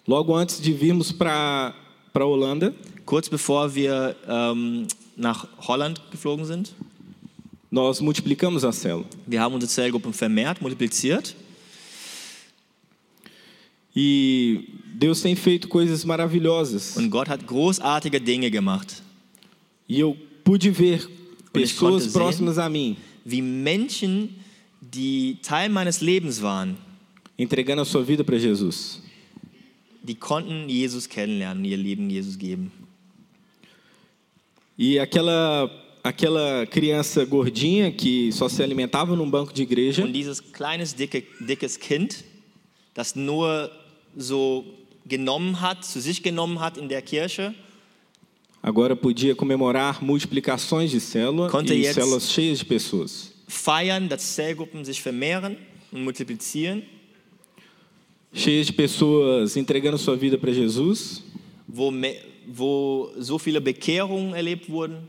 logo 0.07 0.33
antes 0.33 0.61
de 0.61 0.71
virmos 0.73 1.11
para 1.11 1.75
para 2.13 2.25
Holanda. 2.25 2.71
kurz 3.05 3.27
bevor 3.27 3.75
wir 3.75 4.15
ähm, 4.29 4.87
nach 5.17 5.47
Holland 5.67 5.99
geflogen 6.11 6.45
sind. 6.45 6.73
Nós 7.69 7.99
multiplicamos 7.99 8.63
a 8.63 8.71
célula. 8.71 9.05
Wir 9.25 9.41
haben 9.41 9.53
unsere 9.55 9.69
Zellgruppen 9.69 10.13
vermehrt, 10.13 10.61
multipliziert. 10.61 11.35
E 13.95 14.69
Deus 14.95 15.21
tem 15.21 15.35
feito 15.35 15.67
coisas 15.67 16.03
maravilhosas. 16.03 16.97
Und 16.97 17.09
Gott 17.09 17.27
hat 17.29 17.45
großartige 17.45 18.19
Dinge 18.19 18.49
gemacht. 18.49 19.01
E 19.87 19.99
eu 19.99 20.15
pude 20.43 20.73
ver 20.73 21.07
pessoas 21.51 22.03
sehen- 22.03 22.13
próximas 22.13 22.57
a 22.57 22.69
mim 22.69 22.95
Wie 23.25 23.41
Menschen, 23.41 24.29
die 24.81 25.37
Teil 25.41 25.69
meines 25.69 26.01
Lebens 26.01 26.41
waren, 26.41 26.75
entregando 27.37 27.81
a 27.81 27.85
sua 27.85 28.01
vida 28.03 28.23
para 28.23 28.37
Jesus. 28.37 29.01
die 30.01 30.15
konnten 30.15 30.67
Jesus 30.67 31.07
kennenlernen, 31.07 31.63
ihr 31.63 31.77
Leben 31.77 32.09
Jesus 32.09 32.37
geben. 32.37 32.71
E 34.77 34.99
aquela 34.99 35.69
aquela 36.03 36.65
criança 36.65 37.23
gordinha 37.23 37.89
que 37.91 38.31
só 38.33 38.49
se 38.49 38.61
alimentava 38.61 39.15
num 39.15 39.29
banco 39.29 39.53
de 39.53 39.61
igreja, 39.63 40.03
Und 40.03 40.11
dieses 40.11 40.41
kleines, 40.41 40.93
dicke, 40.93 41.23
dickes 41.39 41.77
Kind, 41.79 42.25
das 42.93 43.15
nur 43.15 43.69
so 44.17 44.63
genommen 45.05 45.59
hat, 45.61 45.83
zu 45.85 45.99
sich 45.99 46.21
genommen 46.23 46.59
hat 46.59 46.77
in 46.77 46.87
der 46.89 47.01
Kirche, 47.01 47.53
agora 48.61 48.95
podia 48.95 49.35
comemorar 49.35 50.01
multiplicações 50.01 50.89
de 50.91 50.99
célula 51.01 51.49
Konnte 51.49 51.73
e 51.73 51.81
jetzt- 51.83 51.95
células 51.95 52.31
cheias 52.31 52.59
de 52.59 52.65
pessoas. 52.65 53.31
feiern, 53.47 54.07
dass 54.07 54.35
Zellgruppen 54.35 54.85
sich 54.85 55.01
vermehren 55.01 55.57
und 55.91 56.03
multiplizieren, 56.03 56.83
Cheias 58.33 58.65
de 58.67 58.73
pessoas 58.73 59.55
entregando 59.55 59.97
sua 59.97 60.15
vida 60.15 60.37
para 60.39 60.49
Jesus, 60.51 61.21
wo, 61.67 61.93
wo 62.47 63.11
so 63.19 63.37
viele 63.37 63.61
Bekehrungen 63.61 64.33
erlebt 64.33 64.67
wurden. 64.69 65.07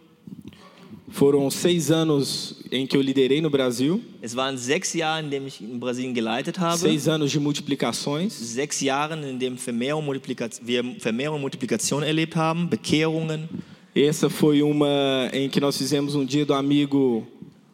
Foram 1.14 1.48
seis 1.48 1.92
anos 1.92 2.56
em 2.72 2.88
que 2.88 2.96
eu 2.96 3.00
liderei 3.00 3.40
no 3.40 3.48
Brasil, 3.48 4.02
Es 4.20 4.34
waren 4.34 4.58
sechs 4.58 4.92
Jahre, 4.94 5.22
in 5.24 5.30
denen 5.30 5.46
ich 5.46 5.60
in 5.60 5.78
Brasilien 5.78 6.12
geleitet 6.12 6.58
habe. 6.58 6.76
seis 6.76 7.06
anos 7.06 7.30
de 7.30 7.38
multiplicações, 7.38 8.32
Sechs 8.32 8.80
Jahre, 8.80 9.14
in 9.14 9.38
denen 9.38 9.56
Vermehrung, 9.56 10.04
Multiplikation, 10.04 10.66
wir 10.66 10.82
Vermehrung 10.98 11.36
und 11.36 11.42
Multiplikation 11.42 12.02
erlebt 12.02 12.34
haben, 12.34 12.68
Bekehrungen. 12.68 13.48
Essa 13.94 14.28
foi 14.28 14.60
uma 14.60 15.30
em 15.32 15.48
que 15.48 15.60
nós 15.60 15.78
fizemos 15.78 16.16
um 16.16 16.24
dia 16.24 16.44
do 16.44 16.52
amigo 16.52 17.24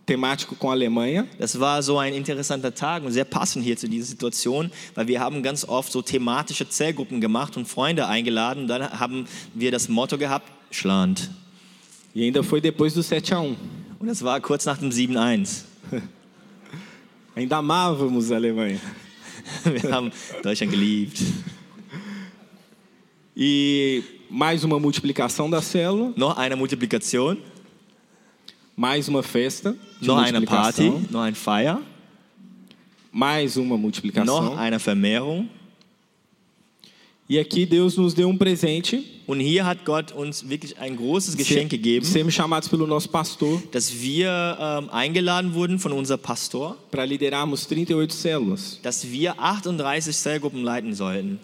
temático 0.04 0.54
com 0.54 0.68
a 0.68 0.72
Alemanha. 0.72 1.26
Das 1.38 1.58
war 1.58 1.82
so 1.82 1.96
ein 1.96 2.12
interessanter 2.12 2.74
Tag 2.74 3.02
und 3.04 3.12
sehr 3.12 3.24
passend 3.24 3.64
hier 3.64 3.78
zu 3.78 3.88
dieser 3.88 4.04
Situation, 4.04 4.70
weil 4.94 5.08
wir 5.08 5.18
haben 5.18 5.42
ganz 5.42 5.64
oft 5.66 5.90
so 5.90 6.02
thematische 6.02 6.68
Zellgruppen 6.68 7.22
gemacht 7.22 7.56
und 7.56 7.66
Freunde 7.66 8.06
eingeladen. 8.06 8.68
Dann 8.68 8.82
haben 9.00 9.24
wir 9.54 9.70
das 9.70 9.88
Motto 9.88 10.18
gehabt, 10.18 10.52
Schland. 10.70 11.30
E 12.14 12.24
ainda 12.24 12.42
foi 12.42 12.60
depois 12.60 12.92
do 12.94 13.02
7 13.02 13.34
a 13.34 13.40
1. 13.40 13.56
Und 14.00 14.06
das 14.08 14.22
war 14.22 14.40
kurz 14.40 14.64
nach 14.66 14.78
dem 14.78 14.90
7-1. 14.90 15.64
Ainda 17.36 17.58
amávamos 17.58 18.32
a 18.32 18.36
Alemanha. 18.36 18.80
Wir 19.64 19.92
haben 19.92 20.10
Deutschland 20.42 20.72
geliebt. 20.72 21.20
E 23.36 24.02
mais 24.28 24.64
uma 24.64 24.78
multiplicação 24.78 25.48
da 25.48 25.60
célula, 25.62 26.12
Noch 26.16 26.36
eine 26.36 26.56
Multiplikation, 26.56 27.36
mais 28.76 29.08
uma 29.08 29.22
festa 29.22 29.74
noch 30.00 30.18
eine 30.18 30.42
Party, 30.42 30.92
noch 31.10 31.22
ein 31.22 31.34
Feier, 31.34 31.80
mais 33.12 33.56
uma 33.56 33.76
noch 33.76 33.82
multiplicação. 33.82 34.58
eine 34.58 34.78
Vermehrung. 34.78 35.48
E 37.30 37.38
aqui 37.38 37.64
Deus 37.64 37.96
nos 37.96 38.12
deu 38.12 38.28
um 38.28 38.36
presente, 38.36 39.04
Und 39.24 39.38
hier 39.38 39.64
hat 39.64 39.84
Gott 39.84 40.10
uns 40.10 40.48
wirklich 40.48 40.76
ein 40.80 40.96
großes 40.96 41.36
Geschenk 41.36 41.70
gegeben, 41.70 42.04
sermos 42.04 42.34
chamados 42.34 42.68
pelo 42.68 42.88
nosso 42.88 43.08
pastor 43.08 43.62
dass 43.70 44.02
wir 44.02 44.58
ähm, 44.58 44.90
eingeladen 44.90 45.54
wurden 45.54 45.78
von 45.78 45.92
unserem 45.92 46.18
Pastor, 46.18 46.76
para 46.90 47.04
liderarmos 47.04 47.68
38 47.68 48.12
células. 48.12 48.80
dass 48.82 49.08
wir 49.08 49.40
38 49.40 50.16
Zellgruppen 50.16 50.64
leiten 50.64 50.92
sollten. 50.92 51.38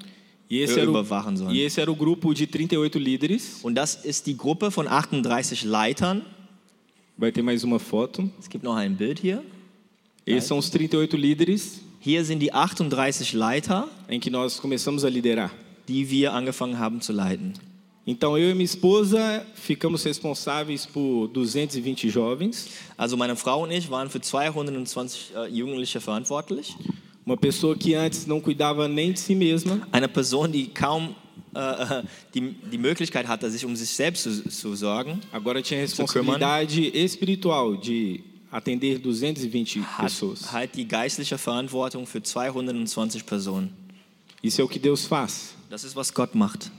E 0.51 0.61
esse, 0.61 0.81
era 0.81 0.89
o, 0.89 0.91
überwachen 0.91 1.37
sollen. 1.37 1.55
e 1.55 1.63
esse 1.63 1.81
era 1.81 1.93
o 1.93 1.95
grupo 1.95 2.35
de 2.35 2.49
38 2.49 2.99
líderes. 2.99 3.61
Und 3.63 3.77
das 3.77 4.05
ist 4.05 4.27
die 4.27 4.37
Gruppe 4.37 4.73
von 4.73 4.89
38 4.89 5.63
Leitern. 5.63 6.23
Vai 7.17 7.31
ter 7.31 7.45
mais 7.45 7.63
uma 7.63 7.79
foto. 7.79 8.29
Es 8.41 8.49
gibt 8.49 8.65
noch 8.65 8.75
ein 8.75 8.97
Bild 8.97 9.21
hier. 9.21 9.45
Esses 10.27 10.49
são 10.49 10.59
os 10.59 10.69
38 10.69 11.17
líderes 11.17 11.81
Hier 12.01 12.25
sind 12.25 12.41
die 12.41 12.53
38 12.53 13.33
Leiter, 13.33 13.89
em 14.09 14.21
que 14.21 14.31
nós 14.31 14.61
começamos 14.61 15.05
a 15.05 15.09
liderar. 15.09 15.53
Die 15.89 16.11
wir 16.11 16.33
angefangen 16.33 16.79
haben 16.79 17.01
zu 17.01 17.13
leiten. 17.13 17.55
Então 18.07 18.39
eu 18.39 18.51
e 18.51 18.55
minha 18.55 18.65
esposa 18.65 19.45
ficamos 19.57 20.05
responsáveis 20.05 20.87
por 20.87 21.29
220 21.29 22.09
jovens. 22.09 22.69
Also 22.97 23.17
meine 23.17 23.35
Frau 23.35 23.65
und 23.65 23.73
ich 23.73 23.91
waren 23.91 24.09
für 24.09 24.21
220 24.21 25.33
äh, 25.35 25.49
Jugendliche 25.49 26.01
verantwortlich. 26.01 26.77
Uma 27.25 27.37
pessoa 27.37 27.75
que 27.77 27.97
antes 27.97 28.25
não 28.25 28.41
cuidava 28.41 28.87
nem 28.87 29.13
de 29.13 29.19
si 29.19 29.35
mesma, 29.35 29.81
Eine 29.91 30.07
Person, 30.07 30.53
die 30.53 30.69
kaum 30.69 31.17
äh, 31.53 32.03
die, 32.33 32.53
die 32.71 32.79
Möglichkeit 32.79 33.27
hatte, 33.27 33.51
sich 33.51 33.65
um 33.65 33.75
sich 33.75 33.91
selbst 33.91 34.23
zu, 34.23 34.49
zu 34.49 34.77
sorgen, 34.77 35.19
agora 35.33 35.61
tinha 35.61 35.81
a 35.81 35.83
responsabilidade 35.83 36.97
espiritual 36.97 37.77
de 37.77 38.21
atender 38.53 39.03
220 39.03 39.83
hat 39.83 40.05
pessoas. 40.05 40.53
halt 40.53 40.77
die 40.77 40.87
geistliche 40.87 41.37
Verantwortung 41.39 42.07
für 42.07 42.23
220 42.23 43.27
Personen. 43.27 43.71
Isso 44.41 44.61
é 44.61 44.65
o 44.65 44.69
que 44.69 44.79
Deus 44.79 45.07
faz. 45.07 45.56
Das 45.71 45.85
ist, 45.85 45.97
was 45.97 46.13
Gott 46.13 46.35
macht. 46.35 46.71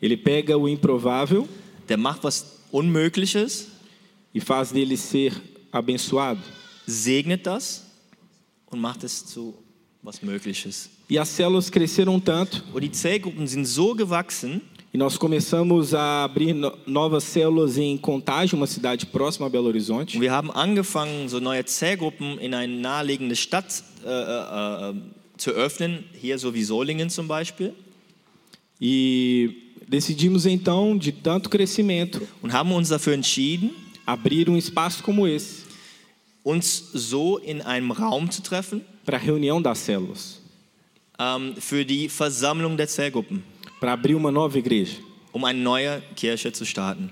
Ele 0.00 0.16
pega 0.16 0.56
o 0.56 0.68
improvável 0.68 1.48
Der 1.88 1.96
macht 1.98 2.22
was 2.24 2.58
Unmögliches, 2.72 3.68
e 4.34 4.40
faz 4.40 4.72
dele 4.72 4.96
ser 4.96 5.32
abençoado. 5.70 6.40
segnet 6.86 7.46
das 7.46 7.84
und 8.70 8.80
macht 8.80 9.04
es 9.04 9.24
zu 9.26 9.54
was 10.02 10.20
Mögliches. 10.22 10.90
E 11.08 11.18
as 11.18 11.28
células 11.28 11.70
cresceram 11.70 12.18
tanto 12.20 12.62
Und 12.72 12.82
die 12.82 12.90
Zellgruppen 12.90 13.46
sind 13.46 13.64
so 13.66 13.94
gewachsen, 13.94 14.60
e 14.92 14.98
nós 14.98 15.16
começamos 15.18 15.92
a 15.94 16.24
abrir 16.24 16.52
no- 16.54 16.76
novas 16.86 17.24
células 17.24 17.76
em 17.78 17.96
Contagem, 17.98 18.56
uma 18.58 18.66
cidade 18.66 19.06
próxima 19.06 19.46
a 19.46 19.50
Belo 19.50 19.66
Horizonte. 19.68 20.16
Und 20.16 20.22
wir 20.22 20.32
haben 20.32 20.50
angefangen, 20.50 21.28
so 21.28 21.40
neue 21.40 21.64
Zellgruppen 21.64 22.38
in 22.38 22.54
eine 22.54 22.72
naheliegende 22.76 23.36
Stadt 23.36 23.82
äh, 24.04 24.08
äh, 24.08 24.90
äh, 24.90 24.94
zu 25.36 25.50
öffnen, 25.52 26.04
hier 26.20 26.38
so 26.38 26.54
wie 26.54 26.62
Solingen 26.64 27.08
zum 27.10 27.26
Beispiel, 27.28 27.74
E 28.80 29.72
decidimos 29.88 30.46
então, 30.46 30.96
de 30.96 31.12
tanto 31.12 31.48
crescimento, 31.48 32.26
und 32.42 32.52
haben 32.52 32.72
uns 32.72 32.88
dafür 32.88 33.14
entschieden, 33.14 33.70
abrir 34.06 34.48
um 34.48 34.56
espaço 34.56 35.02
como 35.02 35.26
esse 35.26 35.64
uns 36.44 36.90
so 36.92 37.38
in 37.38 37.62
einem 37.62 37.90
Raum 37.90 38.30
zu 38.30 38.42
treffen 38.42 38.82
para 39.04 39.16
a 39.16 39.20
reunião 39.20 39.62
das 39.62 39.78
células, 39.78 40.42
ähm, 41.18 41.54
für 41.58 41.84
die 41.84 42.08
Versammlung 42.08 42.76
der 42.76 42.86
Zellgruppen, 42.86 43.42
para 43.80 43.94
abrir 43.94 44.14
uma 44.14 44.30
nova 44.30 44.58
igreja. 44.58 44.96
um 45.32 45.44
eine 45.44 45.58
neue 45.58 46.00
Kirche 46.14 46.52
zu 46.52 46.64
starten. 46.64 47.10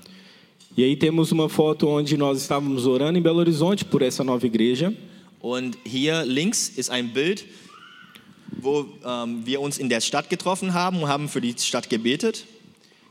E 0.76 0.84
aí 0.84 0.96
temos 0.96 1.32
uma 1.32 1.48
foto 1.48 1.88
onde 1.88 2.16
nós 2.16 2.40
estávamos 2.40 2.86
orando 2.86 3.18
em 3.18 3.22
Belo 3.22 3.38
Horizonte 3.38 3.84
por 3.84 4.00
essa 4.00 4.22
nova 4.22 4.46
igreja. 4.46 4.94
Und 5.40 5.76
hier 5.84 6.24
links 6.24 6.68
ist 6.76 6.88
ein 6.88 7.08
Bild, 7.08 7.44
wo 8.62 8.86
ähm, 9.04 9.42
wir 9.44 9.60
uns 9.60 9.78
in 9.78 9.88
der 9.88 10.00
Stadt 10.00 10.30
getroffen 10.30 10.72
haben 10.72 11.02
und 11.02 11.08
haben 11.08 11.28
für 11.28 11.40
die 11.40 11.54
Stadt 11.58 11.90
gebetet. 11.90 12.46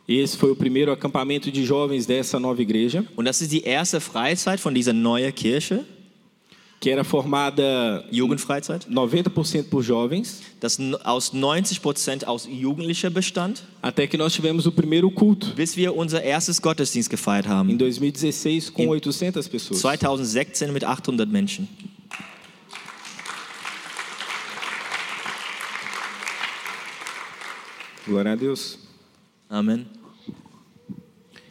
Esse 0.08 0.36
foi 0.38 0.52
o 0.52 0.56
primeiro 0.56 0.92
acampamento 0.92 1.52
de 1.52 1.64
jovens 1.64 2.06
dessa 2.06 2.40
nova 2.40 2.62
igreja, 2.62 3.06
Und 3.16 3.26
das 3.26 3.42
ist 3.42 3.52
die 3.52 3.62
erste 3.62 4.02
Freizeit 4.02 4.60
von 4.60 4.74
dieser 4.74 4.94
neuen 4.94 5.34
Kirche, 5.34 5.86
que 6.82 6.90
era 6.90 7.04
formada 7.04 8.04
Jugendfreizeit, 8.12 8.88
90% 8.90 9.70
por 9.70 9.84
jovens, 9.84 10.42
das 10.60 10.80
aus 11.04 11.32
90 11.32 11.80
Prozent 11.82 12.28
aus 12.28 12.48
Jugendlicher 12.52 13.12
bestand, 13.12 13.64
até 13.82 14.08
que 14.08 14.18
nós 14.18 14.34
tivemos 14.34 14.66
o 14.66 14.72
primeiro 14.72 15.12
culto 15.12 15.54
bis 15.56 15.78
wir 15.78 15.96
unser 15.96 16.24
erstes 16.24 16.60
Gottesdienst 16.60 17.10
gefeiert 17.10 17.46
em 17.46 17.50
haben. 17.50 17.78
2016 17.78 18.72
com 18.72 18.82
Em 18.82 18.90
800 18.90 19.48
pessoas. 19.48 19.80
2016 19.80 20.72
mit 20.72 20.84
800 20.84 21.30
Menschen. 21.30 21.68
Glória 28.12 28.34
a 28.34 28.36
Deus. 28.36 28.78
Amen. 29.50 29.86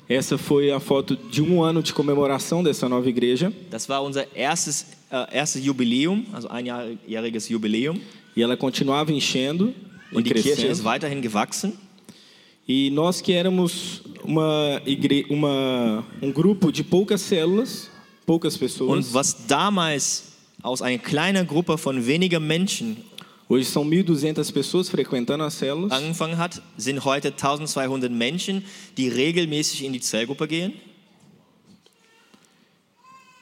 Essa 0.07 0.37
foi 0.37 0.71
a 0.71 0.79
foto 0.79 1.17
de 1.17 1.41
um 1.41 1.63
ano 1.63 1.83
de 1.83 1.95
comemoração 1.95 2.63
dessa 2.63 2.87
nova 2.87 3.09
igreja 3.09 3.51
Das 3.71 3.89
war 3.89 4.03
unser 4.03 4.29
erstes, 4.35 4.85
äh, 5.11 5.39
erstes 5.39 5.65
Jubiläum, 5.65 6.27
also 6.35 6.49
einjähriges 6.51 7.49
Jubiläum. 7.49 7.99
e 8.37 8.43
ela 8.43 8.59
continuava 8.59 9.11
enchendo 9.11 9.73
e 10.13 10.17
Und 10.19 10.27
ist 10.27 10.43
crescendo. 10.45 10.85
weiterhin 10.85 11.23
gewachsen. 11.23 11.73
E 12.69 12.91
nós 12.91 13.23
que 13.23 13.33
éramos 13.33 14.03
uma 14.23 14.83
igre... 14.85 15.25
uma... 15.31 16.05
um 16.21 16.31
grupo 16.31 16.71
de 16.71 16.85
poucas 16.85 17.23
células, 17.23 17.91
poucas 18.27 18.55
pessoas, 18.59 19.07
Und 19.07 19.15
was 19.15 19.47
damals 19.47 20.35
aus 20.63 20.83
einer 20.83 20.99
kleinen 20.99 21.47
Gruppe 21.47 21.79
von 21.79 22.07
wenigen 22.07 22.47
Menschen 22.47 22.99
hoje 23.51 23.67
são 23.67 23.85
1.200 23.85 24.51
pessoas 24.53 24.89
frequentando 24.89 25.43
as 25.45 25.55
células. 25.55 25.93
angefangen 25.93 26.39
hat, 26.39 26.63
sind 26.79 27.05
heute 27.05 27.29
1200 27.33 28.11
Menschen, 28.11 28.65
die 28.97 29.09
regelmäßig 29.09 29.85
in 29.85 29.93
die 29.93 30.01
Zellgruppe 30.01 30.47
gehen. 30.49 30.73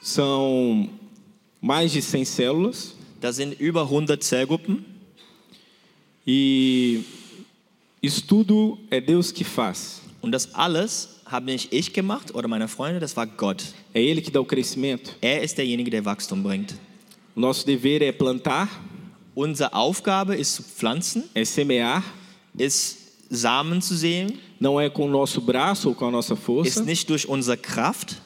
São 0.01 0.89
mais 1.61 1.91
de 1.91 2.01
100 2.01 2.25
células 2.25 2.95
Da 3.21 3.31
sind 3.31 3.59
über 3.59 3.83
100 3.83 4.23
Zellgruppen. 4.23 4.85
e 6.25 7.03
isso 8.01 8.21
tudo 8.25 8.77
é 8.89 9.01
Deus 9.01 9.31
que 9.31 9.43
faz. 9.43 10.01
Und 10.21 10.31
das 10.31 10.53
alles 10.55 11.21
habe 11.25 11.45
nicht 11.51 11.71
ich 11.73 11.91
gemacht 11.93 12.33
oder 12.33 12.47
meine 12.47 12.67
Freunde, 12.67 12.99
das 12.99 13.15
war 13.15 13.27
Gott. 13.27 13.63
É 13.93 14.01
Ele 14.01 14.21
que 14.21 14.31
dá 14.31 14.39
o 14.39 14.45
crescimento. 14.45 15.11
Er 15.21 15.43
ist 15.43 15.57
derjenige, 15.57 15.91
der 15.91 16.03
Wachstum 16.05 16.41
bringt. 16.41 16.75
Nosso 17.35 17.65
dever 17.65 18.01
é 18.01 18.11
plantar, 18.11 18.69
Unsere 19.39 19.73
Aufgabe 19.73 20.35
ist 20.35 20.53
zu 20.55 20.63
pflanzen, 20.63 21.23
é 21.33 21.45
semear, 21.45 22.03
ist 22.57 22.97
Samen 23.29 23.81
zu 23.81 23.95
sehen, 23.95 24.37
não 24.59 24.81
é 24.81 24.89
com 24.89 25.05
o 25.05 25.09
nosso 25.09 25.39
braço 25.39 25.87
ou 25.87 25.95
com 25.95 26.07
a 26.07 26.11
nossa 26.11 26.33
ist 26.33 26.43
força, 26.43 26.83
nicht 26.83 27.07
durch 27.07 27.25
unsere 27.25 27.55
Kraft, 27.55 28.17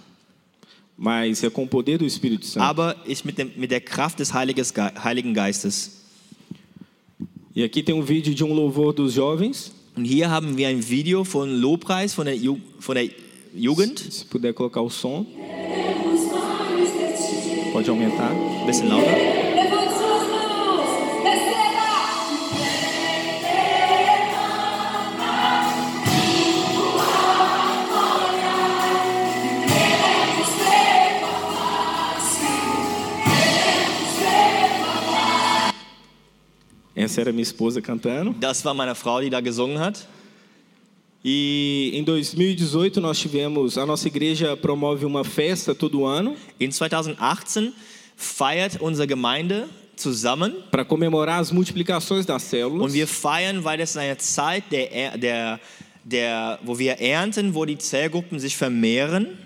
mas 0.97 1.43
é 1.43 1.51
com 1.51 1.65
o 1.65 1.67
poder 1.67 1.99
do 1.99 2.05
Espírito 2.05 2.47
Santo. 2.47 2.63
aber 2.63 2.95
ist 3.05 3.25
mit, 3.25 3.37
dem, 3.37 3.51
mit 3.55 3.69
der 3.69 3.81
Kraft 3.81 4.17
des 4.17 4.33
Heiliges 4.33 4.73
Ge 4.73 4.89
Heiligen 5.03 5.35
Geistes. 5.35 6.01
E 7.55 7.63
aqui 7.63 7.83
tem 7.83 7.93
um 7.93 8.01
vídeo 8.01 8.33
de 8.33 8.43
um 8.43 8.51
louvor 8.51 8.91
dos 8.91 9.13
jovens. 9.13 9.71
Und 9.95 10.05
hier 10.05 10.31
haben 10.31 10.57
wir 10.57 10.67
ein 10.67 10.81
Video 10.89 11.23
von 11.23 11.47
Lobpreis 11.61 12.15
von 12.15 12.25
der, 12.25 12.35
Ju 12.35 12.57
von 12.79 12.95
der 12.95 13.07
Jugend. 13.53 13.99
Se 13.99 14.25
puder 14.25 14.51
colocar 14.51 14.81
o 14.81 14.89
som. 14.89 15.27
Pode 17.71 17.91
aumentar. 17.91 18.31
Ein 18.31 18.65
bisschen 18.65 18.89
lauter. 18.89 19.32
Essa 37.13 37.21
era 37.21 37.31
minha 37.31 37.43
esposa 37.43 37.79
cantando. 37.79 38.33
Das 38.39 38.65
war 38.65 38.73
meine 38.73 38.95
Frau, 38.95 39.21
die 39.21 39.29
da 39.29 39.39
gesungen 39.39 39.77
hat. 39.77 40.07
E 41.23 41.91
em 41.93 42.03
2018 42.03 42.99
nós 42.99 43.19
tivemos, 43.19 43.77
a 43.77 43.85
nossa 43.85 44.07
igreja 44.07 44.57
promove 44.57 45.05
uma 45.05 45.23
festa 45.23 45.73
todo 45.73 46.05
ano 46.05 46.35
In 46.59 46.69
2018 46.69 47.71
feiert 48.17 48.81
unsere 48.81 49.07
Gemeinde 49.07 49.65
zusammen 49.95 50.55
para 50.71 50.83
comemorar 50.83 51.39
as 51.39 51.51
multiplicações 51.51 52.25
das 52.25 52.41
células. 52.43 52.87
und 52.87 52.93
wir 52.93 53.07
feiern, 53.07 53.63
weil 53.63 53.77
das 53.77 53.95
eine 53.95 54.17
Zeit, 54.17 54.63
der, 54.71 55.17
der, 55.17 55.59
der, 56.03 56.59
wo 56.63 56.77
wir 56.77 56.99
ernten, 56.99 57.53
wo 57.53 57.63
die 57.63 57.77
Zellgruppen 57.77 58.39
sich 58.39 58.57
vermehren, 58.57 59.37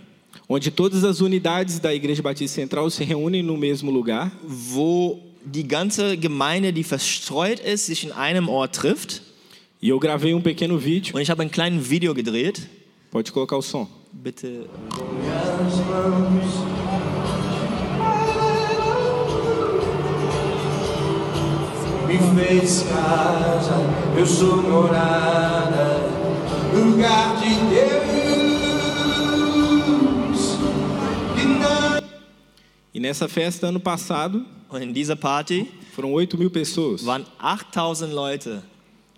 onde 0.47 0.72
todas 0.72 1.03
as 1.03 1.20
unidades 1.20 1.80
da 1.80 1.93
Igreja 1.93 2.24
Batista 2.24 2.61
Central 2.61 2.89
se 2.89 3.03
reúnem 3.03 3.43
no 3.43 3.57
mesmo 3.57 3.91
lugar 3.91 4.32
wo 4.41 5.26
die 5.52 5.68
ganze 5.68 6.18
Gemeinde, 6.18 6.74
die 6.74 6.84
verstreut 6.84 7.60
ist, 7.60 7.86
sich 7.88 8.04
in 8.04 8.12
einem 8.12 8.50
Ort 8.50 8.76
trifft. 8.76 9.22
e 9.80 9.89
eu 9.91 10.00
gravei 10.00 10.34
um 10.34 10.41
pequeno 10.41 10.78
vídeo. 10.78 11.16
Und 11.16 11.22
ich 11.22 11.30
habe 11.30 11.43
ein 11.43 11.52
kleines 11.52 11.89
Video 11.89 12.14
gedreht. 12.14 12.68
Pode 13.12 13.32
colocar 13.32 13.58
o 13.58 13.62
som. 13.62 13.88
Bitte. 14.12 14.68
me 22.08 22.18
fez 22.18 22.84
casa, 22.84 23.76
eu 24.18 24.26
sou 24.26 24.62
morada, 24.64 26.00
lugar 26.74 27.36
de 27.36 27.50
Deus. 27.70 28.08
E 32.93 33.00
nessa 33.00 33.28
festa, 33.28 33.68
ano 33.68 33.80
passado, 33.80 34.45
Und 34.70 34.82
in 34.82 34.93
dieser 34.93 35.15
Party 35.15 35.68
foram 35.95 36.13
8 36.18 36.38
mil 36.38 36.49
pessoas. 36.49 37.05
waren 37.05 37.26
8000 37.39 38.13
Leute 38.13 38.63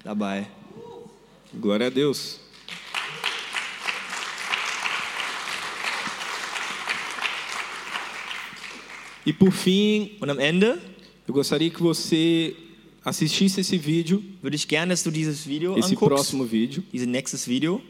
dabei. 0.04 0.48
Glória 1.60 1.88
a 1.88 1.90
Deus. 1.90 2.40
E 9.26 9.34
por 9.34 9.52
fim, 9.52 10.12
Und 10.20 10.30
am 10.30 10.40
Ende 10.40 10.78
eu 11.28 11.34
gostaria 11.34 11.70
que 11.70 11.82
você 11.82 12.56
assistisse 13.06 13.62
esse 13.62 13.78
vídeo, 13.78 14.24
würde 14.42 14.56
ich 14.56 14.68
gerne, 14.68 14.92
dass 14.94 15.04
du 15.04 15.12
dieses 15.12 15.46
Video 15.46 15.78
esse 15.78 15.90
anguckst, 15.94 16.08
próximo 16.08 16.44
vídeo, 16.44 16.84
dieses 16.92 17.08
nächstes 17.08 17.48
Video, 17.48 17.82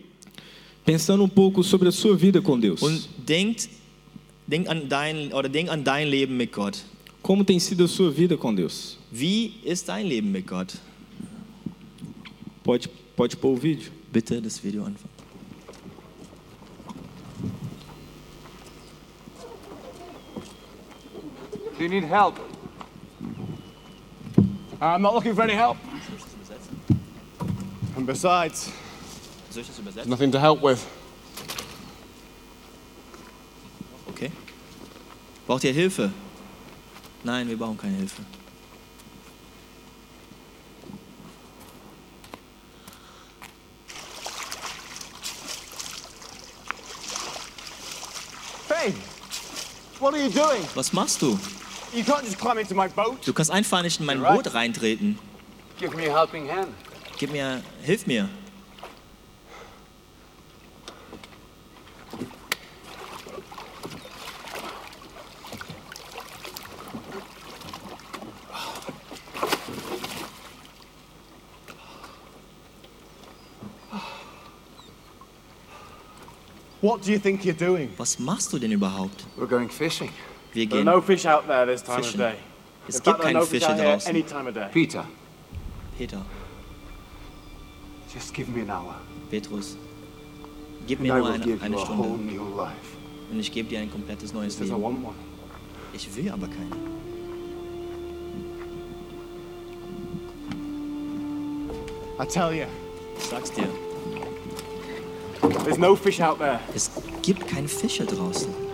pensando 0.85 1.23
um 1.23 1.29
pouco 1.29 1.63
sobre 1.63 1.87
a 1.87 1.91
sua 1.91 2.15
vida 2.17 2.41
com 2.41 2.59
Deus. 2.59 2.81
und 2.81 3.07
denkt, 3.25 3.69
denk 4.45 4.67
an 4.67 4.89
dein 4.89 5.31
oder 5.33 5.47
denk 5.47 5.69
an 5.69 5.83
dein 5.83 6.09
Leben 6.09 6.35
mit 6.35 6.51
Gott. 6.51 6.83
Como 7.21 7.43
tem 7.43 7.59
sido 7.59 7.83
a 7.83 7.87
sua 7.87 8.09
vida 8.09 8.37
com 8.37 8.53
Deus? 8.53 8.97
Wie 9.11 9.59
ist 9.63 9.87
dein 9.87 10.07
Leben 10.07 10.31
mit 10.31 10.47
Gott? 10.47 10.75
Pode, 12.63 12.87
pode 13.15 13.35
pôr 13.35 13.53
o 13.53 13.57
vídeo. 13.57 13.91
Bitte 14.11 14.41
das 14.41 14.57
Video 14.57 14.81
anfangen. 14.81 15.09
Do 21.77 21.83
you 21.83 21.89
need 21.89 22.03
help? 22.03 22.37
I'm 24.81 25.01
not 25.01 25.13
looking 25.13 25.33
for 25.33 25.43
any 25.43 25.53
help. 25.53 25.77
And 27.95 28.05
besides, 28.05 28.71
there's 29.53 30.07
nothing 30.07 30.31
to 30.31 30.39
help 30.39 30.61
with. 30.61 30.85
Okay. 34.09 34.31
Braucht 35.47 35.63
ihr 35.63 35.73
Hilfe? 35.73 36.11
Nein, 37.23 37.49
wir 37.49 37.57
brauchen 37.57 37.77
keine 37.77 37.97
Hilfe. 37.97 38.21
Hey, 48.69 48.93
what 49.99 50.13
are 50.13 50.21
you 50.21 50.29
doing? 50.29 50.63
Was 50.75 50.93
machst 50.93 51.21
du? 51.21 51.37
You 51.93 52.03
can't 52.03 52.23
just 52.23 52.39
climb 52.39 52.57
into 52.57 52.75
my 52.75 52.87
boat. 52.87 53.25
Du 53.25 53.33
kannst 53.33 53.51
einfach 53.51 53.81
nicht 53.81 53.99
in 53.99 54.05
mein. 54.05 54.21
Boot 54.21 54.53
reintreten. 54.53 55.19
Give 55.77 55.95
me 55.95 56.09
a 56.09 56.17
helping 56.17 56.47
hand. 56.49 56.69
Gib 57.17 57.31
mir, 57.31 57.61
hilf 57.81 58.07
mir. 58.07 58.29
What 76.81 77.01
do 77.03 77.11
you 77.11 77.19
think 77.19 77.43
you're 77.43 77.53
doing? 77.57 77.89
Was 77.97 78.19
machst 78.19 78.53
du 78.53 78.59
denn 78.59 78.71
überhaupt? 78.71 79.25
We're 79.37 79.47
going 79.47 79.69
fishing. 79.69 80.09
Wir 80.53 80.67
There 80.67 80.79
are 80.79 80.83
gehen. 80.83 80.85
no 80.85 81.01
fish 81.01 81.25
out 81.25 81.45
there 81.47 81.65
this 81.65 81.81
time 81.83 81.97
Fishing. 82.01 82.21
of 82.21 82.31
day. 82.31 82.35
Es 82.87 82.95
In 82.95 83.03
fact, 83.03 83.05
gibt 83.05 83.19
are 83.19 83.23
keine 83.23 83.39
no 83.39 83.45
fish 83.45 83.63
Fische 83.63 83.75
draußen. 83.75 84.09
any 84.09 84.23
time 84.23 84.47
of 84.47 84.53
day. 84.55 84.67
Peter, 84.71 85.05
Peter, 85.97 86.21
just 88.13 88.33
give 88.33 88.49
me 88.49 88.61
an 88.61 88.69
hour. 88.69 88.95
Petrus, 89.29 89.75
gib 90.87 90.99
And 90.99 91.07
mir 91.07 91.13
I 91.13 91.17
nur 91.19 91.27
will 91.27 91.33
eine, 91.33 91.43
give 91.43 91.61
eine 91.63 91.75
you 91.75 91.81
a 91.81 91.85
whole 91.87 92.15
Stunde 92.17 92.33
new 92.33 92.55
life. 92.55 92.97
und 93.31 93.39
ich 93.39 93.51
gebe 93.51 93.69
dir 93.69 93.79
ein 93.79 93.91
komplettes 93.91 94.33
neues 94.33 94.57
Leben. 94.59 94.73
Ich 95.93 96.15
will 96.15 96.29
aber 96.31 96.47
keine. 96.47 96.75
I 102.19 102.25
tell 102.25 102.53
you, 102.53 102.65
Ich 103.17 103.25
sag's 103.25 103.51
dir. 103.51 103.67
There's 105.49 105.77
no 105.77 105.95
fish 105.95 106.19
out 106.21 106.39
there. 106.39 106.59
Es 106.75 106.91
gibt 107.21 107.47
keine 107.47 107.67
Fische 107.67 108.05
draußen. 108.05 108.68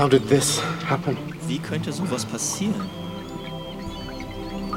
How 0.00 0.08
did 0.08 0.26
this 0.30 0.62
happen? 0.86 1.14
Wie 1.46 1.58
könnte 1.58 1.92
sowas 1.92 2.24
passieren? 2.24 2.88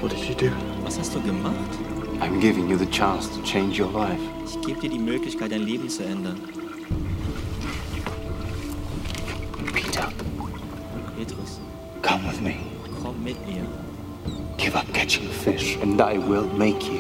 What 0.01 0.11
did 0.11 0.19
you 0.19 0.35
do? 0.35 0.51
Was 0.83 0.99
hast 0.99 1.15
du 1.15 1.21
gemacht? 1.21 1.55
I'm 2.19 2.41
giving 2.41 2.69
you 2.69 2.75
the 2.77 2.87
chance 2.87 3.29
to 3.29 3.41
change 3.41 3.81
your 3.81 3.89
life. 3.93 4.19
Ich 4.45 4.59
gebe 4.67 4.81
dir 4.81 4.89
die 4.89 4.99
Möglichkeit, 4.99 5.53
dein 5.53 5.61
Leben 5.61 5.87
zu 5.87 6.03
ändern. 6.03 6.35
Peter, 9.73 10.09
Petrus, 11.17 11.61
come 12.01 12.29
with 12.29 12.41
me. 12.41 12.55
komm 13.01 13.23
mit 13.23 13.37
mir. 13.47 13.65
Give 14.57 14.75
up 14.77 14.93
catching 14.93 15.29
fish, 15.29 15.77
and 15.81 16.01
I 16.01 16.17
will 16.17 16.47
make 16.57 16.83
you 16.85 16.99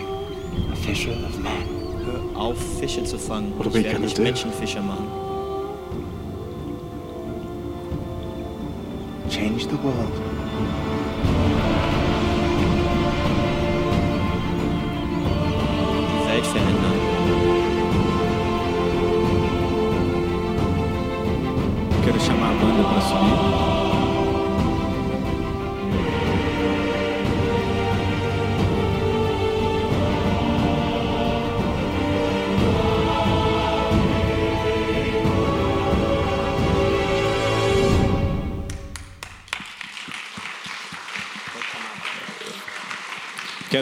a 0.71 0.75
fisher 0.77 1.11
of 1.11 1.37
men. 1.39 1.67
Hör 2.05 2.39
auf, 2.39 2.79
Fische 2.79 3.03
zu 3.03 3.17
fangen. 3.17 3.51
What 3.57 3.67
are 3.67 3.69
Ich 3.71 3.73
we 3.73 3.83
werde 3.83 3.95
gonna 3.95 4.05
dich 4.05 4.13
do? 4.13 4.23
Menschenfischer 4.23 4.81
machen. 4.81 5.22
Change 9.83 10.22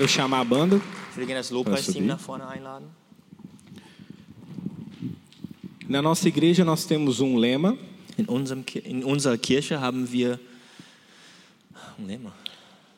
Quero 0.01 0.09
chamar 0.11 0.39
a 0.39 0.43
banda. 0.43 0.81
Na 5.87 6.01
nossa 6.01 6.27
igreja 6.27 6.65
nós 6.65 6.85
temos 6.85 7.19
um 7.19 7.37
lema 7.37 7.77
In, 8.17 8.25
unserem, 8.27 8.63
in 8.83 9.03
unserer 9.05 9.37
Kirche 9.37 9.75
haben 9.79 10.11
wir 10.11 10.39
um 11.99 12.07
lema. 12.07 12.33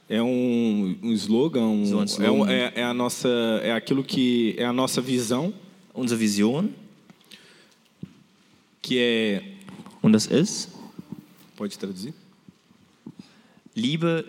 É 0.08 0.22
um, 0.24 0.98
um 1.04 1.12
slogan, 1.12 1.66
um- 1.66 1.86
So 1.86 2.02
é, 2.02 2.06
slogan. 2.06 2.32
um- 2.32 2.48
é- 2.48 2.72
é 2.74 2.84
a 2.86 2.94
nossa, 2.94 3.28
é 3.62 3.74
aquilo 3.74 4.02
que 4.02 4.56
é 4.58 4.64
a 4.64 4.72
nossa 4.72 5.02
visão, 5.02 5.54
unsere 5.94 6.18
Vision 6.18 6.70
que 8.82 8.98
é, 8.98 9.44
und 10.02 10.14
das 10.14 10.26
ist, 10.28 10.70
pode 11.58 11.78
traduzir? 11.78 12.14
Liebe 13.76 14.24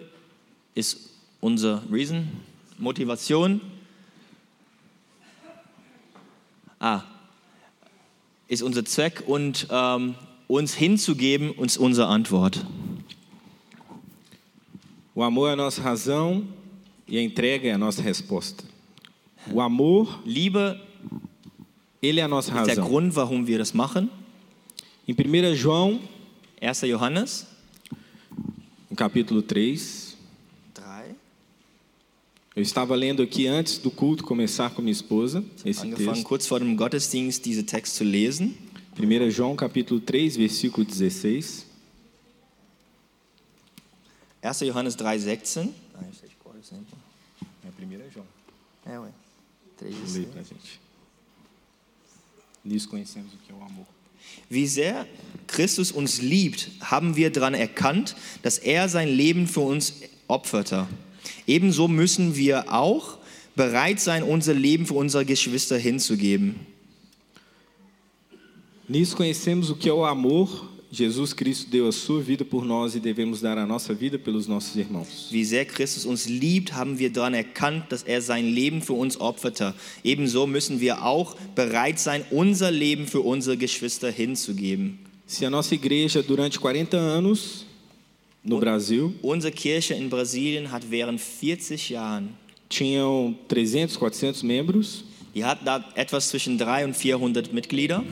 ist 0.74 1.10
unser 1.40 1.80
Reason, 1.88 2.26
Motivation. 2.84 3.60
Ah, 6.78 7.02
ist 8.46 8.62
unser 8.62 8.84
Zweck 8.84 9.24
und 9.26 9.66
ähm, 9.70 10.14
uns 10.48 10.74
hinzugeben 10.74 11.54
ist 11.54 11.78
unsere 11.78 12.08
Antwort. 12.08 12.64
O 15.14 15.22
amor 15.22 15.48
é 15.48 15.52
a 15.52 15.56
nossa 15.56 15.80
razão 15.80 16.46
e 17.08 17.16
a 17.16 17.22
entrega 17.22 17.68
é 17.68 17.72
a 17.72 17.78
nossa 17.78 18.02
resposta. 18.02 18.64
O 19.50 19.60
amor, 19.60 20.20
Liebe 20.26 20.78
ele 22.02 22.20
é 22.20 22.24
a 22.24 22.28
nossa 22.28 22.50
ist 22.50 22.66
der 22.66 22.76
razão. 22.76 22.88
Grund, 22.88 23.16
warum 23.16 23.46
wir 23.46 23.58
das 23.58 23.72
machen. 23.72 24.10
Em 25.08 25.14
1 25.14 25.54
João, 25.54 26.00
1. 26.60 26.86
Johannes 26.86 27.46
no 28.90 28.96
capítulo 28.96 29.40
3, 29.40 29.78
3. 29.80 30.13
Eu 32.56 32.62
estava 32.62 32.94
lendo 32.94 33.22
aqui 33.22 33.46
antes 33.46 33.78
do 33.78 33.90
culto 33.90 34.22
começar 34.22 34.70
com 34.70 34.80
minha 34.80 34.92
esposa, 34.92 35.44
esse 35.64 35.80
Angefangen 35.80 36.14
texto. 36.14 36.24
kurz 36.24 36.46
vor 36.46 36.60
dem 36.60 36.76
Gottesdienst 36.76 37.44
diese 37.44 37.64
Text 37.64 37.96
zu 37.96 38.04
lesen. 38.04 38.56
1 38.96 39.30
João 39.30 39.56
capítulo 39.56 40.00
3, 40.00 40.36
versículo 40.36 40.86
16. 40.86 41.66
1. 44.42 44.66
Johannes 44.66 44.94
3,16. 44.94 45.70
É 47.64 47.68
1 47.68 48.10
João. 48.12 48.26
É, 48.86 48.98
ué. 49.00 49.10
Lê 49.82 50.26
pra 50.26 50.42
gente. 50.42 50.80
Nisso 52.64 52.88
conhecemos 52.88 53.32
o 53.34 53.36
que 53.38 53.50
é 53.50 53.54
o 53.54 53.62
amor. 53.62 53.86
Wie 54.48 54.66
sehr 54.66 55.06
Christus 55.46 55.92
uns 55.92 56.18
liebt, 56.18 56.70
haben 56.80 57.16
wir 57.16 57.30
daran 57.30 57.54
erkannt, 57.54 58.14
dass 58.42 58.58
er 58.58 58.88
sein 58.88 59.08
Leben 59.08 59.46
für 59.46 59.60
uns 59.60 59.94
opferte. 60.28 60.86
Ebenso 61.46 61.88
müssen 61.88 62.36
wir 62.36 62.72
auch 62.72 63.18
bereit 63.56 64.00
sein, 64.00 64.22
unser 64.22 64.54
Leben 64.54 64.86
für 64.86 64.94
unsere 64.94 65.24
Geschwister 65.24 65.78
hinzugeben. 65.78 66.56
Nisso 68.86 69.16
conhecemos 69.16 69.70
o 69.70 69.76
que 69.76 69.88
é 69.88 69.92
o 69.92 70.04
amor. 70.04 70.68
Jesus 70.94 71.34
Cristo 71.34 71.68
deu 71.68 71.88
a 71.88 71.92
sua 71.92 72.22
vida 72.22 72.44
por 72.44 72.64
nós 72.64 72.94
e 72.94 73.00
devemos 73.00 73.40
dar 73.40 73.58
a 73.58 73.66
nossa 73.66 73.92
vida 73.92 74.16
pelos 74.16 74.46
nossos 74.46 74.76
irmãos. 74.76 75.28
Wie 75.32 75.44
sehr 75.44 75.64
Christus 75.64 76.04
uns 76.04 76.26
liebt, 76.28 76.74
haben 76.74 76.98
wir 76.98 77.10
daran 77.10 77.34
erkannt, 77.34 77.90
dass 77.90 78.04
er 78.04 78.22
sein 78.22 78.46
Leben 78.46 78.80
für 78.80 78.92
uns 78.92 79.20
opferte. 79.20 79.74
Ebenso 80.04 80.46
müssen 80.46 80.80
wir 80.80 81.04
auch 81.04 81.34
bereit 81.56 81.98
sein, 81.98 82.24
unser 82.30 82.70
Leben 82.70 83.08
für 83.08 83.22
unsere 83.22 83.56
Geschwister 83.56 84.10
hinzugeben. 84.10 85.00
Se 85.26 85.46
a 85.46 85.50
nossa 85.50 85.74
igreja 85.74 86.22
durante 86.22 86.60
40 86.60 86.94
anos 86.94 87.63
no 88.44 88.58
Brasil 88.58 89.12
Unsere 89.22 89.52
Kirche 89.52 89.94
in 89.94 90.08
Brasilien 90.08 90.70
hat 90.70 90.82
während 90.90 91.20
40 91.20 91.90
Jahren, 91.90 92.30
tinham 92.68 93.36
300, 93.48 93.90
400 93.90 94.42
membros, 94.42 95.04
die 95.34 95.44
hat 95.44 95.58
da 95.64 95.84
etwas 95.94 96.28
zwischen 96.28 96.58
300 96.58 96.86
und 96.88 96.94
400 96.94 97.52
Mitglieder. 97.52 98.04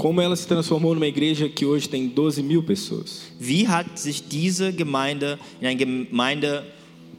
como 0.00 0.20
ela 0.22 0.34
se 0.34 0.48
transformou 0.48 0.94
numa 0.94 1.06
igreja 1.06 1.46
que 1.48 1.66
hoje 1.66 1.86
tem 1.86 2.08
12 2.08 2.42
mil 2.42 2.62
pessoas? 2.62 3.22
Wie 3.38 3.68
hat 3.68 3.98
sich 3.98 4.26
diese 4.26 4.72
Gemeinde 4.72 5.38
in 5.60 5.66
eine 5.66 5.76
Gemeinde 5.76 6.64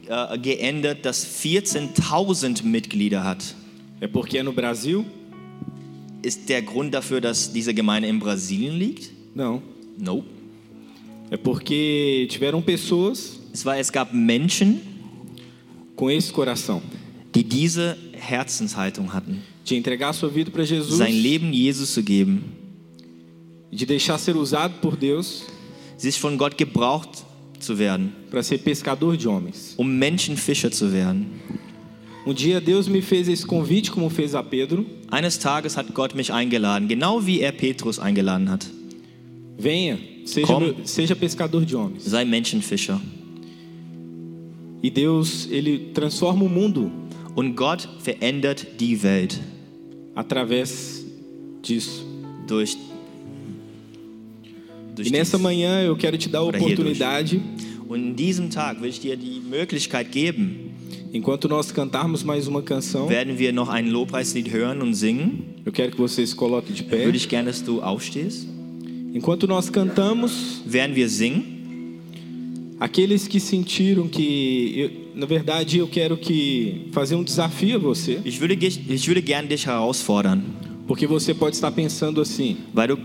äh, 0.08 0.36
geändert, 0.38 1.04
das 1.04 1.24
14.000 1.24 2.64
Mitglieder 2.64 3.22
hat? 3.22 3.54
É 4.00 4.08
porque 4.08 4.42
no 4.42 4.52
Brasil? 4.52 5.04
Ist 6.22 6.48
der 6.48 6.62
Grund 6.62 6.92
dafür, 6.92 7.20
dass 7.20 7.52
diese 7.52 7.72
Gemeinde 7.72 8.08
in 8.08 8.18
Brasilien 8.18 8.76
liegt? 8.76 9.10
Não. 9.34 9.62
Nope. 9.96 10.26
É 11.32 11.38
porque 11.38 12.26
tiveram 12.28 12.60
pessoas 12.60 13.40
Es, 13.54 13.64
war, 13.64 13.78
es 13.78 13.90
gab 13.90 14.14
Menschen, 14.14 14.80
com 15.96 16.10
esse 16.10 16.30
coração 16.30 16.82
die 17.34 17.42
diese 17.42 17.96
Herzenshaltung 18.12 19.14
hatten, 19.14 19.40
de 19.64 19.74
entregar 19.74 20.12
sua 20.12 20.28
vida 20.28 20.50
para 20.50 20.62
Jesus, 20.62 20.98
sein 20.98 21.14
Leben 21.14 21.50
Jesus 21.54 21.94
zu 21.94 22.02
geben, 22.02 22.44
de 23.70 23.86
deixar 23.86 24.18
ser 24.18 24.36
usado 24.36 24.74
por 24.82 24.94
Deus 24.94 25.44
sich 25.96 26.20
von 26.20 26.36
Gott 26.36 26.58
gebraucht 26.58 27.24
zu 27.58 27.78
werden, 27.78 28.12
para 28.30 28.42
ser 28.42 28.58
pescador 28.58 29.16
de 29.16 29.26
homens. 29.26 29.72
um 29.78 29.86
Menschenfischer 29.98 30.70
zu 30.70 30.92
werden. 30.92 31.26
Um 32.26 32.34
dia 32.34 32.60
Deus 32.60 32.88
me 32.88 33.00
fez 33.00 33.26
esse 33.28 33.46
convite, 33.46 33.90
como 33.90 34.10
fez 34.10 34.34
a 34.34 34.42
Pedro: 34.42 34.84
Eines 35.10 35.38
Tages 35.38 35.78
hat 35.78 35.94
Gott 35.94 36.14
mich 36.14 36.30
eingeladen, 36.30 36.88
genau 36.88 37.24
wie 37.24 37.40
er 37.40 37.52
Petrus 37.52 37.98
eingeladen 37.98 38.50
hat. 38.50 38.66
Venha, 39.58 39.98
seja, 40.24 40.58
meu- 40.58 40.76
seja 40.84 41.14
pescador 41.16 41.64
de 41.64 41.74
homens. 41.76 42.02
Sei 42.04 42.24
Menschenfischer. 42.24 42.98
E 44.82 44.90
Deus, 44.90 45.48
ele 45.50 45.90
transforma 45.94 46.44
o 46.44 46.48
mundo 46.48 46.90
Und 47.34 47.54
Gott 47.56 47.88
verändert 48.00 48.66
die 48.78 49.02
Welt 49.02 49.40
através 50.14 51.04
disso. 51.62 52.04
durch, 52.46 52.76
durch 54.94 55.08
E 55.08 55.10
nessa 55.10 55.36
dies. 55.38 55.42
manhã 55.42 55.82
eu 55.82 55.96
quero 55.96 56.18
te 56.18 56.28
dar 56.28 56.40
a 56.40 56.44
Oder 56.44 56.58
oportunidade, 56.60 57.40
Und 57.88 58.00
in 58.00 58.16
diesem 58.16 58.48
Tag 58.50 58.80
will 58.80 58.88
ich 58.90 59.00
dir 59.00 59.16
die 59.16 59.40
Möglichkeit 59.40 60.10
geben, 60.12 60.70
enquanto 61.12 61.46
nós 61.48 61.72
cantarmos 61.72 62.24
mais 62.24 62.48
uma 62.48 62.62
canção, 62.62 63.08
werden 63.08 63.38
wir 63.38 63.52
noch 63.52 63.68
ein 63.68 63.88
Lobpreislied 63.88 64.50
hören 64.50 64.80
und 64.82 64.94
singen. 64.94 65.44
eu 65.64 65.72
quero 65.72 65.90
que 65.92 65.98
você 65.98 66.26
se 66.26 66.34
coloque 66.34 66.72
de 66.72 66.82
pé. 66.82 67.04
Würde 67.04 67.16
ich 67.16 67.28
gerne, 67.28 67.46
dass 67.50 67.62
du 67.62 67.80
aufstehst. 67.82 68.46
Enquanto 69.14 69.46
nós 69.46 69.68
cantamos, 69.70 70.62
Während 70.66 70.94
wir 70.96 71.08
singen, 71.08 71.44
aqueles 72.80 73.28
que 73.28 73.38
sentiram 73.38 74.08
que, 74.08 74.72
eu- 74.76 74.90
na 75.14 75.26
verdade, 75.26 75.78
eu 75.78 75.86
quero 75.88 76.16
que 76.16 76.88
fazer 76.92 77.14
um 77.16 77.22
desafio 77.22 77.76
a 77.76 77.78
você, 77.78 78.20
ich 78.24 78.40
würde, 78.40 78.54
ich 78.54 79.06
würde 79.06 79.20
gerne 79.20 79.46
dich 79.48 79.66
herausfordern, 79.66 80.40
porque 80.86 81.06
você 81.06 81.34
pode 81.34 81.54
estar 81.56 81.70
pensando 81.72 82.20
assim: 82.20 82.56
weil 82.74 82.88
du 82.88 82.98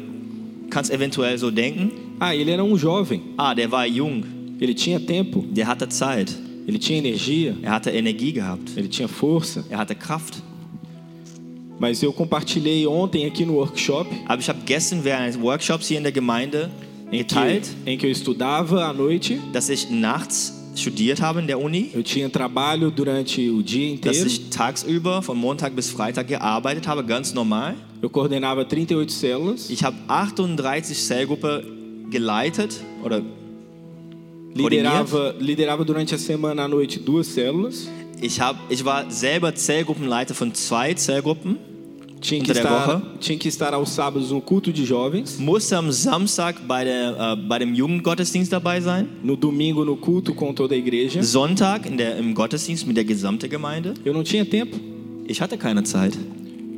kannst 0.69 0.91
eventuell 0.93 1.37
so 1.37 1.51
denken, 1.51 1.91
ah, 2.19 2.33
ele 2.33 2.51
era 2.51 2.63
um 2.63 2.77
jovem, 2.77 3.21
ah, 3.37 3.53
der 3.53 3.69
war 3.69 3.85
jung, 3.85 4.23
ele 4.61 4.73
tinha 4.73 4.99
tempo, 4.99 5.45
der 5.51 5.67
hatte 5.67 5.87
Zeit, 5.89 6.33
ele 6.67 6.79
tinha 6.79 6.99
energia, 6.99 7.55
er 7.61 7.71
hatte 7.71 7.89
Energie 7.89 8.31
gehabt, 8.31 8.77
ele 8.77 8.87
tinha 8.87 9.07
força. 9.09 9.65
er 9.69 9.77
hatte 9.77 9.93
Kraft. 9.93 10.35
Mas 11.79 12.01
eu 12.01 12.11
compartilhei 12.11 12.87
ontem 12.87 13.25
aqui 13.25 13.45
no 13.45 13.53
workshop. 13.53 14.09
Aber 14.25 14.41
ich 14.41 14.49
habe 14.49 14.59
gestern 14.65 15.03
während 15.03 15.23
eines 15.23 15.39
Workshops 15.39 15.87
hier 15.87 15.99
in 15.99 16.03
der 16.03 16.11
Gemeinde 16.11 16.71
em 17.11 17.23
que, 17.23 17.35
geteilt, 17.35 17.69
em 17.85 17.97
que 17.97 18.05
eu 18.05 18.11
estudava 18.11 18.85
à 18.85 18.93
noite, 18.93 19.39
dass 19.53 19.69
ich 19.69 19.89
nachts 19.89 20.53
studiert 20.75 21.21
habe 21.21 21.41
in 21.41 21.47
der 21.47 21.59
Uni, 21.59 21.91
eu 21.93 22.03
tinha 22.03 22.29
trabalho 22.29 22.91
durante 22.91 23.49
o 23.49 23.63
dia 23.63 23.95
dass 23.97 24.17
inteiro, 24.17 24.27
ich 24.27 24.49
tagsüber 24.49 25.21
von 25.21 25.37
Montag 25.37 25.73
bis 25.73 25.89
Freitag 25.89 26.27
gearbeitet 26.27 26.87
habe, 26.87 27.03
ganz 27.03 27.33
normal. 27.33 27.75
eu 28.01 28.09
coordenava 28.09 28.63
38 28.63 29.11
células, 29.11 29.69
Ich 29.69 29.83
habe 29.83 29.97
38 30.07 30.95
Zellgruppe 30.95 31.63
geleitet 32.09 32.79
oder 33.03 33.23
liderava, 34.55 35.35
liderava 35.39 35.83
durante 35.83 36.13
a 36.15 36.17
semana 36.17 36.65
à 36.65 36.67
noite 36.67 36.99
duas 36.99 37.27
células, 37.27 37.89
ich, 38.21 38.39
hab, 38.41 38.55
ich 38.69 38.83
war 38.83 39.09
selber 39.09 39.53
Zellgruppenleiter 39.55 40.33
von 40.33 40.53
zwei 40.53 40.93
Zellgruppen, 40.93 41.57
tinha 42.19 42.43
que, 42.43 42.51
estar, 42.51 43.01
tinha 43.19 43.37
que 43.37 43.47
estar 43.47 43.73
aos 43.73 43.89
sábados 43.89 44.31
no 44.31 44.41
culto 44.41 44.71
de 44.71 44.83
jovens, 44.83 45.37
musste 45.37 45.77
am 45.77 45.91
Samstag 45.91 46.55
bei, 46.67 46.83
der, 46.83 47.15
äh, 47.15 47.35
bei 47.47 47.59
dem 47.59 47.75
Jugendgottesdienst 47.75 48.51
dabei 48.51 48.81
sein, 48.81 49.07
no 49.23 49.35
domingo 49.35 49.85
no 49.85 49.95
culto 49.95 50.33
com 50.33 50.53
toda 50.53 50.73
a 50.73 50.77
igreja. 50.77 51.21
Sonntag 51.21 51.85
in 51.85 51.97
der, 51.97 52.17
im 52.17 52.33
Gottesdienst 52.33 52.87
mit 52.87 52.97
der 52.97 53.05
gesamten 53.05 53.49
Gemeinde. 53.49 53.93
Eu 54.03 54.13
não 54.13 54.23
tinha 54.23 54.43
tempo, 54.45 54.77
Ich 55.27 55.41
hatte 55.41 55.57
keine 55.57 55.83
Zeit, 55.83 56.17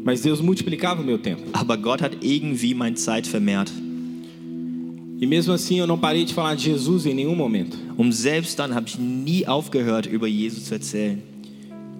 mas 0.03 0.21
Deus 0.21 0.41
multiplicava 0.41 1.01
o 1.01 1.05
meu 1.05 1.17
tempo. 1.19 1.43
aber 1.53 1.77
Gott 1.77 2.01
hat 2.01 2.17
irgendwie 2.21 2.73
meine 2.73 2.95
Zeit 2.95 3.25
vermehrt. 3.27 3.71
E 5.21 5.25
mesmo 5.27 5.53
assim 5.53 5.79
eu 5.79 5.85
não 5.87 5.97
parei 5.97 6.23
de 6.23 6.33
falar 6.33 6.55
de 6.55 6.63
Jesus 6.65 7.05
em 7.05 7.13
nenhum 7.13 7.35
momento. 7.35 7.77
Und 7.97 8.13
selbst 8.13 8.57
dann 8.57 8.73
habe 8.73 8.87
ich 8.87 8.97
nie 8.97 9.45
aufgehört, 9.45 10.05
über 10.07 10.27
Jesus 10.27 10.65
zu 10.65 10.73
erzählen. 10.75 11.21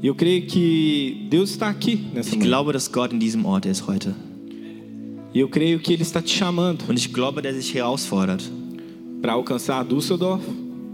Eu 0.02 0.16
creio 0.16 0.46
que 0.48 1.28
Deus 1.30 1.52
está 1.52 1.68
aqui 1.70 1.98
nessa 2.14 2.30
Ich 2.30 2.38
manhã. 2.38 2.48
glaube, 2.48 2.72
dass 2.72 2.90
Gott 2.90 3.12
in 3.12 3.20
diesem 3.20 3.46
Ort 3.46 3.66
ist 3.66 3.86
heute. 3.86 4.16
E 5.34 5.40
eu 5.42 5.50
creio 5.50 5.80
que 5.80 5.92
Ele 5.94 6.04
está 6.04 6.22
te 6.22 6.32
chamando 6.34 6.86
Und 6.88 6.98
ich 6.98 7.12
glaube, 7.14 7.42
dass 7.42 7.56
sich 7.56 7.74
herausfordert, 7.76 8.42
para 9.22 9.34
alcançar 9.34 9.84
Düsseldorf, 9.84 10.42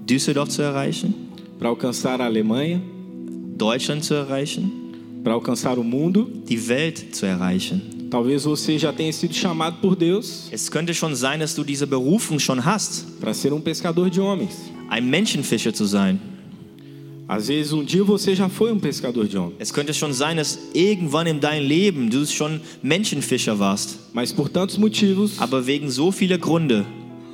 Düsseldorf 0.07 0.49
zu 0.49 0.63
erreichen, 0.63 1.13
para 1.59 1.69
alcançar 1.69 2.19
a 2.19 2.25
Alemanha, 2.25 2.81
Deutschland 3.55 4.03
zu 4.03 4.15
erreichen, 4.15 4.71
para 5.23 5.33
alcançar 5.35 5.77
o 5.77 5.83
mundo. 5.83 6.27
die 6.49 6.67
Welt 6.67 7.15
zu 7.15 7.27
erreichen. 7.27 7.81
Talvez 8.09 8.43
você 8.45 8.77
já 8.77 8.93
tenha 8.93 9.11
sido 9.11 9.33
chamado 9.33 9.77
por 9.81 9.95
Deus 9.95 10.47
Es 10.51 10.69
könnte 10.69 10.93
schon 10.93 11.15
sein, 11.15 11.39
dass 11.39 11.55
du 11.55 11.63
diese 11.63 11.87
Berufung 11.87 12.39
schon 12.39 12.63
hast, 12.63 13.19
para 13.19 13.33
ser 13.33 13.51
um 13.53 13.61
pescador 13.61 14.09
de 14.09 14.19
homens. 14.21 14.53
ein 14.89 15.09
Menschenfischer 15.09 15.73
zu 15.73 15.85
sein. 15.85 16.19
Às 17.27 17.47
vezes 17.47 17.73
um 17.73 17.83
dia 17.83 18.03
você 18.03 18.35
já 18.35 18.47
foi 18.47 18.71
um 18.71 18.79
pescador 18.79 19.25
de 19.27 19.35
homens, 19.37 19.55
Es 19.59 19.73
könnte 19.73 19.93
schon 19.93 20.13
sein, 20.13 20.37
dass 20.37 20.59
irgendwann 20.73 21.25
in 21.27 21.39
deinem 21.39 21.67
Leben 21.67 22.09
du 22.09 22.25
schon 22.27 22.61
Menschenfischer 22.83 23.57
warst. 23.57 23.97
mas 24.13 24.31
por 24.31 24.49
tantos 24.49 24.77
motivos 24.77 25.39
Aber 25.39 25.65
wegen 25.65 25.89
so 25.89 26.11
vieler 26.11 26.37
Gründe 26.37 26.85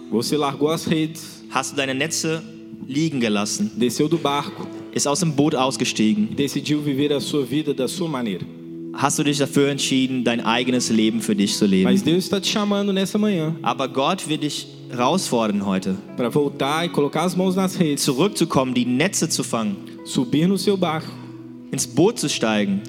você 0.09 0.35
largou 0.37 0.69
as 0.69 0.87
redes, 0.89 1.43
hast 1.49 1.73
du 1.73 1.75
deine 1.77 1.93
Netze 1.93 2.41
liegen 2.87 3.19
gelassen, 3.19 3.71
desceu 3.75 4.07
do 4.07 4.17
barco 4.17 4.65
ist 4.93 5.07
aus 5.07 5.19
dem 5.19 5.31
Boot 5.33 5.53
ausgestiegen. 5.55 6.29
e 6.31 6.35
decidiu 6.35 6.81
viver 6.81 7.11
a 7.13 7.19
sua 7.19 7.43
vida 7.45 7.73
da 7.73 7.87
sua 7.89 8.07
maneira. 8.07 8.45
Hast 8.93 9.17
du 9.19 9.23
dich 9.23 9.37
dafür 9.37 9.69
entschieden, 9.69 10.23
dein 10.23 10.41
eigenes 10.41 10.89
Leben 10.89 11.21
für 11.21 11.35
dich 11.35 11.55
zu 11.55 11.65
leben. 11.65 11.89
Mas 11.89 12.03
Deus 12.03 12.25
está 12.25 12.41
te 12.41 12.47
chamando 12.49 12.91
nessa 12.91 13.17
manhã 13.17 13.55
Aber 13.61 13.87
Gott 13.87 14.27
will 14.27 14.37
dich 14.37 14.67
herausfordern 14.89 15.65
heute, 15.65 15.95
para 16.17 16.29
voltar 16.29 16.85
e 16.85 16.89
colocar 16.89 17.23
as 17.23 17.35
mãos 17.35 17.55
nas 17.55 17.79
redes, 17.79 18.03
zurückzukommen, 18.03 18.73
die 18.73 18.85
Netze 18.85 19.29
zu 19.29 19.43
fangen, 19.43 19.77
subir 20.03 20.47
no 20.47 20.57
seu 20.57 20.75
barco 20.75 21.07
ins 21.71 21.87
Boot 21.87 22.19
zu 22.19 22.27
steigen 22.27 22.81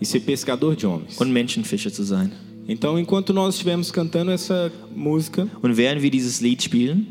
e 0.00 0.04
ser 0.04 0.20
pescador 0.20 0.74
de 0.74 0.86
homens. 0.86 1.18
und 1.20 1.32
Menschenfischer 1.32 1.92
zu 1.92 2.02
sein. 2.02 2.32
Então, 2.66 2.98
enquanto 2.98 3.32
nós 3.32 3.54
estivermos 3.54 3.92
cantando 3.92 4.32
essa 4.32 4.72
música, 4.94 5.46
Und 5.62 5.76
während 5.76 6.02
wir 6.02 6.10
dieses 6.10 6.40
Lied 6.40 6.62
spielen, 6.62 7.06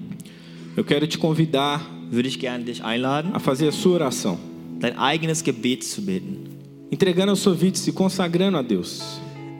eu 0.76 0.84
quero 0.84 1.08
te 1.08 1.18
convidar 1.18 1.80
würde 2.12 2.28
ich 2.28 2.40
gerne 2.40 2.66
dich 2.66 2.84
einladen, 2.84 3.32
a 3.34 3.40
fazer 3.40 3.70
a 3.70 3.72
sua 3.72 3.96
oração, 3.96 4.38
dein 4.80 4.98
eigenes 4.98 5.44
Gebet 5.44 5.84
zu 5.86 6.02
beten. 6.02 6.43
Entregando 6.94 7.32
a 7.32 7.36
sua 7.36 7.54
vida, 7.56 7.78
se 7.78 7.92
consagrando 7.92 8.58
a 8.58 8.62
Deus. 8.62 9.02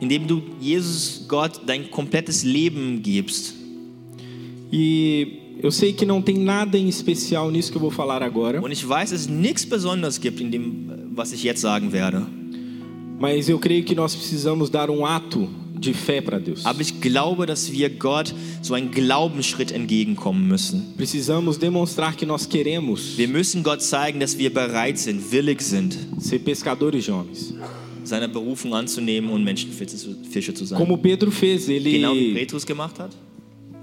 Indem 0.00 0.20
du 0.20 0.42
Jesus 0.60 1.24
Gott 1.28 1.60
dein 1.64 1.84
komplettes 1.84 2.42
Leben 2.44 3.00
gibst. 3.02 3.54
E 4.72 5.56
eu 5.62 5.70
sei 5.70 5.92
que 5.92 6.04
não 6.04 6.20
tem 6.20 6.36
nada 6.38 6.76
em 6.76 6.88
especial 6.88 7.50
nisso 7.50 7.70
que 7.70 7.76
eu 7.76 7.80
vou 7.80 7.90
falar 7.90 8.22
agora, 8.22 8.60
Und 8.60 8.72
ich 8.72 8.84
weiß, 8.86 9.12
es 9.12 9.26
nichts 9.28 9.64
Besonderes 9.64 10.18
gibt 10.18 10.40
in 10.40 10.50
dem, 10.50 10.86
was 11.14 11.32
ich 11.32 11.42
jetzt 11.44 11.60
sagen 11.60 11.90
werde. 11.92 12.22
mas 13.18 13.48
eu 13.48 13.58
creio 13.58 13.84
que 13.84 13.94
nós 13.94 14.14
precisamos 14.14 14.68
dar 14.68 14.90
um 14.90 15.06
ato 15.06 15.48
de 15.74 15.92
fé 15.92 16.20
para 16.20 16.38
Deus. 16.38 16.64
Aber 16.64 16.80
ich 16.80 17.00
glaube, 17.00 17.46
dass 17.46 17.70
wir 17.72 17.90
Gott 17.90 18.34
so 18.62 18.74
einen 18.74 18.90
Glaubensschritt 18.90 19.72
entgegenkommen 19.72 20.46
müssen. 20.48 20.94
Precisamos 20.96 21.58
demonstrar 21.58 22.16
que 22.16 22.24
nós 22.26 22.48
queremos 22.48 23.16
Wir 23.18 23.28
müssen 23.28 23.62
Gott 23.62 23.82
zeigen, 23.82 24.20
dass 24.20 24.38
wir 24.38 24.52
bereit 24.52 24.98
sind, 24.98 25.30
willig 25.32 25.60
sind, 25.62 25.96
ser 26.18 26.38
pescadores 26.38 27.04
de 27.06 27.12
homens. 27.14 27.54
seine 28.04 28.28
Berufung 28.28 28.74
anzunehmen 28.74 29.30
und 29.30 29.42
Menschenfische 29.44 30.54
zu 30.54 30.64
sein. 30.64 30.78
Como 30.78 30.96
Pedro 30.98 31.30
fez, 31.30 31.66
Genau 31.66 32.12
wie 32.14 32.26
ele, 32.28 32.34
Petrus 32.34 32.64
gemacht 32.64 32.98
hat. 32.98 33.10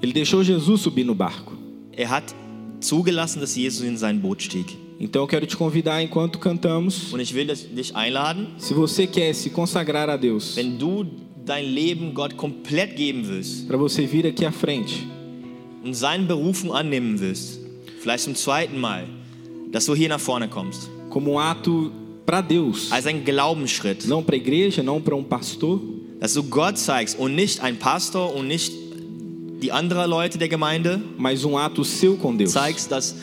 ele 0.01 0.13
deixou 0.13 0.41
Jesus 0.41 0.81
subir 0.81 1.05
no 1.05 1.13
barco. 1.15 1.53
Er 1.91 2.09
hat 2.09 2.33
zugelassen, 2.79 3.41
dass 3.41 3.55
Jesus 3.55 3.85
in 3.85 3.97
sein 3.97 4.19
Boot 4.19 4.41
stieg. 4.41 4.65
Então 4.99 5.23
eu 5.23 5.27
quero 5.27 5.47
te 5.47 5.57
convidar 5.57 5.99
enquanto 6.01 6.37
cantamos, 6.39 7.11
Und 7.11 7.19
ich 7.19 7.33
will 7.33 7.47
dich 7.47 7.95
einladen, 7.95 8.47
se 8.57 8.73
você 8.75 9.07
quer 9.07 9.33
se 9.33 9.49
consagrar 9.49 10.07
a 10.09 10.15
Deus, 10.17 10.55
wenn 10.55 10.77
du 10.77 11.05
dein 11.45 11.65
Leben 11.65 12.13
Gott 12.13 12.37
komplett 12.37 12.95
geben 12.95 13.27
willst 13.27 13.67
para 13.67 13.77
você 13.77 14.05
vir 14.05 14.25
aqui 14.27 14.45
à 14.45 14.51
frente 14.51 14.93
und 15.83 15.93
seine 15.95 16.25
Berufung 16.25 16.71
annehmen 16.73 17.19
willst, 17.19 17.59
vielleicht 18.01 18.25
zum 18.25 18.35
zweiten 18.35 18.79
Mal, 18.79 19.05
dass 19.71 19.85
du 19.85 19.95
hier 19.95 20.09
nach 20.09 20.19
vorne 20.19 20.47
kommst. 20.47 20.89
como 21.09 21.31
um 21.33 21.37
ato 21.39 21.91
para 22.25 22.41
Deus, 22.41 22.91
Als 22.91 23.05
ein 23.07 23.23
Glaubensschritt, 23.25 24.07
não 24.07 24.23
para 24.23 24.35
a 24.35 24.37
igreja, 24.39 24.83
não 24.83 25.01
para 25.01 25.15
um 25.15 25.23
pastor, 25.23 25.79
dass 26.19 26.33
du 26.35 26.43
Gott 26.43 26.77
zeigst 26.77 27.17
und 27.17 27.33
nicht 27.35 27.61
ein 27.61 27.77
Pastor 27.79 28.33
und 28.35 28.47
nicht 28.47 28.71
die 29.61 29.71
anderen 29.71 30.09
Leute 30.09 30.37
der 30.37 30.47
Gemeinde 30.49 31.01
mas 31.17 31.43
um 31.43 31.55
ato 31.55 31.83
seu 31.83 32.15
com 32.17 32.37
Deus. 32.37 32.51
zeigst, 32.51 32.91
dass 32.91 33.15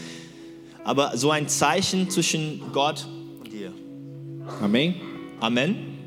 aber 0.84 1.16
so 1.16 1.30
ein 1.30 1.48
Zeichen 1.48 2.10
zwischen 2.10 2.60
Gott 2.72 3.06
und 3.40 3.52
dir. 3.52 3.72
Amém? 4.60 4.94
Amen. 5.40 5.97